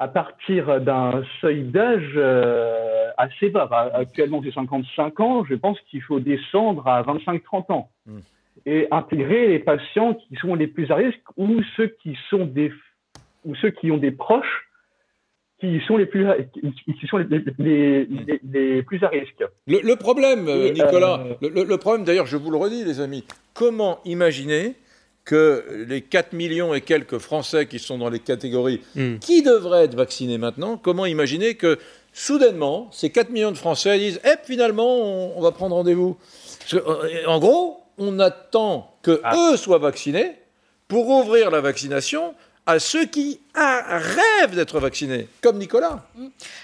à 0.00 0.08
partir 0.08 0.80
d'un 0.80 1.22
seuil 1.42 1.62
d'âge 1.62 2.12
euh, 2.16 2.99
assez 3.20 3.50
bas. 3.50 3.66
Bah, 3.66 3.90
actuellement, 3.94 4.42
c'est 4.44 4.52
55 4.52 5.20
ans. 5.20 5.44
Je 5.44 5.54
pense 5.54 5.78
qu'il 5.90 6.02
faut 6.02 6.20
descendre 6.20 6.86
à 6.86 7.02
25-30 7.02 7.72
ans 7.72 7.90
hmm. 8.06 8.18
et 8.66 8.88
intégrer 8.90 9.48
les 9.48 9.58
patients 9.58 10.14
qui 10.14 10.36
sont 10.36 10.54
les 10.54 10.66
plus 10.66 10.90
à 10.90 10.96
risque 10.96 11.22
ou 11.36 11.60
ceux 11.76 11.88
qui 12.02 12.16
sont 12.28 12.46
des 12.46 12.72
ou 13.44 13.54
ceux 13.54 13.70
qui 13.70 13.90
ont 13.90 13.96
des 13.96 14.10
proches 14.10 14.68
qui 15.60 15.80
sont 15.86 15.98
les 15.98 16.06
plus 16.06 16.26
qui 16.84 17.06
sont 17.06 17.18
les, 17.18 18.06
les, 18.42 18.82
plus 18.82 19.04
à 19.04 19.08
risque. 19.08 19.44
Le, 19.66 19.94
problème, 19.94 20.46
Nicolas, 20.72 21.20
euh, 21.20 21.48
le, 21.48 21.64
le 21.64 21.76
problème 21.76 22.04
d'ailleurs, 22.04 22.24
je 22.24 22.38
vous 22.38 22.50
le 22.50 22.56
redis, 22.56 22.82
les 22.82 23.00
amis, 23.00 23.24
comment 23.52 24.00
imaginer 24.06 24.74
que 25.24 25.84
les 25.86 26.00
4 26.00 26.32
millions 26.32 26.74
et 26.74 26.80
quelques 26.80 27.18
Français 27.18 27.66
qui 27.66 27.78
sont 27.78 27.98
dans 27.98 28.08
les 28.08 28.18
catégories 28.18 28.80
hmm. 28.96 29.18
qui 29.18 29.42
devraient 29.42 29.84
être 29.84 29.94
vaccinés 29.94 30.38
maintenant, 30.38 30.76
comment 30.76 31.06
imaginer 31.06 31.54
que 31.54 31.78
soudainement, 32.12 32.88
ces 32.92 33.10
4 33.10 33.30
millions 33.30 33.52
de 33.52 33.58
Français 33.58 33.98
disent 33.98 34.20
Eh, 34.24 34.34
finalement, 34.44 35.36
on, 35.36 35.40
va 35.40 35.52
prendre 35.52 35.76
rendez-vous 35.76 36.16
euh, 36.74 37.24
En 37.26 37.38
gros, 37.38 37.84
on 37.98 38.18
attend 38.18 38.94
que 39.02 39.20
ah. 39.24 39.36
eux 39.36 39.56
soient 39.56 39.78
vaccinés 39.78 40.36
pour 40.88 41.08
ouvrir 41.08 41.50
la 41.50 41.60
vaccination 41.60 42.34
à 42.66 42.78
ceux 42.78 43.06
qui 43.06 43.40
rêvent 43.54 44.54
d'être 44.54 44.78
vaccinés, 44.78 45.28
comme 45.40 45.58
Nicolas. 45.58 46.04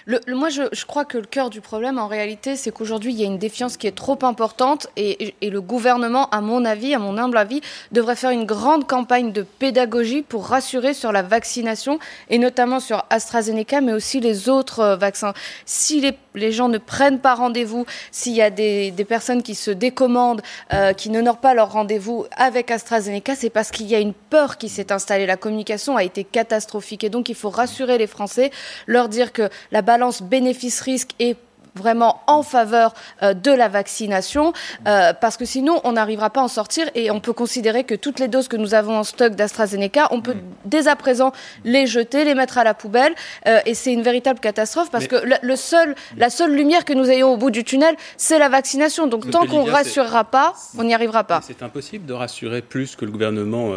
Le, 0.07 0.21
moi, 0.29 0.49
je, 0.49 0.85
crois 0.85 1.05
que 1.05 1.19
le 1.19 1.25
cœur 1.25 1.51
du 1.51 1.61
problème, 1.61 1.99
en 1.99 2.07
réalité, 2.07 2.57
c'est 2.57 2.71
qu'aujourd'hui, 2.71 3.13
il 3.13 3.21
y 3.21 3.25
a 3.25 3.27
une 3.27 3.39
défiance 3.39 3.77
qui 3.77 3.87
est 3.87 3.97
trop 3.97 4.19
importante 4.23 4.89
et, 4.97 5.35
le 5.43 5.61
gouvernement, 5.61 6.29
à 6.31 6.41
mon 6.41 6.65
avis, 6.65 6.95
à 6.95 6.99
mon 6.99 7.19
humble 7.19 7.39
avis, 7.39 7.61
devrait 7.93 8.17
faire 8.17 8.31
une 8.31 8.45
grande 8.45 8.87
campagne 8.87 9.33
de 9.33 9.43
pédagogie 9.43 10.23
pour 10.23 10.47
rassurer 10.47 10.95
sur 10.95 11.13
la 11.13 11.23
vaccination 11.23 11.99
et 12.31 12.39
notamment 12.39 12.81
sur 12.81 13.05
AstraZeneca, 13.11 13.81
mais 13.81 13.93
aussi 13.93 14.21
les 14.21 14.49
autres 14.49 14.81
euh, 14.81 14.97
vaccins. 14.97 15.33
Si 15.65 16.01
les, 16.35 16.53
gens 16.53 16.69
ne 16.69 16.79
prennent 16.79 17.21
pas 17.21 17.35
rendez-vous, 17.35 17.87
s'il 18.11 18.35
y 18.35 18.43
a 18.43 18.51
des, 18.51 18.91
des, 18.91 19.05
personnes 19.05 19.43
qui 19.43 19.55
se 19.55 19.71
décommandent, 19.71 20.43
euh, 20.73 20.93
qui 20.93 21.11
n'honorent 21.11 21.41
pas 21.41 21.55
leur 21.55 21.73
rendez-vous 21.73 22.27
avec 22.37 22.71
AstraZeneca, 22.71 23.35
c'est 23.35 23.51
parce 23.51 23.71
qu'il 23.71 23.87
y 23.87 23.95
a 23.95 24.01
une 24.01 24.13
peur 24.13 24.59
qui 24.59 24.69
s'est 24.69 24.93
installée. 24.93 25.27
La 25.27 25.37
communication 25.37 25.97
a 25.97 26.05
été 26.05 26.25
catastrophique 26.25 26.76
et 27.03 27.09
donc 27.09 27.29
il 27.29 27.35
faut 27.35 27.51
rassurer 27.51 27.99
les 27.99 28.07
Français, 28.07 28.51
leur 28.87 29.09
dire 29.09 29.33
que 29.33 29.49
la 29.73 29.83
balance 29.83 30.23
bénéfice-risque 30.23 31.11
est 31.19 31.37
vraiment 31.77 32.23
en 32.27 32.43
faveur 32.43 32.95
euh, 33.23 33.35
de 33.35 33.51
la 33.51 33.69
vaccination, 33.69 34.53
euh, 34.87 35.13
parce 35.13 35.37
que 35.37 35.45
sinon, 35.45 35.81
on 35.85 35.93
n'arrivera 35.93 36.31
pas 36.31 36.41
à 36.41 36.45
en 36.45 36.49
sortir 36.49 36.89
et 36.95 37.11
on 37.11 37.21
peut 37.21 37.33
considérer 37.33 37.85
que 37.85 37.95
toutes 37.95 38.19
les 38.19 38.29
doses 38.29 38.49
que 38.49 38.57
nous 38.57 38.75
avons 38.75 38.97
en 38.97 39.05
stock 39.05 39.35
d'AstraZeneca, 39.35 40.09
on 40.11 40.21
peut 40.21 40.35
mm. 40.35 40.43
dès 40.65 40.89
à 40.89 40.97
présent 40.97 41.33
les 41.65 41.87
jeter, 41.87 42.25
les 42.25 42.35
mettre 42.35 42.59
à 42.59 42.65
la 42.65 42.75
poubelle, 42.75 43.15
euh, 43.47 43.61
et 43.67 43.75
c'est 43.75 43.93
une 43.93 44.03
véritable 44.03 44.41
catastrophe 44.41 44.91
parce 44.91 45.07
que 45.07 45.17
le, 45.43 45.57
seul, 45.57 45.95
la 46.17 46.31
seule 46.31 46.55
lumière 46.55 46.85
que 46.85 46.95
nous 46.95 47.11
ayons 47.11 47.33
au 47.33 47.37
bout 47.37 47.51
du 47.51 47.63
tunnel, 47.63 47.95
c'est 48.17 48.39
la 48.39 48.49
vaccination. 48.49 49.07
Donc 49.07 49.31
tant 49.31 49.47
qu'on 49.47 49.67
ne 49.67 49.71
rassurera 49.71 50.25
pas, 50.25 50.55
on 50.79 50.85
n'y 50.85 50.95
arrivera 50.95 51.25
pas. 51.25 51.41
C'est 51.47 51.63
impossible 51.63 52.07
de 52.07 52.15
rassurer 52.15 52.63
plus 52.63 52.97
que 52.97 53.05
le 53.05 53.11
gouvernement 53.11 53.73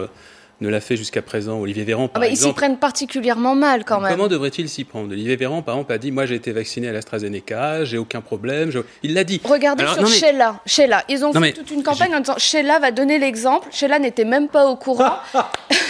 ne 0.62 0.70
l'a 0.70 0.82
fait 0.82 0.98
jusqu'à 0.98 1.22
présent. 1.22 1.60
Olivier 1.60 1.84
Véran, 1.84 2.08
par 2.08 2.22
ah 2.22 2.26
bah, 2.26 2.32
exemple. 2.32 2.48
Ils 2.48 2.50
s'y 2.50 2.56
prennent 2.56 2.78
particulièrement 2.78 3.56
mal 3.56 3.86
quand 3.86 4.02
même. 4.02 4.12
Comment 4.12 4.28
devrait-il 4.28 4.70
s'y 4.70 4.84
prendre? 4.84 5.12
Olivier 5.12 5.36
Véran, 5.36 5.62
par 5.62 5.76
exemple, 5.76 5.94
a 5.94 5.98
dit 5.98 6.12
Moi, 6.12 6.26
j'ai 6.26 6.36
été 6.36 6.52
vacciné 6.52 6.90
à 6.90 6.92
l'AstraZeneca, 6.92 7.86
j'ai 7.86 7.98
aucun 7.98 8.22
problème. 8.22 8.72
Il 9.04 9.14
l'a 9.14 9.24
dit. 9.24 9.42
Regardez 9.44 9.86
sur 9.88 10.08
Sheila. 10.08 10.60
Sheila. 10.66 11.04
Ils 11.10 11.26
ont 11.26 11.34
fait 11.34 11.54
toute 11.54 11.72
une 11.72 11.84
campagne 11.84 12.16
en 12.16 12.20
disant 12.20 12.38
Sheila 12.38 12.80
va 12.80 12.92
donner 12.92 13.20
l'exemple. 13.20 13.68
Sheila 13.72 14.00
n'était 14.00 14.26
même 14.26 14.48
pas 14.48 14.66
au 14.66 14.76
courant. 14.76 15.20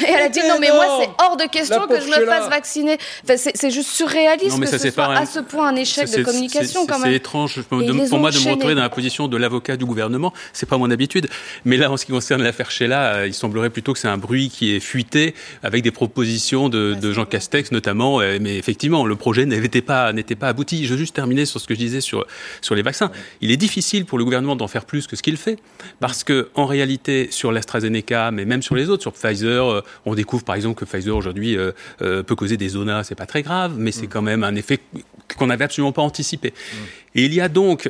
Et 0.07 0.11
elle 0.11 0.21
a 0.21 0.29
dit 0.29 0.39
non, 0.47 0.55
mais 0.59 0.71
moi, 0.71 1.01
c'est 1.01 1.23
hors 1.23 1.37
de 1.37 1.45
question 1.45 1.87
que 1.87 1.99
je 1.99 2.07
me 2.07 2.25
fasse 2.25 2.49
vacciner. 2.49 2.97
Enfin, 3.23 3.35
c'est 3.37 3.71
juste 3.71 3.89
surréaliste 3.89 4.59
que 4.59 4.77
ce 4.77 4.91
soit 4.91 5.13
à 5.15 5.25
ce 5.25 5.39
point 5.39 5.67
un 5.69 5.75
échec 5.75 6.09
de 6.09 6.23
communication, 6.23 6.85
quand 6.85 6.99
même. 6.99 7.09
C'est 7.09 7.15
étrange 7.15 7.61
pour 7.63 7.79
moi 8.19 8.31
de 8.31 8.39
me 8.39 8.51
retrouver 8.51 8.75
dans 8.75 8.81
la 8.81 8.89
position 8.89 9.27
de 9.27 9.37
l'avocat 9.37 9.77
du 9.77 9.85
gouvernement. 9.85 10.33
C'est 10.53 10.67
pas 10.67 10.77
mon 10.77 10.91
habitude. 10.91 11.27
Mais 11.65 11.77
là, 11.77 11.91
en 11.91 11.97
ce 11.97 12.05
qui 12.05 12.11
concerne 12.11 12.41
l'affaire 12.43 12.71
Sheila, 12.71 13.15
euh, 13.15 13.27
il 13.27 13.33
semblerait 13.33 13.69
plutôt 13.69 13.93
que 13.93 13.99
c'est 13.99 14.07
un 14.07 14.17
bruit 14.17 14.49
qui 14.49 14.58
est 14.73 14.79
fuité 14.79 15.33
avec 15.63 15.83
des 15.83 15.91
propositions 15.91 16.69
de, 16.69 16.95
de 16.99 17.13
Jean 17.13 17.25
Castex, 17.25 17.71
notamment. 17.71 18.21
Euh, 18.21 18.37
mais 18.41 18.57
effectivement, 18.57 19.05
le 19.05 19.15
projet 19.15 19.45
n'était 19.45 19.81
pas, 19.81 20.13
n'était 20.13 20.35
pas 20.35 20.49
abouti. 20.49 20.85
Je 20.85 20.93
veux 20.93 20.99
juste 20.99 21.15
terminer 21.15 21.45
sur 21.45 21.59
ce 21.59 21.67
que 21.67 21.73
je 21.73 21.79
disais 21.79 22.01
sur, 22.01 22.25
sur 22.61 22.75
les 22.75 22.81
vaccins. 22.81 23.11
Il 23.41 23.51
est 23.51 23.57
difficile 23.57 24.05
pour 24.05 24.17
le 24.17 24.23
gouvernement 24.23 24.55
d'en 24.55 24.67
faire 24.67 24.85
plus 24.85 25.07
que 25.07 25.15
ce 25.15 25.23
qu'il 25.23 25.37
fait. 25.37 25.57
Parce 25.99 26.23
que, 26.23 26.49
en 26.55 26.65
réalité, 26.65 27.27
sur 27.31 27.51
l'AstraZeneca, 27.51 28.31
mais 28.31 28.45
même 28.45 28.61
sur 28.61 28.75
les 28.75 28.89
autres, 28.89 29.01
sur 29.01 29.13
Pfizer, 29.13 29.67
euh, 29.67 29.81
on 30.05 30.15
découvre 30.15 30.43
par 30.43 30.55
exemple 30.55 30.79
que 30.79 30.85
Pfizer 30.85 31.15
aujourd'hui 31.15 31.57
euh, 31.57 31.71
euh, 32.01 32.23
peut 32.23 32.35
causer 32.35 32.57
des 32.57 32.69
zonas, 32.69 33.03
c'est 33.03 33.15
pas 33.15 33.25
très 33.25 33.41
grave, 33.41 33.75
mais 33.77 33.91
c'est 33.91 34.07
mm. 34.07 34.09
quand 34.09 34.21
même 34.21 34.43
un 34.43 34.55
effet 34.55 34.79
qu'on 35.37 35.47
n'avait 35.47 35.65
absolument 35.65 35.91
pas 35.91 36.01
anticipé. 36.01 36.53
Et 37.15 37.25
il 37.25 37.33
y 37.33 37.41
a 37.41 37.49
donc, 37.49 37.89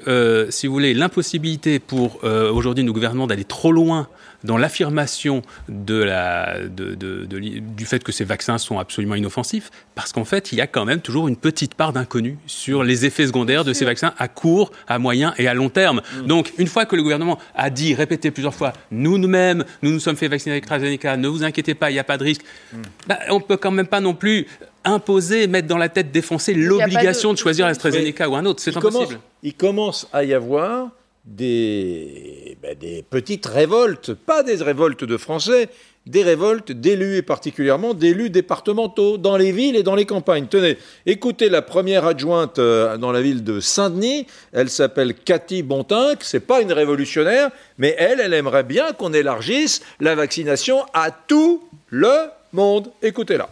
si 0.49 0.67
vous 0.67 0.73
voulez, 0.73 0.93
l'impossibilité 0.93 1.79
pour 1.79 2.23
aujourd'hui 2.23 2.84
nos 2.84 2.93
gouvernements 2.93 3.27
d'aller 3.27 3.45
trop 3.45 3.71
loin 3.71 4.08
dans 4.43 4.58
l'affirmation 4.58 5.41
de 5.67 5.95
la, 5.95 6.60
de, 6.60 6.95
de, 6.95 7.25
du 7.25 7.86
fait 7.86 8.03
que 8.03 8.12
ces 8.12 8.23
vaccins 8.23 8.58
sont 8.58 8.79
absolument 8.79 9.15
inoffensifs, 9.15 9.69
parce 9.95 10.13
qu'en 10.13 10.23
fait, 10.23 10.51
il 10.51 10.58
y 10.58 10.62
a 10.62 10.67
quand 10.67 10.86
même 10.86 11.01
toujours 11.01 11.27
une 11.27 11.36
petite 11.36 11.75
part 11.75 11.91
d'inconnu 11.91 12.38
sur 12.47 12.84
les 12.84 13.05
effets 13.05 13.27
secondaires 13.27 13.65
de 13.65 13.73
ces 13.73 13.86
vaccins 13.86 14.13
à 14.17 14.27
court, 14.27 14.71
à 14.88 14.97
moyen 14.97 15.34
et 15.38 15.47
à 15.47 15.53
long 15.53 15.69
terme. 15.69 16.01
Mm. 16.23 16.27
Donc, 16.27 16.53
une 16.58 16.67
fois 16.67 16.86
que 16.86 16.95
le 16.95 17.03
gouvernement 17.03 17.38
a 17.55 17.69
dit, 17.69 17.93
répété 17.95 18.32
plusieurs 18.32 18.55
fois, 18.55 18.71
nous-mêmes, 18.91 19.65
nous 19.82 19.91
nous 19.91 19.99
sommes 19.99 20.15
fait 20.15 20.29
vacciner 20.29 20.53
avec 20.53 20.63
AstraZeneca, 20.63 21.17
ne 21.17 21.27
vous 21.27 21.43
inquiétez 21.43 21.73
pas, 21.73 21.89
il 21.89 21.93
n'y 21.93 21.99
a 21.99 22.05
pas 22.05 22.17
de 22.17 22.23
risque, 22.23 22.43
mm. 22.71 22.77
bah, 23.08 23.19
on 23.32 23.41
peut 23.41 23.58
quand 23.58 23.71
même 23.71 23.88
pas 23.88 23.99
non 23.99 24.13
plus 24.13 24.47
imposer, 24.86 25.47
mettre 25.47 25.67
dans 25.67 25.77
la 25.77 25.89
tête, 25.89 26.12
défoncer 26.12 26.53
l'obligation 26.53 27.34
de... 27.34 27.38
choisir 27.38 27.65
AstraZeneca 27.65 28.29
ou 28.29 28.36
un 28.36 28.45
autre. 28.45 28.62
C'est 28.62 28.75
impossible. 28.75 29.09
Il 29.43 29.54
commence 29.54 30.08
à 30.13 30.24
y 30.24 30.34
avoir 30.34 30.89
des, 31.26 32.58
ben, 32.62 32.76
des 32.78 33.04
petites 33.08 33.45
révoltes, 33.45 34.13
pas 34.13 34.43
des 34.43 34.56
révoltes 34.56 35.04
de 35.04 35.17
Français, 35.17 35.69
des 36.06 36.24
révoltes 36.24 36.72
d'élus 36.72 37.17
et 37.17 37.22
particulièrement 37.22 37.93
d'élus 37.93 38.30
départementaux 38.30 39.17
dans 39.17 39.38
les 39.38 39.52
villes 39.52 39.76
et 39.76 39.84
dans 39.84 39.95
les 39.95 40.06
campagnes. 40.06 40.48
Tenez, 40.48 40.78
écoutez 41.06 41.50
la 41.50 41.62
première 41.62 42.06
adjointe 42.06 42.58
euh, 42.58 42.98
dans 42.98 43.12
la 43.12 43.22
ville 43.22 43.43
de 43.43 43.60
Saint-Denis, 43.60 44.26
elle 44.52 44.69
s'appelle 44.69 45.13
Cathy 45.13 45.62
Bontinck, 45.62 46.24
c'est 46.24 46.39
pas 46.39 46.62
une 46.62 46.74
révolutionnaire, 46.74 47.52
mais 47.78 47.95
elle, 48.00 48.19
elle 48.22 48.34
aimerait 48.34 48.63
bien 48.63 48.93
qu'on 48.93 49.13
élargisse 49.13 49.82
la 50.00 50.15
vaccination 50.15 50.84
à 50.93 51.12
tout 51.12 51.63
le 51.89 52.30
monde. 52.54 52.89
Écoutez-la. 53.04 53.48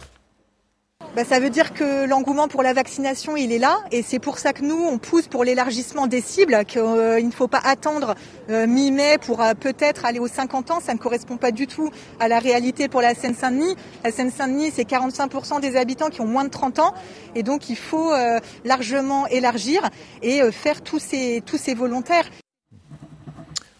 Bah, 1.16 1.24
ça 1.24 1.40
veut 1.40 1.50
dire 1.50 1.72
que 1.72 2.06
l'engouement 2.06 2.48
pour 2.48 2.62
la 2.62 2.74
vaccination, 2.74 3.34
il 3.36 3.50
est 3.50 3.58
là. 3.58 3.78
Et 3.90 4.02
c'est 4.02 4.18
pour 4.18 4.38
ça 4.38 4.52
que 4.52 4.62
nous, 4.62 4.76
on 4.76 4.98
pousse 4.98 5.26
pour 5.26 5.42
l'élargissement 5.42 6.06
des 6.06 6.20
cibles, 6.20 6.64
qu'il 6.66 6.80
euh, 6.80 7.20
ne 7.20 7.30
faut 7.30 7.48
pas 7.48 7.60
attendre 7.64 8.14
euh, 8.50 8.66
mi-mai 8.66 9.16
pour 9.18 9.42
euh, 9.42 9.54
peut-être 9.54 10.04
aller 10.04 10.18
aux 10.18 10.28
50 10.28 10.70
ans. 10.70 10.80
Ça 10.80 10.92
ne 10.92 10.98
correspond 10.98 11.36
pas 11.36 11.50
du 11.50 11.66
tout 11.66 11.90
à 12.20 12.28
la 12.28 12.38
réalité 12.38 12.88
pour 12.88 13.00
la 13.00 13.14
Seine-Saint-Denis. 13.14 13.74
La 14.04 14.12
Seine-Saint-Denis, 14.12 14.70
c'est 14.74 14.88
45% 14.88 15.60
des 15.60 15.76
habitants 15.76 16.10
qui 16.10 16.20
ont 16.20 16.26
moins 16.26 16.44
de 16.44 16.50
30 16.50 16.78
ans. 16.78 16.94
Et 17.34 17.42
donc, 17.42 17.70
il 17.70 17.76
faut 17.76 18.12
largement 18.64 19.26
élargir 19.28 19.88
et 20.22 20.40
faire 20.52 20.82
tous 20.82 20.98
ces, 20.98 21.42
tous 21.44 21.58
ces 21.58 21.74
volontaires. 21.74 22.28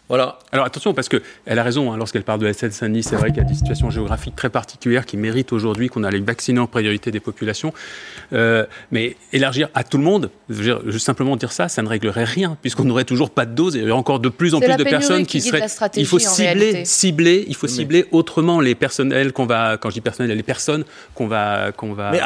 Voilà. 0.09 0.39
Alors 0.53 0.65
attention, 0.65 0.95
parce 0.95 1.09
qu'elle 1.09 1.59
a 1.59 1.63
raison, 1.63 1.93
hein, 1.93 1.97
lorsqu'elle 1.97 2.23
parle 2.23 2.41
de 2.41 2.47
la 2.47 2.55
Seine-Saint-Denis, 2.55 3.03
c'est 3.03 3.17
vrai 3.17 3.29
qu'il 3.29 3.39
y 3.39 3.47
a 3.47 3.49
des 3.49 3.55
situations 3.55 3.91
géographiques 3.91 4.37
très 4.37 4.49
particulières 4.49 5.05
qui 5.05 5.17
méritent 5.17 5.53
aujourd'hui 5.53 5.89
qu'on 5.89 6.03
allait 6.03 6.21
vacciner 6.21 6.61
en 6.61 6.67
priorité 6.67 7.11
des 7.11 7.21
populations. 7.21 7.73
Euh, 8.33 8.65
mais 8.91 9.17
élargir 9.33 9.69
à 9.75 9.85
tout 9.85 9.99
le 9.99 10.05
monde, 10.05 10.31
juste 10.49 11.05
simplement 11.05 11.37
dire 11.37 11.53
ça, 11.53 11.69
ça 11.69 11.83
ne 11.83 11.89
réglerait 11.89 12.25
rien, 12.25 12.57
puisqu'on 12.63 12.85
n'aurait 12.85 13.05
toujours 13.05 13.31
pas 13.31 13.45
de 13.45 13.55
doses 13.55 13.77
et 13.77 13.81
il 13.81 13.83
y 13.83 13.91
aurait 13.91 13.99
encore 13.99 14.21
de 14.21 14.29
plus 14.29 14.55
en 14.55 14.61
plus 14.61 14.77
de 14.77 14.85
personnes 14.85 15.27
qui, 15.27 15.41
seraient. 15.41 15.67
Il 15.97 16.07
faut 16.07 16.19
cibler, 16.19 16.85
cibler, 16.85 17.45
il 17.49 17.55
faut 17.55 17.69
cibler 17.69 18.07
autrement 18.11 18.61
les 18.61 18.75
personnels 18.75 19.33
qu'on 19.33 19.47
va, 19.47 19.77
quand 19.77 19.91
je 19.91 19.95
dis 19.95 20.01
personnel, 20.01 20.35
les 20.37 20.43
personnes 20.43 20.85
qu'on 21.15 21.27
va, 21.27 21.73
qu'on 21.73 21.93
va. 21.93 22.11
Mais 22.13 22.21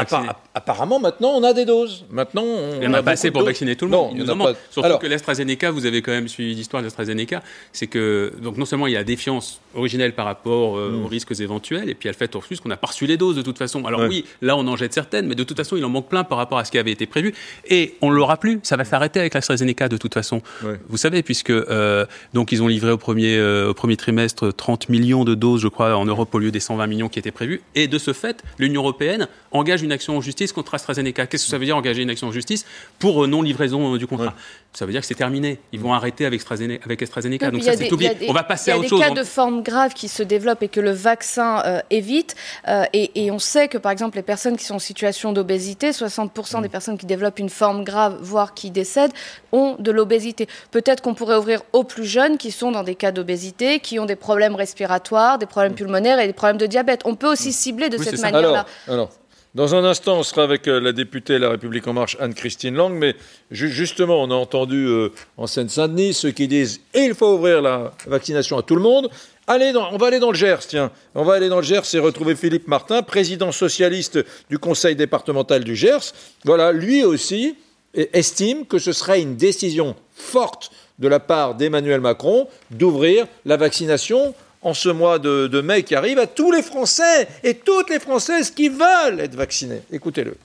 apparemment, 0.54 1.00
maintenant, 1.00 1.30
on 1.30 1.42
a 1.42 1.52
des 1.52 1.64
doses. 1.64 2.04
Maintenant, 2.10 2.44
on 2.44 2.74
il 2.74 2.80
n'y 2.80 2.86
en 2.86 2.94
a, 2.94 3.02
pas 3.02 3.12
assez 3.12 3.30
pour 3.30 3.42
vacciner 3.42 3.74
tout 3.74 3.86
le 3.86 3.90
monde. 3.90 4.16
Non, 4.18 4.54
Surtout 4.70 4.98
que 4.98 5.06
l'AstraZeneca, 5.06 5.70
vous 5.70 5.86
avez 5.86 6.02
quand 6.02 6.12
même 6.12 6.28
suivi 6.28 6.54
l'histoire 6.54 6.82
de 6.82 6.86
l'AstraZeneca 6.86 7.42
c'est 7.72 7.86
que 7.86 8.32
donc 8.40 8.56
non 8.56 8.64
seulement 8.64 8.86
il 8.86 8.92
y 8.92 8.96
a 8.96 9.00
la 9.00 9.04
défiance 9.04 9.60
originelle 9.74 10.14
par 10.14 10.26
rapport 10.26 10.76
euh, 10.76 10.90
mm. 10.90 11.04
aux 11.04 11.08
risques 11.08 11.40
éventuels, 11.40 11.88
et 11.88 11.94
puis 11.94 12.08
à 12.08 12.12
le 12.12 12.16
fait 12.16 12.36
en 12.36 12.40
plus 12.40 12.60
qu'on 12.60 12.68
n'a 12.68 12.76
pas 12.76 12.88
reçu 12.88 13.06
les 13.06 13.16
doses 13.16 13.36
de 13.36 13.42
toute 13.42 13.56
façon. 13.58 13.84
Alors 13.86 14.02
oui, 14.02 14.24
là 14.42 14.56
on 14.56 14.66
en 14.66 14.76
jette 14.76 14.92
certaines, 14.92 15.26
mais 15.26 15.34
de 15.34 15.44
toute 15.44 15.56
façon 15.56 15.76
il 15.76 15.84
en 15.84 15.88
manque 15.88 16.08
plein 16.08 16.24
par 16.24 16.38
rapport 16.38 16.58
à 16.58 16.64
ce 16.64 16.70
qui 16.70 16.78
avait 16.78 16.92
été 16.92 17.06
prévu, 17.06 17.34
et 17.68 17.94
on 18.02 18.10
ne 18.10 18.16
l'aura 18.16 18.36
plus. 18.36 18.60
Ça 18.62 18.76
va 18.76 18.84
s'arrêter 18.84 19.20
avec 19.20 19.34
l'AstraZeneca 19.34 19.88
de 19.88 19.96
toute 19.96 20.14
façon. 20.14 20.42
Vous 20.88 20.96
savez, 20.96 21.22
puisque 21.22 21.50
euh, 21.50 22.04
donc 22.34 22.52
ils 22.52 22.62
ont 22.62 22.68
livré 22.68 22.92
au 22.92 22.98
premier 22.98 23.36
euh, 23.36 23.70
au 23.70 23.74
premier 23.74 23.96
trimestre 23.96 24.52
30 24.54 24.88
millions 24.88 25.24
de 25.24 25.34
doses, 25.34 25.62
je 25.62 25.68
crois, 25.68 25.96
en 25.96 26.04
Europe 26.04 26.34
au 26.34 26.38
lieu 26.38 26.50
des 26.50 26.60
120 26.60 26.86
millions 26.86 27.08
qui 27.08 27.18
étaient 27.18 27.30
prévus, 27.30 27.62
et 27.74 27.88
de 27.88 27.98
ce 27.98 28.12
fait, 28.12 28.42
l'Union 28.58 28.82
européenne 28.82 29.28
engage 29.50 29.82
une 29.82 29.92
action 29.92 30.16
en 30.16 30.20
justice 30.20 30.52
contre 30.52 30.74
AstraZeneca. 30.74 31.26
Qu'est-ce 31.26 31.44
que 31.44 31.50
ça 31.50 31.58
veut 31.58 31.64
dire 31.64 31.76
engager 31.76 32.02
une 32.02 32.10
action 32.10 32.28
en 32.28 32.32
justice? 32.32 32.66
Pour 32.98 33.26
non 33.26 33.42
livraison 33.42 33.96
du 33.96 34.06
contrat 34.06 34.34
Ça 34.72 34.86
veut 34.86 34.92
dire 34.92 35.00
que 35.00 35.06
c'est 35.06 35.14
terminé. 35.14 35.58
Ils 35.72 35.80
vont 35.80 35.92
arrêter 35.92 36.26
avec 36.26 36.40
AstraZeneca. 36.40 36.84
Avec 36.84 37.02
AstraZeneca. 37.02 37.50
Donc 37.50 37.61
ça 37.62 37.76
c'est 37.76 37.92
oublié. 37.92 38.16
On 38.28 38.32
va 38.32 38.42
passer 38.42 38.70
à 38.70 38.78
autre 38.78 38.88
chose. 38.88 38.98
Il 38.98 39.02
y 39.02 39.04
a 39.04 39.08
des 39.08 39.14
cas 39.14 39.20
de 39.20 39.26
formes 39.26 39.62
graves 39.62 39.94
qui 39.94 40.08
se 40.08 40.22
développent 40.22 40.62
et 40.62 40.68
que 40.68 40.80
le 40.80 40.90
vaccin 40.90 41.62
euh, 41.64 41.80
évite. 41.90 42.34
Euh, 42.68 42.84
et, 42.92 43.30
on 43.30 43.38
sait 43.38 43.68
que, 43.68 43.78
par 43.78 43.92
exemple, 43.92 44.16
les 44.16 44.22
personnes 44.22 44.56
qui 44.56 44.64
sont 44.64 44.74
en 44.74 44.80
situation 44.80 45.32
d'obésité, 45.32 45.90
60% 45.90 46.60
des 46.60 46.68
mm. 46.68 46.70
personnes 46.70 46.98
qui 46.98 47.06
développent 47.06 47.38
une 47.38 47.48
forme 47.48 47.84
grave, 47.84 48.18
voire 48.20 48.54
qui 48.54 48.70
décèdent, 48.70 49.12
ont 49.52 49.76
de 49.78 49.90
l'obésité. 49.90 50.48
Peut-être 50.70 51.02
qu'on 51.02 51.14
pourrait 51.14 51.36
ouvrir 51.36 51.62
aux 51.72 51.84
plus 51.84 52.04
jeunes 52.04 52.36
qui 52.36 52.50
sont 52.50 52.72
dans 52.72 52.82
des 52.82 52.94
cas 52.94 53.12
d'obésité, 53.12 53.80
qui 53.80 53.98
ont 53.98 54.06
des 54.06 54.16
problèmes 54.16 54.54
respiratoires, 54.54 55.38
des 55.38 55.46
problèmes 55.46 55.72
mm. 55.72 55.76
pulmonaires 55.76 56.20
et 56.20 56.26
des 56.26 56.32
problèmes 56.32 56.58
de 56.58 56.66
diabète. 56.66 57.02
On 57.04 57.14
peut 57.14 57.30
aussi 57.30 57.48
mm. 57.50 57.52
cibler 57.52 57.88
de 57.88 57.98
cette 57.98 58.20
manière-là. 58.20 58.66
Alors, 58.88 59.10
dans 59.54 59.74
un 59.74 59.84
instant, 59.84 60.18
on 60.18 60.22
sera 60.22 60.42
avec 60.42 60.66
euh, 60.66 60.80
la 60.80 60.92
députée 60.92 61.38
La 61.38 61.50
République 61.50 61.86
En 61.86 61.92
Marche, 61.92 62.16
Anne-Christine 62.20 62.74
Lang, 62.74 62.92
mais 62.94 63.14
justement, 63.50 64.22
on 64.22 64.30
a 64.30 64.34
entendu 64.34 64.88
en 65.36 65.46
Seine-Saint-Denis 65.46 66.14
ceux 66.14 66.30
qui 66.30 66.48
disent 66.48 66.80
il 66.94 67.14
faut 67.14 67.34
ouvrir 67.34 67.60
la 67.60 67.92
vaccination 68.06 68.58
à 68.58 68.62
tout 68.62 68.76
le 68.76 68.82
monde. 68.82 69.10
Allez 69.46 69.72
on 69.74 69.96
va 69.96 70.06
aller 70.06 70.20
dans 70.20 70.30
le 70.30 70.36
Gers, 70.36 70.66
tiens. 70.66 70.90
On 71.14 71.24
va 71.24 71.34
aller 71.34 71.48
dans 71.48 71.56
le 71.56 71.62
Gers 71.62 71.94
et 71.94 71.98
retrouver 71.98 72.36
Philippe 72.36 72.68
Martin, 72.68 73.02
président 73.02 73.52
socialiste 73.52 74.24
du 74.48 74.58
conseil 74.58 74.96
départemental 74.96 75.64
du 75.64 75.76
Gers. 75.76 76.12
Voilà, 76.44 76.72
lui 76.72 77.04
aussi 77.04 77.56
estime 77.94 78.64
que 78.66 78.78
ce 78.78 78.92
serait 78.92 79.20
une 79.20 79.36
décision 79.36 79.94
forte 80.14 80.70
de 80.98 81.08
la 81.08 81.20
part 81.20 81.54
d'Emmanuel 81.56 82.00
Macron 82.00 82.48
d'ouvrir 82.70 83.26
la 83.44 83.56
vaccination 83.56 84.34
en 84.62 84.74
ce 84.74 84.88
mois 84.88 85.18
de, 85.18 85.60
mai 85.60 85.82
qui 85.82 85.94
arrive 85.94 86.18
à 86.18 86.26
tous 86.26 86.52
les 86.52 86.62
Français 86.62 87.28
et 87.42 87.54
toutes 87.54 87.90
les 87.90 87.98
Françaises 87.98 88.50
qui 88.50 88.68
veulent 88.68 89.20
être 89.20 89.34
vaccinés. 89.34 89.82
Écoutez-le. 89.90 90.36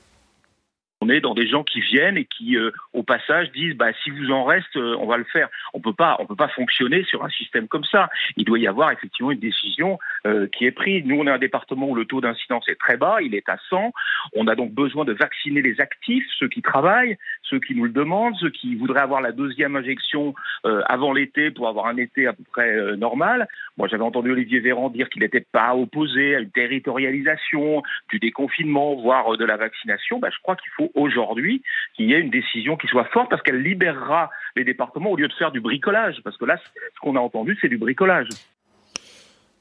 Dans 1.08 1.34
des 1.34 1.48
gens 1.48 1.64
qui 1.64 1.80
viennent 1.80 2.18
et 2.18 2.26
qui, 2.26 2.58
euh, 2.58 2.72
au 2.92 3.02
passage, 3.02 3.50
disent 3.54 3.76
bah, 3.76 3.94
si 4.04 4.10
vous 4.10 4.30
en 4.30 4.44
reste, 4.44 4.76
euh, 4.76 4.98
on 5.00 5.08
va 5.08 5.16
le 5.16 5.24
faire. 5.24 5.48
On 5.74 5.80
peut 5.80 5.94
pas, 5.94 6.18
on 6.20 6.26
peut 6.26 6.36
pas 6.36 6.50
fonctionner 6.50 7.04
sur 7.06 7.24
un 7.24 7.30
système 7.30 7.70
comme 7.70 7.86
ça. 7.86 8.10
Il 8.36 8.44
doit 8.44 8.60
y 8.60 8.68
avoir 8.68 8.92
effectivement 8.92 9.32
une 9.32 9.40
décision 9.40 10.00
euh, 10.26 10.48
qui 10.48 10.66
est 10.66 10.72
prise. 10.72 11.06
Nous, 11.06 11.16
on 11.18 11.26
est 11.26 11.32
un 11.32 11.38
département 11.38 11.88
où 11.88 11.96
le 11.96 12.04
taux 12.04 12.20
d'incidence 12.20 12.68
est 12.68 12.78
très 12.78 12.98
bas, 12.98 13.22
il 13.22 13.36
est 13.36 13.48
à 13.48 13.58
100. 13.70 13.94
On 14.36 14.48
a 14.48 14.56
donc 14.56 14.74
besoin 14.74 15.06
de 15.06 15.14
vacciner 15.14 15.62
les 15.62 15.80
actifs, 15.80 16.26
ceux 16.38 16.50
qui 16.50 16.62
travaillent, 16.62 17.18
ceux 17.44 17.60
qui 17.60 17.74
nous 17.74 17.86
le 17.86 17.92
demandent, 17.92 18.36
ceux 18.40 18.50
qui 18.50 18.76
voudraient 18.76 19.02
avoir 19.02 19.22
la 19.22 19.32
deuxième 19.32 19.78
injection 19.78 20.34
avant 20.64 21.14
l'été 21.14 21.52
pour 21.52 21.70
avoir 21.70 21.88
un 21.88 21.98
été 21.98 22.28
à 22.28 22.34
peu 22.34 22.44
près 22.52 22.98
normal. 22.98 23.48
Moi, 23.78 23.88
j'avais 23.88 24.04
entendu 24.04 24.32
Olivier 24.32 24.60
Véran 24.60 24.90
dire 24.90 25.10
qu'il 25.10 25.22
n'était 25.22 25.46
pas 25.52 25.76
opposé 25.76 26.36
à 26.36 26.40
une 26.40 26.52
territorialisation, 26.52 27.84
du 28.10 28.20
déconfinement, 28.20 28.96
voire 28.96 29.38
de 29.38 29.46
la 29.46 29.58
vaccination. 29.58 30.20
Bah, 30.20 30.30
je 30.34 30.40
crois 30.42 30.56
qu'il 30.56 30.72
faut 30.76 30.92
aujourd'hui 30.98 31.62
qu'il 31.96 32.10
y 32.10 32.14
ait 32.14 32.20
une 32.20 32.30
décision 32.30 32.76
qui 32.76 32.88
soit 32.88 33.06
forte 33.06 33.30
parce 33.30 33.42
qu'elle 33.42 33.62
libérera 33.62 34.30
les 34.56 34.64
départements 34.64 35.12
au 35.12 35.16
lieu 35.16 35.28
de 35.28 35.34
faire 35.34 35.52
du 35.52 35.62
bricolage. 35.62 36.18
Parce 36.24 36.36
que 36.38 36.46
là, 36.46 36.58
ce 36.58 37.00
qu'on 37.00 37.16
a 37.16 37.20
entendu, 37.20 37.58
c'est 37.62 37.70
du 37.70 37.78
bricolage. 37.78 38.28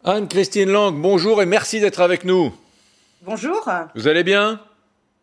Anne-Christine 0.04 0.70
Lang, 0.70 0.94
bonjour 1.00 1.42
et 1.42 1.46
merci 1.46 1.80
d'être 1.80 2.00
avec 2.00 2.24
nous. 2.24 2.54
Bonjour. 3.22 3.68
Vous 3.94 4.08
allez 4.08 4.24
bien? 4.24 4.60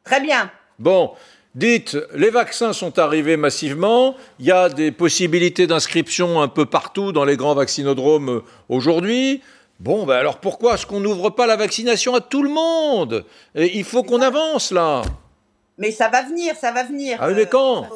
Très 0.04 0.20
bien. 0.20 0.52
Bon, 0.80 1.12
dites, 1.56 1.98
les 2.16 2.30
vaccins 2.30 2.74
sont 2.74 3.00
arrivés 3.00 3.38
massivement, 3.38 4.18
il 4.40 4.48
y 4.48 4.52
a 4.52 4.68
des 4.68 4.92
possibilités 4.92 5.68
d'inscription 5.68 6.42
un 6.42 6.50
peu 6.50 6.66
partout 6.66 7.14
dans 7.14 7.24
les 7.24 7.38
grands 7.38 7.56
vaccinodromes 7.56 8.42
aujourd'hui. 8.68 9.42
Bon, 9.80 10.06
ben 10.06 10.16
alors 10.16 10.40
pourquoi 10.40 10.74
est-ce 10.74 10.86
qu'on 10.86 11.00
n'ouvre 11.00 11.30
pas 11.30 11.48
la 11.48 11.56
vaccination 11.56 12.16
à 12.16 12.22
tout 12.22 12.44
le 12.44 12.50
monde? 12.50 13.26
Il 13.56 13.84
faut 13.84 14.04
qu'on 14.04 14.22
avance 14.22 14.72
là. 14.72 15.04
Mais 15.78 15.92
ça 15.92 16.08
va 16.08 16.22
venir, 16.22 16.56
ça 16.56 16.72
va 16.72 16.84
venir. 16.84 17.18
Ah, 17.22 17.30
mais 17.30 17.46
quand 17.48 17.88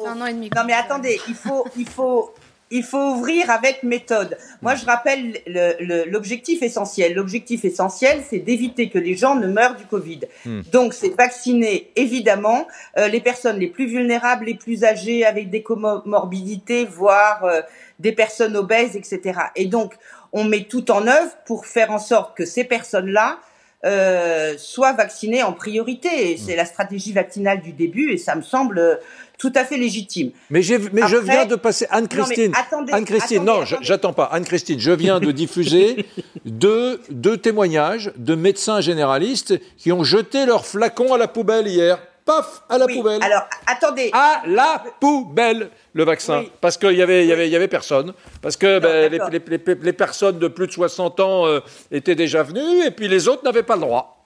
Non, 0.56 0.64
mais 0.66 0.72
attendez, 0.72 1.20
il 1.28 1.34
faut, 1.34 1.64
il 1.76 1.88
faut 1.88 2.32
il 2.70 2.82
faut 2.82 3.12
ouvrir 3.14 3.50
avec 3.50 3.82
méthode. 3.82 4.36
Moi, 4.60 4.74
je 4.74 4.84
rappelle 4.84 5.40
le- 5.46 5.72
le- 5.80 6.04
l'objectif 6.04 6.60
essentiel. 6.62 7.14
L'objectif 7.14 7.64
essentiel, 7.64 8.20
c'est 8.28 8.40
d'éviter 8.40 8.90
que 8.90 8.98
les 8.98 9.16
gens 9.16 9.36
ne 9.36 9.46
meurent 9.46 9.76
du 9.76 9.86
Covid. 9.86 10.20
Hmm. 10.44 10.60
Donc, 10.70 10.92
c'est 10.92 11.08
de 11.08 11.14
vacciner, 11.14 11.90
évidemment, 11.96 12.66
euh, 12.98 13.08
les 13.08 13.20
personnes 13.22 13.58
les 13.58 13.68
plus 13.68 13.86
vulnérables, 13.86 14.44
les 14.44 14.54
plus 14.54 14.84
âgées, 14.84 15.24
avec 15.24 15.48
des 15.48 15.62
comorbidités, 15.62 16.84
voire 16.84 17.42
euh, 17.44 17.62
des 18.00 18.12
personnes 18.12 18.54
obèses, 18.54 18.96
etc. 18.96 19.40
Et 19.56 19.64
donc, 19.64 19.94
on 20.34 20.44
met 20.44 20.64
tout 20.64 20.90
en 20.90 21.06
œuvre 21.06 21.30
pour 21.46 21.64
faire 21.64 21.90
en 21.90 21.98
sorte 21.98 22.36
que 22.36 22.44
ces 22.44 22.64
personnes-là 22.64 23.38
euh, 23.84 24.54
soient 24.58 24.92
vaccinées 24.92 25.42
en 25.42 25.52
priorité. 25.52 26.36
C'est 26.36 26.56
la 26.56 26.64
stratégie 26.64 27.12
vaccinale 27.12 27.60
du 27.60 27.72
début, 27.72 28.12
et 28.12 28.16
ça 28.16 28.34
me 28.34 28.42
semble 28.42 28.78
euh, 28.78 28.96
tout 29.38 29.52
à 29.54 29.64
fait 29.64 29.76
légitime. 29.76 30.32
Mais, 30.50 30.62
je 30.62 30.74
viens 30.74 31.46
de 31.46 31.54
passer. 31.54 31.86
Anne-Christine. 31.90 32.52
Anne-Christine, 32.90 33.44
non, 33.44 33.64
j'attends 33.80 34.12
pas. 34.12 34.24
Anne-Christine, 34.24 34.80
je 34.80 34.90
viens 34.90 35.20
de 35.20 35.30
diffuser 35.30 36.06
deux, 36.44 37.00
deux 37.10 37.36
témoignages 37.36 38.12
de 38.16 38.34
médecins 38.34 38.80
généralistes 38.80 39.54
qui 39.76 39.92
ont 39.92 40.02
jeté 40.02 40.44
leur 40.44 40.66
flacon 40.66 41.14
à 41.14 41.18
la 41.18 41.28
poubelle 41.28 41.68
hier. 41.68 42.00
Paf, 42.28 42.62
à 42.68 42.76
la 42.76 42.86
poubelle. 42.86 43.22
Alors, 43.22 43.42
attendez. 43.66 44.10
À 44.12 44.42
la 44.46 44.82
poubelle, 45.00 45.70
le 45.94 46.04
vaccin. 46.04 46.44
Parce 46.60 46.76
qu'il 46.76 46.92
y 46.92 47.00
avait, 47.02 47.24
il 47.24 47.28
y, 47.28 47.32
avait, 47.32 47.48
y 47.48 47.56
avait 47.56 47.68
personne. 47.68 48.12
Parce 48.42 48.56
que 48.56 48.78
ben, 48.78 49.10
les, 49.10 49.18
les- 49.48 49.58
les- 49.66 49.74
les 49.82 49.92
personnes 49.94 50.38
de 50.38 50.46
plus 50.48 50.66
de 50.66 50.72
60 50.72 51.20
ans 51.20 51.46
euh, 51.46 51.60
étaient 51.90 52.14
déjà 52.14 52.42
venues 52.42 52.84
et 52.86 52.90
puis 52.90 53.08
les 53.08 53.28
autres 53.28 53.44
n'avaient 53.44 53.62
pas 53.62 53.76
le 53.76 53.80
droit. 53.80 54.17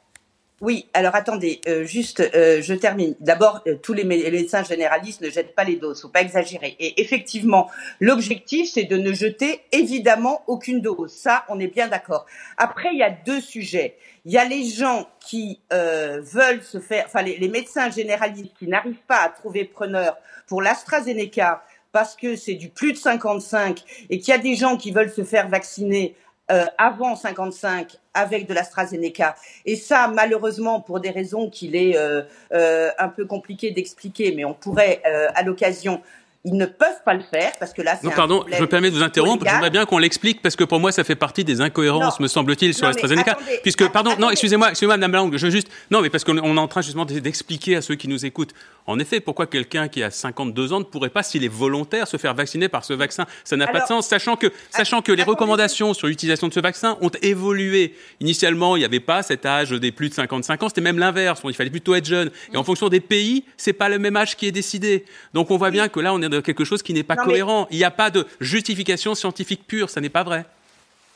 Oui, 0.62 0.88
alors 0.94 1.16
attendez, 1.16 1.60
euh, 1.66 1.84
juste, 1.84 2.20
euh, 2.20 2.62
je 2.62 2.72
termine. 2.74 3.16
D'abord, 3.18 3.62
euh, 3.66 3.74
tous 3.82 3.94
les, 3.94 4.04
mé- 4.04 4.22
les 4.22 4.30
médecins 4.30 4.62
généralistes 4.62 5.20
ne 5.20 5.28
jettent 5.28 5.56
pas 5.56 5.64
les 5.64 5.74
doses, 5.74 6.00
faut 6.02 6.08
pas 6.08 6.20
exagérer. 6.22 6.76
Et 6.78 7.02
effectivement, 7.02 7.68
l'objectif, 7.98 8.70
c'est 8.72 8.84
de 8.84 8.96
ne 8.96 9.12
jeter 9.12 9.60
évidemment 9.72 10.44
aucune 10.46 10.80
dose. 10.80 11.10
Ça, 11.12 11.44
on 11.48 11.58
est 11.58 11.66
bien 11.66 11.88
d'accord. 11.88 12.26
Après, 12.58 12.90
il 12.92 12.98
y 12.98 13.02
a 13.02 13.10
deux 13.10 13.40
sujets. 13.40 13.96
Il 14.24 14.30
y 14.30 14.38
a 14.38 14.44
les 14.44 14.62
gens 14.64 15.08
qui 15.18 15.58
euh, 15.72 16.20
veulent 16.22 16.62
se 16.62 16.78
faire, 16.78 17.06
enfin 17.06 17.22
les, 17.22 17.38
les 17.38 17.48
médecins 17.48 17.90
généralistes 17.90 18.52
qui 18.56 18.68
n'arrivent 18.68 19.02
pas 19.08 19.18
à 19.24 19.28
trouver 19.30 19.64
preneur 19.64 20.16
pour 20.46 20.62
l'AstraZeneca 20.62 21.64
parce 21.90 22.14
que 22.14 22.36
c'est 22.36 22.54
du 22.54 22.68
plus 22.68 22.92
de 22.92 22.98
55 22.98 23.82
et 24.10 24.20
qu'il 24.20 24.28
y 24.32 24.36
a 24.36 24.38
des 24.38 24.54
gens 24.54 24.76
qui 24.76 24.92
veulent 24.92 25.10
se 25.12 25.24
faire 25.24 25.48
vacciner 25.48 26.14
euh, 26.50 26.64
avant 26.76 27.14
55 27.14 27.96
avec 28.14 28.48
de 28.48 28.52
l'AstraZeneca. 28.52 29.36
Et 29.64 29.76
ça, 29.76 30.10
malheureusement, 30.12 30.80
pour 30.80 30.98
des 30.98 31.10
raisons 31.10 31.48
qu'il 31.48 31.76
est 31.76 31.96
euh, 31.96 32.22
euh, 32.52 32.90
un 32.98 33.08
peu 33.08 33.24
compliqué 33.26 33.70
d'expliquer, 33.70 34.34
mais 34.36 34.44
on 34.44 34.52
pourrait, 34.52 35.00
à 35.34 35.42
l'occasion, 35.44 36.02
ils 36.44 36.56
ne 36.56 36.66
peuvent 36.66 37.02
pas 37.04 37.14
le 37.14 37.22
faire 37.22 37.52
parce 37.60 37.72
que 37.72 37.82
là, 37.82 37.96
c'est 37.96 38.06
Non, 38.06 38.12
pardon, 38.14 38.44
je 38.50 38.60
me 38.60 38.66
permets 38.66 38.90
de 38.90 38.96
vous 38.96 39.02
interrompre. 39.02 39.44
J'aimerais 39.48 39.70
bien 39.70 39.86
qu'on 39.86 39.98
l'explique 39.98 40.42
parce 40.42 40.56
que 40.56 40.64
pour 40.64 40.80
moi, 40.80 40.90
ça 40.90 41.04
fait 41.04 41.14
partie 41.14 41.44
des 41.44 41.60
incohérences, 41.60 42.18
Non. 42.18 42.24
me 42.24 42.28
semble-t-il, 42.28 42.74
sur 42.74 42.86
l'AstraZeneca. 42.86 43.38
Puisque, 43.62 43.88
pardon, 43.90 44.16
non, 44.18 44.30
excusez-moi, 44.30 44.70
excusez-moi, 44.70 44.96
Madame 44.96 45.12
Lang, 45.12 45.36
je 45.36 45.46
veux 45.46 45.52
juste, 45.52 45.68
non, 45.90 46.00
mais 46.00 46.10
parce 46.10 46.24
qu'on 46.24 46.38
on 46.38 46.56
est 46.56 46.60
en 46.60 46.68
train 46.68 46.82
justement 46.82 47.04
d'expliquer 47.04 47.76
à 47.76 47.82
ceux 47.82 47.94
qui 47.94 48.08
nous 48.08 48.26
écoutent. 48.26 48.52
En 48.86 48.98
effet, 48.98 49.20
pourquoi 49.20 49.46
quelqu'un 49.46 49.86
qui 49.88 50.02
a 50.02 50.10
52 50.10 50.72
ans 50.72 50.80
ne 50.80 50.84
pourrait 50.84 51.08
pas, 51.10 51.22
s'il 51.22 51.44
est 51.44 51.48
volontaire, 51.48 52.08
se 52.08 52.16
faire 52.16 52.34
vacciner 52.34 52.68
par 52.68 52.84
ce 52.84 52.92
vaccin? 52.92 53.26
Ça 53.44 53.56
n'a 53.56 53.66
pas 53.68 53.80
de 53.80 53.86
sens, 53.86 54.08
sachant 54.08 54.34
que, 54.36 54.48
sachant 54.70 55.02
que 55.02 55.12
les 55.12 55.22
recommandations 55.22 55.94
sur 55.94 56.08
l'utilisation 56.08 56.48
de 56.48 56.52
ce 56.52 56.60
vaccin 56.60 56.98
ont 57.00 57.10
évolué. 57.22 57.94
Initialement, 58.20 58.74
il 58.76 58.80
n'y 58.80 58.84
avait 58.84 58.98
pas 59.00 59.22
cet 59.22 59.46
âge 59.46 59.70
des 59.70 59.92
plus 59.92 60.08
de 60.08 60.14
55 60.14 60.62
ans, 60.62 60.68
c'était 60.68 60.80
même 60.80 60.98
l'inverse. 60.98 61.40
Il 61.44 61.54
fallait 61.54 61.70
plutôt 61.70 61.94
être 61.94 62.06
jeune. 62.06 62.30
Et 62.52 62.56
en 62.56 62.64
fonction 62.64 62.88
des 62.88 63.00
pays, 63.00 63.44
c'est 63.56 63.72
pas 63.72 63.88
le 63.88 63.98
même 63.98 64.16
âge 64.16 64.36
qui 64.36 64.46
est 64.46 64.52
décidé. 64.52 65.04
Donc 65.32 65.50
on 65.50 65.56
voit 65.56 65.70
bien 65.70 65.88
que 65.88 66.00
là, 66.00 66.12
on 66.12 66.20
est 66.20 66.28
dans 66.28 66.42
quelque 66.42 66.64
chose 66.64 66.82
qui 66.82 66.92
n'est 66.92 67.02
pas 67.04 67.14
Non, 67.14 67.22
mais- 67.26 67.32
cohérent. 67.32 67.68
Il 67.70 67.78
n'y 67.78 67.84
a 67.84 67.90
pas 67.92 68.10
de 68.10 68.26
justification 68.40 69.14
scientifique 69.14 69.66
pure, 69.66 69.90
ça 69.90 70.00
n'est 70.00 70.08
pas 70.08 70.24
vrai. 70.24 70.44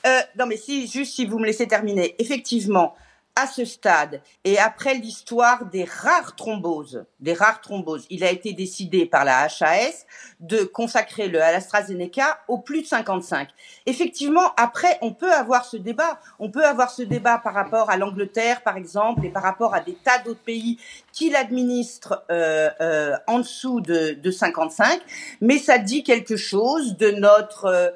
Euh, 0.06 0.20
non, 0.38 0.46
mais 0.46 0.56
si, 0.56 0.86
juste 0.86 1.14
si 1.14 1.26
vous 1.26 1.38
me 1.40 1.46
laissez 1.46 1.66
terminer. 1.66 2.14
Effectivement, 2.20 2.94
à 3.36 3.46
ce 3.46 3.66
stade, 3.66 4.22
et 4.44 4.58
après 4.58 4.94
l'histoire 4.94 5.66
des 5.66 5.84
rares 5.84 6.34
thromboses, 6.36 7.04
des 7.20 7.34
rares 7.34 7.60
thromboses, 7.60 8.06
il 8.08 8.24
a 8.24 8.30
été 8.30 8.54
décidé 8.54 9.04
par 9.04 9.26
la 9.26 9.44
HAS 9.44 10.06
de 10.40 10.64
consacrer 10.64 11.28
le 11.28 11.42
à 11.42 11.52
l'AstraZeneca 11.52 12.40
au 12.48 12.58
plus 12.58 12.80
de 12.80 12.86
55. 12.86 13.48
Effectivement, 13.84 14.54
après, 14.56 14.98
on 15.02 15.12
peut 15.12 15.32
avoir 15.32 15.66
ce 15.66 15.76
débat. 15.76 16.18
On 16.38 16.50
peut 16.50 16.64
avoir 16.64 16.90
ce 16.90 17.02
débat 17.02 17.38
par 17.38 17.52
rapport 17.52 17.90
à 17.90 17.98
l'Angleterre, 17.98 18.62
par 18.62 18.78
exemple, 18.78 19.26
et 19.26 19.30
par 19.30 19.42
rapport 19.42 19.74
à 19.74 19.80
des 19.80 19.94
tas 19.94 20.18
d'autres 20.18 20.40
pays 20.40 20.78
qui 21.12 21.28
l'administrent 21.28 22.24
euh, 22.30 22.70
euh, 22.80 23.16
en 23.26 23.40
dessous 23.40 23.80
de, 23.80 24.12
de 24.14 24.30
55. 24.30 25.00
Mais 25.42 25.58
ça 25.58 25.78
dit 25.78 26.02
quelque 26.02 26.36
chose 26.36 26.96
de 26.96 27.10
notre 27.10 27.66
euh, 27.66 27.90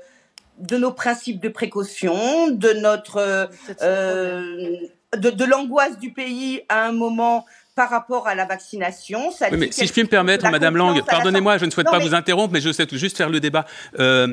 de 0.61 0.77
nos 0.77 0.93
principes 0.93 1.41
de 1.41 1.49
précaution, 1.49 2.51
de 2.51 2.73
notre 2.75 3.49
euh, 3.83 4.77
de, 5.17 5.31
de 5.31 5.45
l'angoisse 5.45 5.99
du 5.99 6.13
pays 6.13 6.63
à 6.69 6.87
un 6.87 6.93
moment 6.93 7.47
par 7.75 7.91
rapport 7.91 8.29
à 8.29 8.35
la 8.35 8.45
vaccination. 8.45 9.31
Ça 9.31 9.49
Oui, 9.51 9.57
mais 9.59 9.73
si 9.73 9.87
je 9.87 9.93
puis 9.93 10.03
me 10.03 10.09
permettre, 10.09 10.49
Madame 10.51 10.77
Lang, 10.77 11.03
pardonnez-moi, 11.07 11.59
je 11.59 11.65
ne 11.65 11.71
souhaite 11.71 11.87
Non, 11.87 11.93
pas 11.93 11.99
mais- 11.99 12.09
vous 12.09 12.15
interrompre, 12.15 12.53
mais 12.53 12.61
je 12.61 12.73
souhaite 12.73 12.95
juste 12.95 13.17
faire 13.17 13.31
le 13.31 13.41
débat. 13.41 13.65
Euh, 13.99 14.29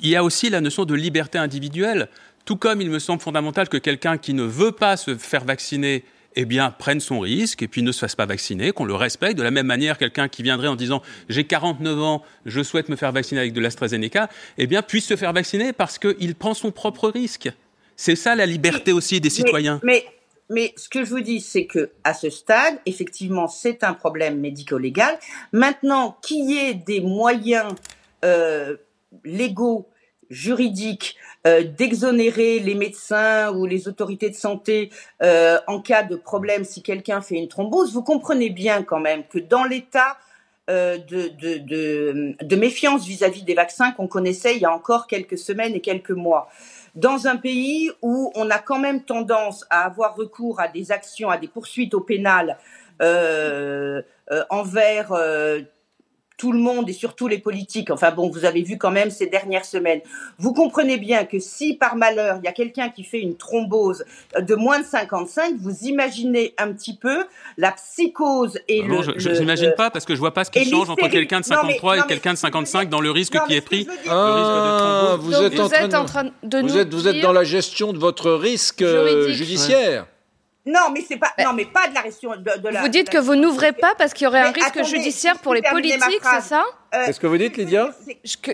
il 0.00 0.08
y 0.08 0.16
a 0.16 0.22
aussi 0.22 0.50
la 0.50 0.60
notion 0.60 0.84
de 0.84 0.94
liberté 0.94 1.38
individuelle, 1.38 2.08
tout 2.44 2.56
comme 2.56 2.80
il 2.80 2.90
me 2.90 2.98
semble 2.98 3.20
fondamental 3.20 3.68
que 3.68 3.76
quelqu'un 3.76 4.18
qui 4.18 4.34
ne 4.34 4.42
veut 4.42 4.72
pas 4.72 4.96
se 4.96 5.16
faire 5.16 5.44
vacciner 5.44 6.04
eh 6.36 6.44
bien, 6.44 6.70
prenne 6.70 7.00
son 7.00 7.18
risque 7.18 7.60
et 7.62 7.66
puis 7.66 7.82
ne 7.82 7.90
se 7.90 7.98
fasse 7.98 8.14
pas 8.14 8.24
vacciner, 8.24 8.70
qu'on 8.70 8.84
le 8.84 8.94
respecte. 8.94 9.36
De 9.36 9.42
la 9.42 9.50
même 9.50 9.66
manière, 9.66 9.98
quelqu'un 9.98 10.28
qui 10.28 10.44
viendrait 10.44 10.68
en 10.68 10.76
disant 10.76 11.02
j'ai 11.28 11.42
49 11.44 12.00
ans, 12.00 12.22
je 12.46 12.62
souhaite 12.62 12.88
me 12.88 12.94
faire 12.94 13.10
vacciner 13.10 13.40
avec 13.40 13.52
de 13.52 13.60
l'AstraZeneca, 13.60 14.28
eh 14.56 14.68
bien, 14.68 14.80
puisse 14.82 15.06
se 15.06 15.16
faire 15.16 15.32
vacciner 15.32 15.72
parce 15.72 15.98
qu'il 15.98 16.34
prend 16.36 16.54
son 16.54 16.70
propre 16.70 17.08
risque. 17.08 17.50
C'est 18.02 18.16
ça 18.16 18.34
la 18.34 18.46
liberté 18.46 18.92
aussi 18.92 19.20
des 19.20 19.28
Mais- 19.28 19.34
citoyens. 19.34 19.78
Mais, 19.82 20.06
mais, 20.48 20.72
ce 20.78 20.88
que 20.88 21.04
je 21.04 21.10
vous 21.10 21.20
dis, 21.20 21.42
c'est 21.42 21.66
que 21.66 21.90
à 22.02 22.14
ce 22.14 22.30
stade, 22.30 22.78
effectivement, 22.86 23.46
c'est 23.46 23.84
un 23.84 23.92
problème 23.92 24.40
médico-légal. 24.40 25.18
Maintenant, 25.52 26.16
qu'il 26.22 26.50
y 26.50 26.56
ait 26.56 26.72
des 26.72 27.02
moyens 27.02 27.74
euh, 28.24 28.78
légaux, 29.22 29.86
juridiques, 30.30 31.16
euh, 31.46 31.62
d'exonérer 31.62 32.58
les 32.60 32.74
médecins 32.74 33.52
ou 33.52 33.66
les 33.66 33.86
autorités 33.86 34.30
de 34.30 34.34
santé 34.34 34.88
euh, 35.22 35.58
en 35.66 35.82
cas 35.82 36.02
de 36.02 36.16
problème 36.16 36.64
si 36.64 36.82
quelqu'un 36.82 37.20
fait 37.20 37.34
une 37.34 37.48
thrombose, 37.48 37.92
vous 37.92 38.02
comprenez 38.02 38.48
bien 38.48 38.82
quand 38.82 39.00
même 39.00 39.24
que 39.28 39.38
dans 39.38 39.64
l'état 39.64 40.16
euh, 40.70 40.96
de, 40.96 41.28
de, 41.28 41.58
de, 41.58 42.36
de 42.40 42.56
méfiance 42.56 43.04
vis-à-vis 43.04 43.42
des 43.42 43.54
vaccins 43.54 43.90
qu'on 43.90 44.06
connaissait 44.06 44.54
il 44.54 44.62
y 44.62 44.64
a 44.64 44.72
encore 44.72 45.06
quelques 45.06 45.36
semaines 45.36 45.74
et 45.74 45.80
quelques 45.80 46.12
mois. 46.12 46.48
Dans 46.94 47.26
un 47.26 47.36
pays 47.36 47.90
où 48.02 48.32
on 48.34 48.50
a 48.50 48.58
quand 48.58 48.78
même 48.78 49.02
tendance 49.02 49.64
à 49.70 49.84
avoir 49.84 50.16
recours 50.16 50.60
à 50.60 50.68
des 50.68 50.92
actions, 50.92 51.30
à 51.30 51.38
des 51.38 51.48
poursuites 51.48 51.94
au 51.94 52.00
pénal 52.00 52.58
euh, 53.00 54.02
euh, 54.30 54.44
envers 54.50 55.12
euh, 55.12 55.60
tout 56.40 56.52
le 56.52 56.58
monde 56.58 56.88
et 56.88 56.94
surtout 56.94 57.28
les 57.28 57.36
politiques. 57.36 57.90
Enfin 57.90 58.12
bon, 58.12 58.30
vous 58.30 58.46
avez 58.46 58.62
vu 58.62 58.78
quand 58.78 58.90
même 58.90 59.10
ces 59.10 59.26
dernières 59.26 59.66
semaines. 59.66 60.00
Vous 60.38 60.54
comprenez 60.54 60.96
bien 60.96 61.26
que 61.26 61.38
si 61.38 61.74
par 61.74 61.96
malheur 61.96 62.38
il 62.42 62.46
y 62.46 62.48
a 62.48 62.52
quelqu'un 62.52 62.88
qui 62.88 63.04
fait 63.04 63.20
une 63.20 63.36
thrombose 63.36 64.06
de 64.40 64.54
moins 64.54 64.80
de 64.80 64.86
55, 64.86 65.56
vous 65.60 65.82
imaginez 65.82 66.54
un 66.56 66.72
petit 66.72 66.96
peu 66.96 67.26
la 67.58 67.72
psychose 67.72 68.58
et 68.68 68.82
Non, 68.82 69.02
le. 69.02 69.18
je 69.18 69.28
le- 69.28 69.38
n'imagine 69.38 69.74
pas 69.76 69.90
parce 69.90 70.06
que 70.06 70.14
je 70.14 70.18
vois 70.18 70.32
pas 70.32 70.44
ce 70.44 70.50
qui 70.50 70.64
change 70.64 70.88
entre 70.88 71.08
quelqu'un 71.08 71.40
de 71.40 71.48
Non, 71.50 71.58
mais- 71.64 71.74
53 71.74 71.96
non, 71.98 72.04
et 72.04 72.06
quelqu'un 72.06 72.32
de 72.32 72.38
55 72.38 72.88
dans 72.88 73.02
le 73.02 73.10
risque 73.10 73.34
non, 73.34 73.42
qui 73.46 73.52
est 73.52 73.60
je 73.60 73.64
pris. 73.66 73.86
Ah, 74.08 75.16
vous 75.20 75.34
êtes, 75.34 75.60
en, 75.60 75.68
train 76.06 76.24
de, 76.42 76.56
vous 76.60 76.66
nous 76.68 76.78
êtes, 76.78 76.94
vous 76.94 77.06
êtes 77.06 77.20
dans 77.20 77.32
la 77.32 77.44
gestion 77.44 77.92
de 77.92 77.98
votre 77.98 78.30
risque 78.32 78.80
euh, 78.80 79.28
Juridique. 79.28 79.60
Non, 80.66 80.90
mais 80.92 81.00
c'est 81.06 81.16
pas. 81.16 81.32
Non, 81.42 81.52
mais 81.54 81.64
pas 81.64 81.88
de 81.88 81.94
la 81.94 82.00
région 82.02 82.32
de, 82.36 82.60
de 82.60 82.68
la. 82.68 82.82
Vous 82.82 82.88
dites 82.88 83.06
de 83.06 83.10
que 83.10 83.16
la- 83.16 83.22
vous 83.22 83.34
n'ouvrez 83.34 83.72
pas 83.72 83.94
parce 83.96 84.12
qu'il 84.12 84.26
y 84.26 84.28
aurait 84.28 84.40
un 84.40 84.50
risque 84.52 84.76
attendez, 84.76 84.84
judiciaire 84.88 85.34
si 85.36 85.40
pour 85.42 85.54
les 85.54 85.62
politiques, 85.62 86.20
c'est 86.22 86.42
ça 86.42 86.64
Euh, 86.94 87.06
Qu'est-ce 87.06 87.18
que 87.20 87.26
vous 87.26 87.38
dites, 87.38 87.56
Lydia 87.56 87.90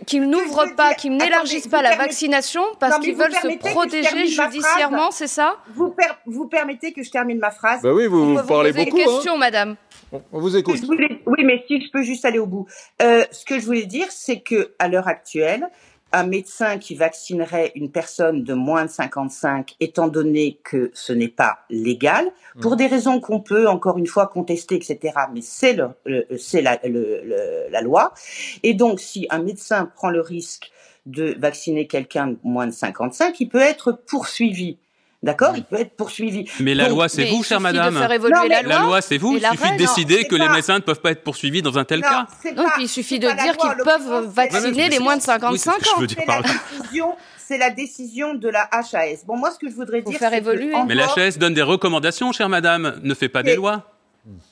Qu'ils 0.07 0.29
n'ouvrent 0.29 0.67
pas, 0.77 0.95
qu'ils 0.95 1.17
n'élargissent 1.17 1.67
pas 1.69 1.83
la 1.83 1.97
vaccination 1.97 2.63
parce 2.79 2.99
qu'ils 3.01 3.17
veulent 3.17 3.33
se 3.33 3.59
protéger 3.59 4.27
judiciairement, 4.27 5.11
c'est 5.11 5.27
ça 5.27 5.57
Vous, 5.75 5.91
per- 5.91 6.05
vous 6.27 6.47
permettez 6.47 6.93
que 6.93 7.03
je 7.03 7.11
termine 7.11 7.39
ma 7.39 7.51
phrase 7.51 7.83
Bah 7.83 7.93
oui, 7.93 8.07
vous, 8.07 8.35
vous 8.35 8.41
vous 8.41 8.47
parlez 8.47 8.73
beaucoup. 8.73 8.99
hein. 9.01 9.05
questions, 9.05 9.37
madame. 9.39 9.77
On, 10.13 10.23
vous 10.41 10.57
écoute. 10.57 10.79
Voulais- 10.85 11.21
Oui, 11.27 11.45
mais 11.45 11.65
si 11.67 11.81
je 11.81 11.91
peux 11.91 12.03
juste 12.03 12.25
aller 12.25 12.39
au 12.39 12.47
bout. 12.47 12.67
Euh, 13.03 13.25
ce 13.33 13.45
que 13.45 13.59
je 13.59 13.65
voulais 13.67 13.87
dire, 13.87 14.07
c'est 14.11 14.41
que 14.41 14.75
à 14.79 14.87
l'heure 14.89 15.09
actuelle, 15.09 15.69
un 16.13 16.25
médecin 16.27 16.79
qui 16.79 16.95
vaccinerait 16.95 17.73
une 17.75 17.91
personne 17.91 18.43
de 18.45 18.55
moins 18.55 18.85
de 18.87 18.91
55, 18.91 19.75
étant 19.81 20.09
donné 20.09 20.59
que 20.65 20.91
ce 20.95 21.13
n'est 21.13 21.29
pas 21.29 21.59
légal, 21.69 22.31
pour 22.61 22.77
des 22.77 22.87
raisons 22.87 23.21
qu'on 23.21 23.41
peut 23.41 23.69
encore 23.69 23.99
une 23.99 24.07
fois 24.07 24.27
contester, 24.29 24.77
etc. 24.77 24.99
Mais 25.35 25.41
c'est 25.43 25.75
le, 25.75 25.89
le- 26.05 26.27
c'est 26.39 26.63
la, 26.63 26.79
le- 26.85 27.21
le- 27.25 27.67
la 27.71 27.81
loi. 27.83 28.15
Et 28.63 28.73
donc, 28.75 29.01
si 29.01 29.27
un 29.31 29.43
médecin 29.43 29.91
prend 29.95 30.09
le 30.11 30.21
risque 30.21 30.71
de 31.07 31.35
vacciner 31.39 31.87
quelqu'un 31.87 32.29
de 32.29 32.39
moins 32.43 32.67
de 32.67 32.73
55, 32.73 33.39
il 33.41 33.49
peut 33.49 33.61
être 33.61 33.93
poursuivi. 33.93 34.79
D'accord 35.27 35.53
Il 35.57 35.65
peut 35.65 35.77
être 35.81 35.95
poursuivi. 35.97 36.49
Mais 36.61 36.75
la 36.75 36.85
Donc, 36.85 36.93
loi, 36.95 37.09
c'est 37.09 37.25
vous, 37.27 37.43
chère 37.43 37.59
suffit 37.61 37.73
de 37.73 37.79
madame. 37.79 37.99
faire 37.99 38.13
évoluer 38.13 38.35
Non, 38.35 38.43
mais- 38.45 38.49
la 38.49 38.63
La 38.63 38.77
loi. 38.79 38.87
loi, 38.87 39.01
c'est 39.03 39.19
vous. 39.19 39.37
Il 39.37 39.45
suffit 39.47 39.73
de 39.73 39.77
décider 39.77 40.25
que 40.25 40.35
les 40.37 40.49
médecins 40.49 40.75
ne 40.77 40.81
peuvent 40.83 41.01
pas 41.01 41.11
être 41.11 41.23
poursuivis 41.25 41.61
dans 41.63 41.77
un 41.79 41.85
tel 41.85 42.01
Non, 42.01 42.09
cas. 42.09 42.27
pas- 42.55 42.71
puis 42.75 42.85
il 42.85 42.89
suffit 42.89 43.19
de 43.19 43.29
dire 43.29 43.57
qu'ils 43.57 43.71
en 43.71 43.85
peuvent 43.85 44.27
vacciner 44.33 44.89
les 44.89 44.99
moins 44.99 45.17
de 45.17 45.21
Oui, 45.21 45.27
c'est 45.27 45.33
55 45.33 45.73
ce 45.75 45.79
que 45.79 45.85
je 45.85 45.91
ans. 45.95 46.01
veux 46.01 46.07
dire 46.07 46.17
C'est 46.19 46.27
la 46.29 46.43
décision, 46.43 47.15
c'est 47.37 47.59
la 47.59 47.71
décision 47.71 48.35
de 48.35 48.49
la 48.49 48.69
HAS. 48.73 49.25
Bon, 49.27 49.37
moi, 49.37 49.51
ce 49.51 49.59
que 49.59 49.69
je 49.69 49.75
voudrais 49.75 50.03
Faut 50.03 50.11
dire, 50.11 50.19
faire 50.19 50.31
que 50.31 50.37
évoluer. 50.37 50.73
Mais 50.87 50.95
la 50.95 51.07
HAS 51.07 51.39
donne 51.39 51.55
des 51.55 51.63
recommandations, 51.63 52.33
chère 52.33 52.49
madame, 52.49 52.99
ne 53.03 53.15
fait 53.15 53.29
pas 53.29 53.43
des 53.43 53.57
lois. 53.57 53.93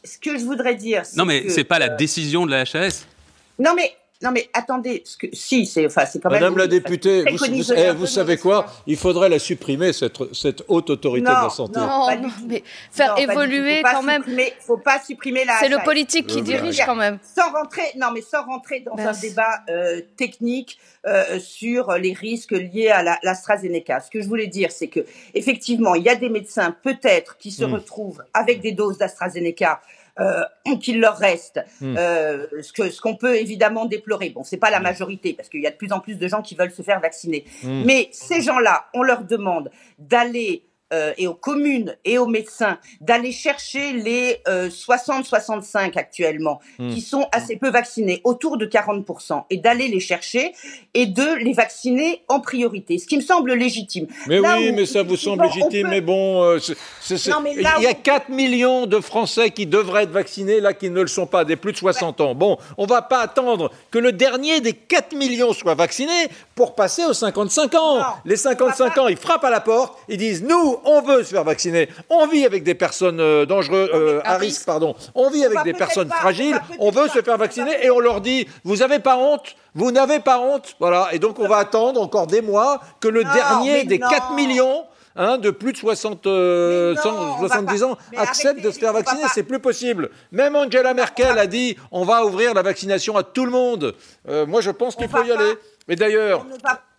Ce 0.05 0.19
que 0.19 0.39
je 0.39 0.45
voudrais 0.45 0.75
dire, 0.77 1.03
c'est 1.05 1.17
Non, 1.17 1.25
mais 1.25 1.49
c'est 1.49 1.65
pas 1.65 1.79
la 1.81 1.91
euh, 1.93 1.97
décision 1.97 2.47
de 2.47 2.51
la 2.53 2.61
HAS. 2.63 3.07
Non, 3.59 3.73
mais 3.77 3.93
non, 4.23 4.31
mais 4.31 4.49
attendez, 4.55 5.03
ce 5.05 5.17
que 5.19 5.27
si, 5.33 5.67
c'est 5.67 5.85
enfin, 5.87 6.07
c'est 6.07 6.19
quand 6.21 6.31
même. 6.31 6.41
Madame 6.41 6.57
la 6.57 6.67
députée, 6.67 7.25
vous, 7.31 7.45
eh, 7.77 7.91
vous 7.93 8.07
savez 8.07 8.39
quoi. 8.39 8.65
Il 8.87 8.97
faudrait 8.97 9.29
la 9.29 9.39
supprimer, 9.39 9.93
cette, 9.93 10.17
cette 10.33 10.63
haute 10.69 10.89
autorité 10.89 11.29
Non, 11.29 11.39
de 11.41 11.45
la 11.45 11.51
santé. 11.51 11.79
non. 11.81 11.87
Non, 12.23 12.29
mais 12.49 12.63
faire 12.91 13.11
Non, 13.11 13.17
évoluer 13.17 13.83
quand 13.83 14.03
même. 14.03 14.23
supprimer- 14.23 14.53
faut 14.61 14.79
pas 14.79 15.01
supprimer 15.05 15.45
la 15.45 15.59
C'est 15.59 15.69
le 15.69 15.79
politique 15.85 16.27
qui 16.29 16.41
dirige 16.43 16.81
quand 16.87 16.95
même. 16.95 17.19
Sans 17.23 17.51
rentrer, 17.53 17.83
non, 17.97 18.13
mais 18.15 18.23
sans 18.23 18.45
rentrer 18.45 18.81
dans 18.81 18.97
un 18.97 19.13
débat 19.13 19.61
euh, 19.69 20.01
technique 20.17 20.79
euh, 21.07 21.39
sur 21.39 21.93
les 21.93 22.13
risques 22.15 22.53
liés 22.53 22.89
à 22.89 23.03
la- 23.03 23.19
l'AstraZeneca. 23.23 24.01
Ce 24.01 24.11
que 24.11 24.23
je 24.23 24.29
voulais 24.29 24.47
dire, 24.47 24.71
c'est 24.73 24.89
que 24.89 25.01
effectivement, 25.35 25.95
il 25.97 26.05
y 26.05 26.09
a 26.09 26.15
des 26.15 26.31
médecins 26.31 26.75
peut-être 26.83 27.37
qui 27.37 27.51
se 27.51 27.65
Mm. 27.65 27.75
retrouvent 27.75 28.23
avec 28.33 28.61
des 28.63 28.73
doses 28.73 28.97
d'AstraZeneca. 28.97 29.83
Euh, 30.21 30.45
qu'il 30.81 31.01
leur 31.01 31.17
reste, 31.17 31.59
Mm. 31.81 31.97
euh, 31.99 32.47
ce 32.63 32.73
que 32.73 32.89
ce 32.89 33.01
qu'on 33.01 33.17
peut 33.17 33.37
évidemment 33.37 33.85
déplorer. 33.85 34.31
Bon, 34.31 34.45
c'est 34.45 34.57
pas 34.59 34.71
la 34.71 34.79
majorité 34.79 35.35
parce 35.35 35.49
qu'il 35.49 35.61
y 35.61 35.67
a 35.67 35.71
de 35.73 35.77
plus 35.77 35.93
en 35.93 35.99
plus 35.99 36.17
de 36.19 36.29
gens 36.29 36.41
qui 36.41 36.55
veulent 36.55 36.71
se 36.71 36.83
faire 36.83 37.01
vacciner. 37.01 37.45
Mm. 37.65 37.83
Mais 37.85 38.09
ces 38.13 38.41
gens-là, 38.41 38.87
on 38.95 39.03
leur 39.03 39.25
demande 39.25 39.71
d'aller 39.99 40.65
et 41.17 41.27
aux 41.27 41.35
communes 41.35 41.97
et 42.05 42.19
aux 42.19 42.27
médecins 42.27 42.79
d'aller 43.01 43.33
chercher 43.33 43.93
les 43.95 44.41
euh, 44.47 44.69
60-65 44.69 45.97
actuellement 45.99 46.61
Mm. 46.79 46.91
qui 46.95 47.01
sont 47.01 47.27
assez 47.33 47.57
peu 47.57 47.69
vaccinés, 47.71 48.21
autour 48.25 48.57
de 48.59 48.67
40%, 48.67 49.45
et 49.51 49.57
d'aller 49.59 49.89
les 49.89 50.01
chercher 50.01 50.53
et 50.93 51.07
de 51.07 51.35
les 51.37 51.53
vacciner 51.53 52.23
en 52.29 52.41
priorité, 52.41 52.99
ce 52.99 53.07
qui 53.07 53.17
me 53.17 53.23
semble 53.23 53.53
légitime. 53.55 54.07
Mais 54.27 54.41
Là 54.41 54.57
oui, 54.59 54.71
où, 54.71 54.75
mais 54.75 54.87
ça 54.87 55.03
vous 55.03 55.17
semble 55.17 55.45
légitime, 55.45 55.83
peut- 55.83 55.89
mais 55.91 56.01
bon, 56.01 56.43
euh, 56.43 56.59
Non, 57.29 57.41
mais 57.43 57.53
il 57.55 57.63
y 57.63 57.67
a 57.87 57.91
où- 57.91 57.95
4 58.03 58.29
millions 58.29 58.87
de 58.87 58.99
Français 59.01 59.51
qui 59.51 59.67
devraient 59.67 60.03
être 60.05 60.11
vaccinés, 60.11 60.61
là, 60.61 60.73
qui 60.75 60.91
ne 60.91 61.01
le 61.01 61.07
sont 61.07 61.27
pas, 61.27 61.45
des 61.45 61.57
plus 61.57 61.73
de 61.73 61.77
60 61.79 62.21
ans. 62.21 62.35
Bon, 62.35 62.59
on 62.77 62.87
va 62.87 63.03
pas 63.03 63.21
attendre 63.21 63.71
que 63.91 63.99
le 63.99 64.13
dernier 64.13 64.61
des 64.61 64.73
4 64.73 65.15
millions 65.15 65.53
soit 65.53 65.75
vacciné 65.75 66.13
pour 66.55 66.75
passer 66.75 67.05
aux 67.05 67.15
55 67.15 67.75
ans. 67.75 67.99
Non, 67.99 68.05
Les 68.25 68.37
55 68.37 68.99
ans, 68.99 69.09
ils 69.09 69.17
frappent 69.17 69.45
à 69.45 69.51
la 69.51 69.61
porte, 69.61 69.97
ils 70.09 70.19
disent, 70.19 70.43
nous, 70.43 70.74
on 70.85 71.01
veut 71.03 71.23
se 71.23 71.31
faire 71.31 71.45
vacciner. 71.45 71.89
On 72.11 72.27
vit 72.27 72.45
avec 72.45 72.63
des 72.65 72.75
personnes 72.75 73.21
euh, 73.21 73.47
dangereuses, 73.47 73.91
euh, 73.95 74.21
à 74.25 74.37
risque, 74.37 74.65
pardon. 74.67 74.95
On 75.15 75.31
vit 75.31 75.45
avec 75.45 75.63
des 75.65 75.73
personnes 75.75 76.09
pas- 76.09 76.17
fragiles, 76.17 76.59
on 76.79 76.91
veut 76.91 77.07
pas- 77.07 77.13
se 77.15 77.23
faire 77.23 77.37
vacciner 77.39 77.85
et 77.85 77.91
on 77.91 78.01
leur 78.01 78.21
dit, 78.21 78.47
vous 78.65 78.83
avez 78.83 78.99
pas 78.99 79.17
honte 79.17 79.57
vous 79.77 79.91
n'avez 79.91 80.21
pas 80.21 80.39
honte, 80.39 80.77
voilà, 80.79 81.09
et 81.11 81.19
donc 81.19 81.41
on 81.41 81.49
va 81.49 81.57
attendre 81.57 82.01
encore 82.01 82.29
des 82.29 82.41
mois 82.43 82.81
que 83.01 83.09
le 83.09 83.25
Non, 83.25 83.35
dernier 83.35 83.83
des 83.83 83.99
non. 83.99 84.09
4 84.09 84.35
millions 84.35 84.85
hein, 85.17 85.37
de 85.37 85.51
plus 85.51 85.73
de 85.73 85.77
60, 85.79 86.29
euh, 86.29 86.91
Mais 86.91 86.97
non, 86.97 87.03
100, 87.03 87.11
on 87.11 87.43
va 87.43 87.49
70 87.49 87.81
pas- 87.81 87.87
ans 87.87 87.99
acceptent 88.17 88.47
arrêtez, 88.47 88.61
de 88.69 88.71
se 88.71 88.79
faire 88.79 88.93
vacciner, 88.93 89.23
c'est 89.35 89.43
plus 89.43 89.59
possible. 89.59 90.11
Même 90.31 90.55
Angela 90.55 90.95
Merkel 90.95 91.37
a 91.41 91.49
dit 91.49 91.77
on 91.91 92.05
va 92.05 92.25
ouvrir 92.25 92.55
la 92.55 92.63
vaccination 92.63 93.17
à 93.17 93.25
tout 93.25 93.45
le 93.45 93.51
monde. 93.51 93.97
Euh, 94.29 94.47
moi 94.47 94.61
je 94.61 94.71
pense 94.71 94.95
qu'il 94.95 95.09
faut 95.09 95.25
y 95.25 95.33
aller. 95.33 95.55
Mais 95.89 95.97
d'ailleurs, 95.97 96.47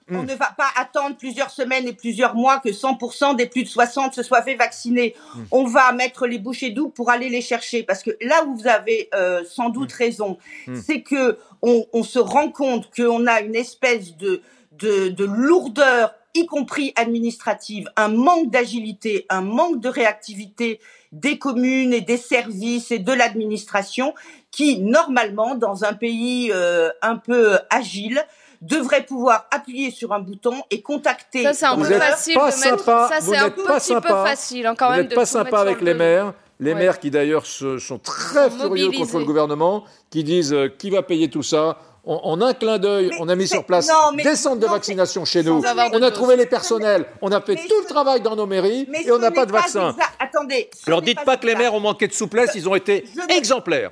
On 0.10 0.14
ne, 0.14 0.18
va, 0.18 0.22
on 0.22 0.24
Hmm. 0.24 0.26
ne 0.28 0.36
va 0.36 0.54
pas 0.58 0.68
attendre 0.76 1.16
plusieurs 1.18 1.50
semaines 1.50 1.88
et 1.88 1.94
plusieurs 1.94 2.36
mois 2.36 2.60
que 2.60 2.70
100% 2.70 3.36
des 3.36 3.48
plus 3.48 3.64
de 3.64 3.68
60 3.70 4.14
se 4.14 4.24
soient 4.24 4.42
fait 4.44 4.56
vacciner. 4.56 5.16
Hmm. 5.36 5.44
On 5.52 5.64
va 5.66 5.92
mettre 5.94 6.28
les 6.28 6.38
bouchées 6.38 6.70
doubles 6.70 6.94
pour 6.94 7.10
aller 7.10 7.30
les 7.30 7.42
chercher. 7.42 7.84
Parce 7.84 8.04
que 8.04 8.12
là 8.22 8.44
où 8.46 8.56
vous 8.56 8.68
avez 8.68 9.10
euh, 9.16 9.44
sans 9.50 9.70
doute 9.70 9.92
raison, 9.92 10.38
Hmm. 10.68 10.76
c'est 10.76 11.02
que 11.02 11.38
on, 11.62 11.86
on 11.94 12.04
se 12.04 12.20
rend 12.20 12.50
compte 12.52 12.90
qu'on 12.96 13.26
a 13.28 13.42
une 13.42 13.56
espèce 13.56 14.16
de, 14.18 14.42
de, 14.74 15.10
de 15.10 15.26
lourdeur 15.26 16.14
y 16.38 16.46
compris 16.48 16.92
administrative, 16.98 17.90
un 17.96 18.10
manque 18.10 18.52
d'agilité, 18.52 19.26
un 19.30 19.40
manque 19.42 19.80
de 19.80 19.88
réactivité 19.88 20.82
des 21.14 21.38
communes 21.40 21.94
et 21.94 22.02
des 22.02 22.18
services 22.18 22.92
et 22.92 23.00
de 23.00 23.14
l'administration 23.14 24.14
qui, 24.52 24.80
normalement, 24.82 25.56
dans 25.56 25.86
un 25.86 25.94
pays 25.94 26.52
euh, 26.54 26.90
un 27.02 27.16
peu 27.16 27.58
agile, 27.70 28.22
devrait 28.62 29.04
pouvoir 29.06 29.46
appuyer 29.52 29.92
sur 29.92 30.14
un 30.14 30.20
bouton 30.20 30.54
et 30.72 30.82
contacter. 30.82 31.44
Ça, 31.44 31.54
c'est 31.54 31.66
un 31.66 31.76
peu 31.78 31.84
facile 31.86 32.36
pas 32.36 32.52
de 32.52 32.56
mettre. 32.60 32.84
Ça, 32.86 33.10
c'est 33.22 33.38
un 33.38 33.50
petit 33.50 33.64
peu 33.66 33.80
sympa. 33.80 34.24
facile, 34.26 34.66
hein, 34.68 34.76
quand 34.78 34.90
vous 34.90 34.98
même. 34.98 35.08
de 35.08 35.16
pas 35.16 35.26
sympa 35.26 35.60
avec 35.60 35.82
les 35.82 35.94
le- 35.94 36.00
maires. 36.00 36.34
Les 36.60 36.72
Ouais. 36.72 36.80
maires 36.80 37.00
qui 37.02 37.12
d'ailleurs 37.12 37.46
se- 37.46 37.80
sont 37.80 37.98
très 38.00 38.50
Sont 38.50 38.58
furieux 38.60 38.90
contre 38.92 39.20
le 39.20 39.26
gouvernement, 39.26 39.84
qui 40.10 40.24
disent 40.24 40.54
euh, 40.54 40.70
qui 40.70 40.90
va 40.90 41.04
payer 41.04 41.30
tout 41.30 41.44
ça? 41.44 41.78
En, 42.08 42.22
en 42.24 42.42
un 42.42 42.54
clin 42.54 42.78
d'œil, 42.78 43.10
on 43.20 43.28
a 43.30 43.36
mis 43.36 43.48
sur 43.48 43.66
place 43.66 43.90
non, 43.90 44.12
mais- 44.16 44.24
des 44.24 44.36
centres 44.36 44.60
de 44.62 44.66
mais- 44.68 44.72
vaccination 44.72 45.26
chez 45.26 45.42
nous. 45.44 45.62
On 45.92 46.02
a 46.04 46.12
trouvé 46.12 46.36
les 46.38 46.46
personnels, 46.46 47.06
on 47.22 47.32
a 47.32 47.42
fait 47.42 47.56
tout 47.56 47.82
le 47.82 47.88
travail 47.90 48.22
dans 48.22 48.36
nos 48.36 48.46
mairies 48.46 48.88
et 49.06 49.12
on 49.12 49.18
n'a 49.18 49.32
pas 49.32 49.46
de 49.48 49.52
vaccin. 49.52 49.96
Attendez. 50.20 50.70
Alors 50.88 51.02
dites 51.02 51.24
pas 51.26 51.36
que 51.36 51.48
les 51.48 51.56
maires 51.56 51.74
ont 51.74 51.80
manqué 51.80 52.08
de 52.08 52.14
souplesse, 52.14 52.52
ils 52.56 52.70
ont 52.70 52.76
été 52.76 53.04
exemplaires. 53.36 53.92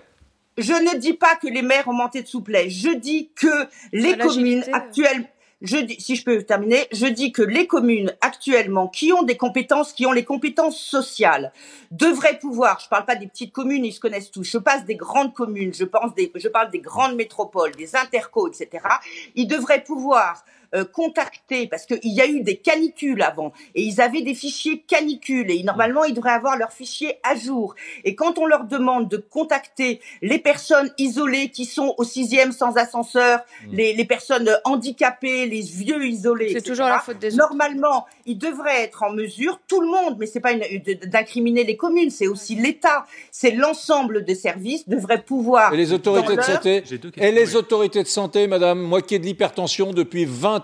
Je 0.58 0.74
ne 0.74 0.98
dis 0.98 1.14
pas 1.14 1.36
que 1.36 1.48
les 1.48 1.62
maires 1.62 1.88
ont 1.88 1.94
manqué 1.94 2.22
de 2.22 2.28
souplesse. 2.28 2.72
Je 2.74 2.90
dis 2.90 3.30
que 3.36 3.68
les 3.92 4.18
communes 4.18 4.64
actuelles, 4.72 5.28
je 5.62 5.78
dis, 5.78 5.96
si 6.00 6.16
je 6.16 6.26
peux 6.26 6.44
terminer, 6.44 6.86
je 6.92 7.06
dis 7.06 7.32
que 7.32 7.42
les 7.42 7.68
communes 7.68 8.14
actuellement 8.20 8.90
qui 8.90 9.14
ont 9.14 9.24
des 9.24 9.38
compétences, 9.38 9.94
qui 9.94 10.06
ont 10.06 10.12
les 10.12 10.26
compétences 10.26 10.78
sociales, 10.78 11.54
devraient 11.90 12.38
pouvoir, 12.38 12.82
je 12.82 12.90
parle 12.90 13.06
pas 13.06 13.16
des 13.16 13.28
petites 13.28 13.54
communes, 13.54 13.86
ils 13.86 13.94
se 13.94 14.02
connaissent 14.02 14.30
tous, 14.30 14.44
je 14.44 14.58
passe 14.58 14.84
des 14.86 14.96
grandes 14.96 15.34
communes, 15.34 15.74
je 15.74 15.86
pense 15.86 16.14
des, 16.16 16.32
je 16.36 16.50
parle 16.50 16.70
des 16.70 16.82
grandes 16.82 17.16
métropoles, 17.16 17.72
des 17.76 17.96
intercos, 17.96 18.50
etc. 18.50 18.84
Ils 19.36 19.48
devraient 19.48 19.84
pouvoir 19.84 20.44
euh, 20.76 20.86
contacter, 20.86 21.68
parce 21.68 21.86
qu'il 21.86 22.00
y 22.04 22.22
a 22.22 22.28
eu 22.28 22.42
des 22.42 22.58
canicules 22.58 23.22
avant, 23.22 23.54
et 23.76 23.84
ils 23.84 24.02
avaient 24.02 24.22
des 24.22 24.34
fichiers 24.34 24.84
canicules, 24.88 25.50
et 25.52 25.64
normalement 25.64 26.04
ils 26.04 26.14
devraient 26.14 26.32
avoir 26.32 26.58
leurs 26.58 26.74
fichiers 26.74 27.18
à 27.24 27.36
jour. 27.36 27.76
Et 28.04 28.16
quand 28.16 28.38
on 28.38 28.46
leur 28.46 28.66
demande 28.66 29.10
de 29.10 29.18
contacter 29.18 30.02
les 30.22 30.40
personnes 30.40 30.92
isolées 30.98 31.50
qui 31.50 31.66
sont 31.66 31.96
au 31.98 32.04
sixième 32.04 32.52
sans 32.52 32.78
ascenseur, 32.78 33.40
les, 33.72 33.94
les 33.94 34.06
personnes 34.06 34.50
handicapées, 34.64 35.46
les 35.46 35.62
vieux 35.62 36.06
isolés, 36.06 36.50
C'est 36.54 36.62
toujours 36.62 36.88
la 36.88 37.00
faute 37.00 37.20
des 37.20 37.34
autres. 37.34 37.50
Normalement, 37.50 38.06
ils 38.26 38.38
devraient 38.38 38.84
être 38.84 39.04
en 39.04 39.12
mesure, 39.12 39.60
tout 39.68 39.82
le 39.82 39.88
monde, 39.88 40.18
mais 40.20 40.26
c'est 40.26 40.40
pas 40.40 40.54
d'incriminer 41.06 41.64
les 41.64 41.78
communes, 41.78 42.10
c'est 42.10 42.28
aussi 42.28 42.56
l'État, 42.56 43.06
c'est 43.32 43.52
l'ensemble 43.52 44.24
des 44.24 44.36
services 44.36 44.88
devrait 44.88 45.22
pouvoir. 45.22 45.74
Et 45.74 45.78
les 45.78 45.94
autorités 45.94 46.36
de 46.36 46.42
santé 46.42 46.84
Et 47.18 47.32
les 47.32 47.50
oui. 47.50 47.56
autorités 47.56 48.04
de 48.04 48.08
santé, 48.08 48.48
madame, 48.48 48.80
moi 48.80 49.02
qui 49.02 49.16
ai 49.16 49.20
de 49.20 49.26
l'hypertension 49.26 49.94
depuis 49.94 50.26
20 50.26 50.63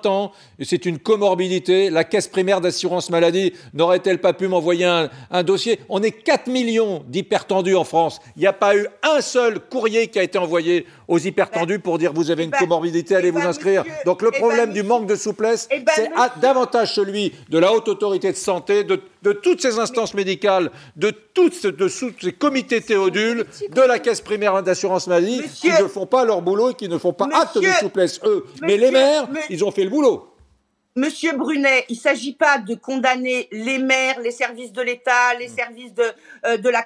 c'est 0.62 0.86
une 0.86 1.00
comorbidité, 1.00 1.90
la 1.90 2.04
caisse 2.04 2.28
primaire 2.28 2.62
d'assurance 2.62 3.10
maladie 3.10 3.54
n'aurait-elle 3.74 4.20
pas 4.20 4.34
pu 4.34 4.48
m'envoyer 4.48 4.86
un, 4.86 5.10
un 5.32 5.44
dossier? 5.44 5.80
On 5.90 6.02
est 6.02 6.12
4 6.12 6.48
millions 6.48 7.04
d'hypertendus 7.08 7.76
en 7.76 7.84
France. 7.84 8.20
Il 8.36 8.42
n'y 8.42 8.48
a 8.48 8.54
pas 8.54 8.76
eu 8.76 8.88
un 9.04 9.22
seul 9.22 9.60
courrier 9.60 10.08
qui 10.08 10.20
a 10.20 10.24
été 10.24 10.38
envoyé 10.38 10.86
aux 11.10 11.18
hypertendus 11.20 11.80
pour 11.80 11.98
dire 11.98 12.14
vous 12.14 12.32
avez 12.32 12.44
eh 12.44 12.46
une 12.46 12.52
ben, 12.52 12.60
comorbidité, 12.60 13.16
allez 13.16 13.28
eh 13.30 13.32
vous 13.32 13.40
ben, 13.40 13.48
inscrire. 13.48 13.84
Donc 14.06 14.22
le 14.22 14.30
eh 14.30 14.32
ben, 14.32 14.38
problème 14.40 14.72
du 14.72 14.84
manque 14.84 15.08
de 15.08 15.16
souplesse, 15.16 15.68
eh 15.72 15.80
ben, 15.80 15.92
c'est 15.94 16.10
davantage 16.40 16.94
celui 16.94 17.34
de 17.50 17.58
la 17.60 17.74
haute 17.74 17.90
autorité 17.90 18.32
de 18.32 18.38
santé, 18.38 18.84
de, 18.86 19.02
de 19.24 19.34
toutes 19.34 19.62
ces 19.62 19.80
instances 19.80 20.14
médicales, 20.14 20.72
de 20.96 21.10
toutes 21.34 21.54
ces- 21.56 21.72
de 21.72 21.88
tous 21.90 22.14
ces 22.22 22.32
comités 22.32 22.80
théodules, 22.80 23.46
de 23.72 23.82
la 23.82 24.00
caisse 24.00 24.22
primaire 24.22 24.62
d'assurance 24.64 25.08
maladie, 25.08 25.42
qui 25.60 25.70
ne 25.70 25.88
font 25.88 26.06
pas 26.06 26.24
leur 26.24 26.42
boulot 26.42 26.70
et 26.70 26.74
qui 26.76 26.88
ne 26.88 26.98
font 26.98 27.14
pas 27.14 27.28
acte 27.34 27.58
de 27.58 27.68
souplesse, 27.80 28.22
eux. 28.24 28.46
Mais 28.62 28.78
les 28.78 28.92
maires, 28.92 29.28
ils 29.50 29.66
ont 29.66 29.72
fait 29.72 29.84
le 29.84 29.90
boulot. 29.90 30.29
Monsieur 31.00 31.32
Brunet, 31.38 31.86
il 31.90 31.96
s'agit 31.96 32.34
pas 32.34 32.58
de 32.58 32.76
condamner 32.76 33.48
les 33.52 33.78
maires, 33.80 34.20
les 34.20 34.32
services 34.32 34.74
de 34.74 34.82
l'État, 34.82 35.34
les 35.40 35.48
services 35.48 35.94
de, 35.94 36.04
euh, 36.46 36.58
de, 36.58 36.70
la, 36.70 36.86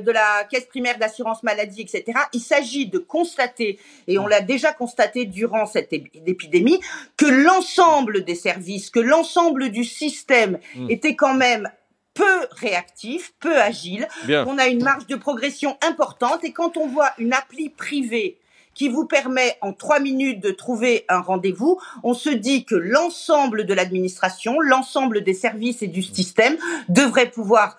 de 0.00 0.48
caisse 0.50 0.64
primaire 0.66 0.98
d'assurance 0.98 1.42
maladie, 1.42 1.82
etc. 1.82 2.04
Il 2.32 2.40
s'agit 2.40 2.86
de 2.86 2.98
constater, 2.98 3.78
et 4.08 4.18
on 4.18 4.26
l'a 4.26 4.40
déjà 4.40 4.72
constaté 4.72 5.26
durant 5.26 5.66
cette 5.66 5.92
ép- 5.92 6.10
épidémie, 6.26 6.80
que 7.16 7.26
l'ensemble 7.26 8.24
des 8.24 8.34
services, 8.34 8.88
que 8.90 9.00
l'ensemble 9.00 9.70
du 9.70 9.84
système 9.84 10.58
Mm. 10.76 10.90
était 10.90 11.14
quand 11.14 11.34
même 11.34 11.70
peu 12.14 12.38
réactif, 12.52 13.34
peu 13.40 13.56
agile. 13.60 14.06
Bien. 14.24 14.44
On 14.48 14.56
a 14.58 14.66
une 14.68 14.82
marge 14.84 15.06
de 15.08 15.16
progression 15.16 15.76
importante 15.86 16.44
et 16.44 16.52
quand 16.52 16.76
on 16.76 16.86
voit 16.86 17.10
une 17.18 17.32
appli 17.32 17.68
privée 17.70 18.38
qui 18.74 18.88
vous 18.88 19.06
permet 19.06 19.56
en 19.60 19.72
trois 19.72 20.00
minutes 20.00 20.42
de 20.42 20.50
trouver 20.50 21.04
un 21.08 21.20
rendez-vous, 21.20 21.80
on 22.02 22.14
se 22.14 22.30
dit 22.30 22.64
que 22.64 22.74
l'ensemble 22.74 23.64
de 23.66 23.74
l'administration, 23.74 24.60
l'ensemble 24.60 25.22
des 25.22 25.34
services 25.34 25.82
et 25.82 25.88
du 25.88 26.02
système 26.02 26.56
devrait 26.88 27.30
pouvoir 27.30 27.78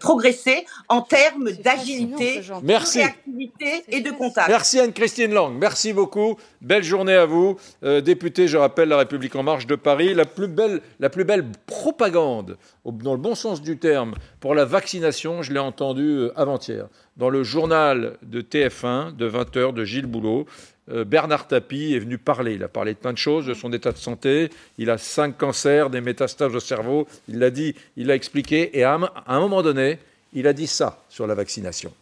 progresser 0.00 0.64
en 0.88 1.02
termes 1.02 1.50
d'agilité, 1.52 2.40
Merci. 2.62 2.98
de 2.98 3.02
réactivité 3.02 3.84
et 3.88 4.00
de 4.00 4.10
contact. 4.10 4.48
Merci 4.48 4.80
Anne-Christine 4.80 5.32
Lang, 5.32 5.56
merci 5.58 5.92
beaucoup. 5.92 6.36
Belle 6.60 6.84
journée 6.84 7.14
à 7.14 7.26
vous. 7.26 7.56
Euh, 7.82 8.00
député, 8.00 8.48
je 8.48 8.56
rappelle, 8.56 8.88
La 8.88 8.98
République 8.98 9.34
En 9.36 9.42
Marche 9.42 9.66
de 9.66 9.74
Paris, 9.74 10.14
la 10.14 10.24
plus 10.24 10.48
belle, 10.48 10.80
la 11.00 11.10
plus 11.10 11.24
belle 11.24 11.46
propagande, 11.66 12.56
dans 12.84 13.12
le 13.12 13.20
bon 13.20 13.34
sens 13.34 13.62
du 13.62 13.78
terme, 13.78 14.14
pour 14.40 14.54
la 14.54 14.64
vaccination, 14.64 15.42
je 15.42 15.52
l'ai 15.52 15.58
entendu 15.58 16.02
euh, 16.02 16.32
avant-hier, 16.36 16.86
dans 17.16 17.30
le 17.30 17.42
journal 17.42 18.16
de 18.22 18.40
TF1 18.40 19.16
de 19.16 19.28
20h 19.28 19.72
de 19.72 19.84
Gilles 19.84 20.06
Boulot. 20.06 20.46
Euh, 20.90 21.04
Bernard 21.04 21.46
Tapie 21.46 21.94
est 21.94 21.98
venu 21.98 22.18
parler. 22.18 22.54
Il 22.54 22.64
a 22.64 22.68
parlé 22.68 22.94
de 22.94 22.98
plein 22.98 23.12
de 23.12 23.18
choses, 23.18 23.46
de 23.46 23.54
son 23.54 23.72
état 23.72 23.92
de 23.92 23.98
santé. 23.98 24.50
Il 24.78 24.90
a 24.90 24.98
cinq 24.98 25.36
cancers, 25.36 25.90
des 25.90 26.00
métastases 26.00 26.54
au 26.54 26.60
cerveau. 26.60 27.06
Il 27.28 27.38
l'a 27.38 27.50
dit, 27.50 27.74
il 27.96 28.06
l'a 28.06 28.14
expliqué. 28.14 28.78
Et 28.78 28.84
à 28.84 28.98
un, 29.26 29.40
moment 29.40 29.62
donné, 29.62 29.98
il 30.32 30.46
a 30.46 30.52
dit 30.52 30.66
ça 30.66 31.02
sur 31.08 31.26
la 31.26 31.34
vaccination. 31.34 31.92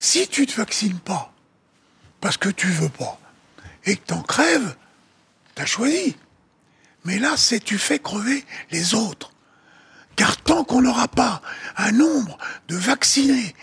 Si 0.00 0.28
tu 0.28 0.46
te 0.46 0.54
vaccines 0.54 0.98
pas, 0.98 1.32
parce 2.20 2.36
que 2.36 2.48
tu 2.48 2.68
veux 2.68 2.88
pas, 2.88 3.18
et 3.84 3.96
que 3.96 4.06
t'en 4.06 4.22
crèves, 4.22 4.74
t'as 5.54 5.66
choisi. 5.66 6.16
Mais 7.04 7.18
là, 7.18 7.36
c'est 7.36 7.60
tu 7.60 7.78
fais 7.78 7.98
crever 7.98 8.44
les 8.70 8.94
autres. 8.94 9.32
Car 10.14 10.36
tant 10.36 10.64
qu'on 10.64 10.82
n'aura 10.82 11.08
pas 11.08 11.40
un 11.76 11.92
nombre 11.92 12.36
de 12.68 12.76
vaccinés 12.76 13.54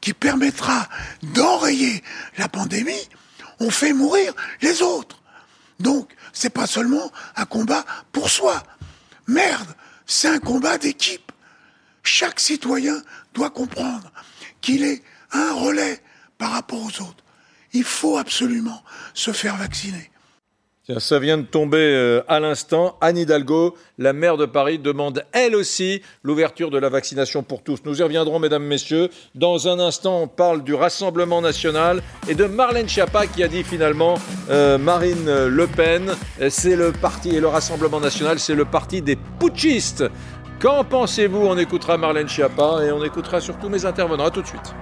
qui 0.00 0.12
permettra 0.12 0.88
d'enrayer 1.22 2.02
la 2.36 2.48
pandémie, 2.48 3.08
on 3.62 3.70
fait 3.70 3.92
mourir 3.92 4.34
les 4.60 4.82
autres. 4.82 5.20
Donc, 5.80 6.14
c'est 6.32 6.50
pas 6.50 6.66
seulement 6.66 7.10
un 7.36 7.44
combat 7.44 7.84
pour 8.12 8.30
soi. 8.30 8.62
Merde, 9.26 9.74
c'est 10.06 10.28
un 10.28 10.38
combat 10.38 10.78
d'équipe. 10.78 11.32
Chaque 12.02 12.40
citoyen 12.40 13.02
doit 13.34 13.50
comprendre 13.50 14.12
qu'il 14.60 14.84
est 14.84 15.02
un 15.32 15.52
relais 15.54 16.02
par 16.38 16.52
rapport 16.52 16.82
aux 16.82 17.02
autres. 17.02 17.24
Il 17.72 17.84
faut 17.84 18.18
absolument 18.18 18.82
se 19.14 19.32
faire 19.32 19.56
vacciner. 19.56 20.11
Ça 20.98 21.18
vient 21.18 21.38
de 21.38 21.42
tomber 21.42 21.78
euh, 21.78 22.22
à 22.28 22.40
l'instant. 22.40 22.96
Anne 23.00 23.16
Hidalgo, 23.16 23.76
la 23.98 24.12
maire 24.12 24.36
de 24.36 24.46
Paris, 24.46 24.78
demande 24.78 25.24
elle 25.32 25.54
aussi 25.54 26.02
l'ouverture 26.22 26.70
de 26.70 26.78
la 26.78 26.88
vaccination 26.88 27.42
pour 27.42 27.62
tous. 27.62 27.80
Nous 27.84 28.00
y 28.00 28.02
reviendrons, 28.02 28.38
mesdames, 28.38 28.64
messieurs. 28.64 29.08
Dans 29.34 29.68
un 29.68 29.78
instant, 29.78 30.22
on 30.22 30.28
parle 30.28 30.64
du 30.64 30.74
Rassemblement 30.74 31.40
national 31.40 32.02
et 32.28 32.34
de 32.34 32.44
Marlène 32.44 32.88
Schiappa 32.88 33.26
qui 33.26 33.42
a 33.42 33.48
dit 33.48 33.62
finalement 33.62 34.14
euh, 34.50 34.78
Marine 34.78 35.46
Le 35.46 35.66
Pen, 35.66 36.12
euh, 36.40 36.48
c'est 36.50 36.76
le 36.76 36.92
parti 36.92 37.36
et 37.36 37.40
le 37.40 37.48
Rassemblement 37.48 38.00
national, 38.00 38.38
c'est 38.38 38.54
le 38.54 38.64
parti 38.64 39.02
des 39.02 39.16
putschistes. 39.38 40.04
Qu'en 40.60 40.84
pensez-vous? 40.84 41.46
On 41.46 41.58
écoutera 41.58 41.96
Marlène 41.96 42.28
Schiappa 42.28 42.84
et 42.84 42.92
on 42.92 43.04
écoutera 43.04 43.40
surtout 43.40 43.68
mes 43.68 43.84
intervenants. 43.84 44.26
À 44.26 44.30
tout 44.30 44.42
de 44.42 44.46
suite. 44.46 44.74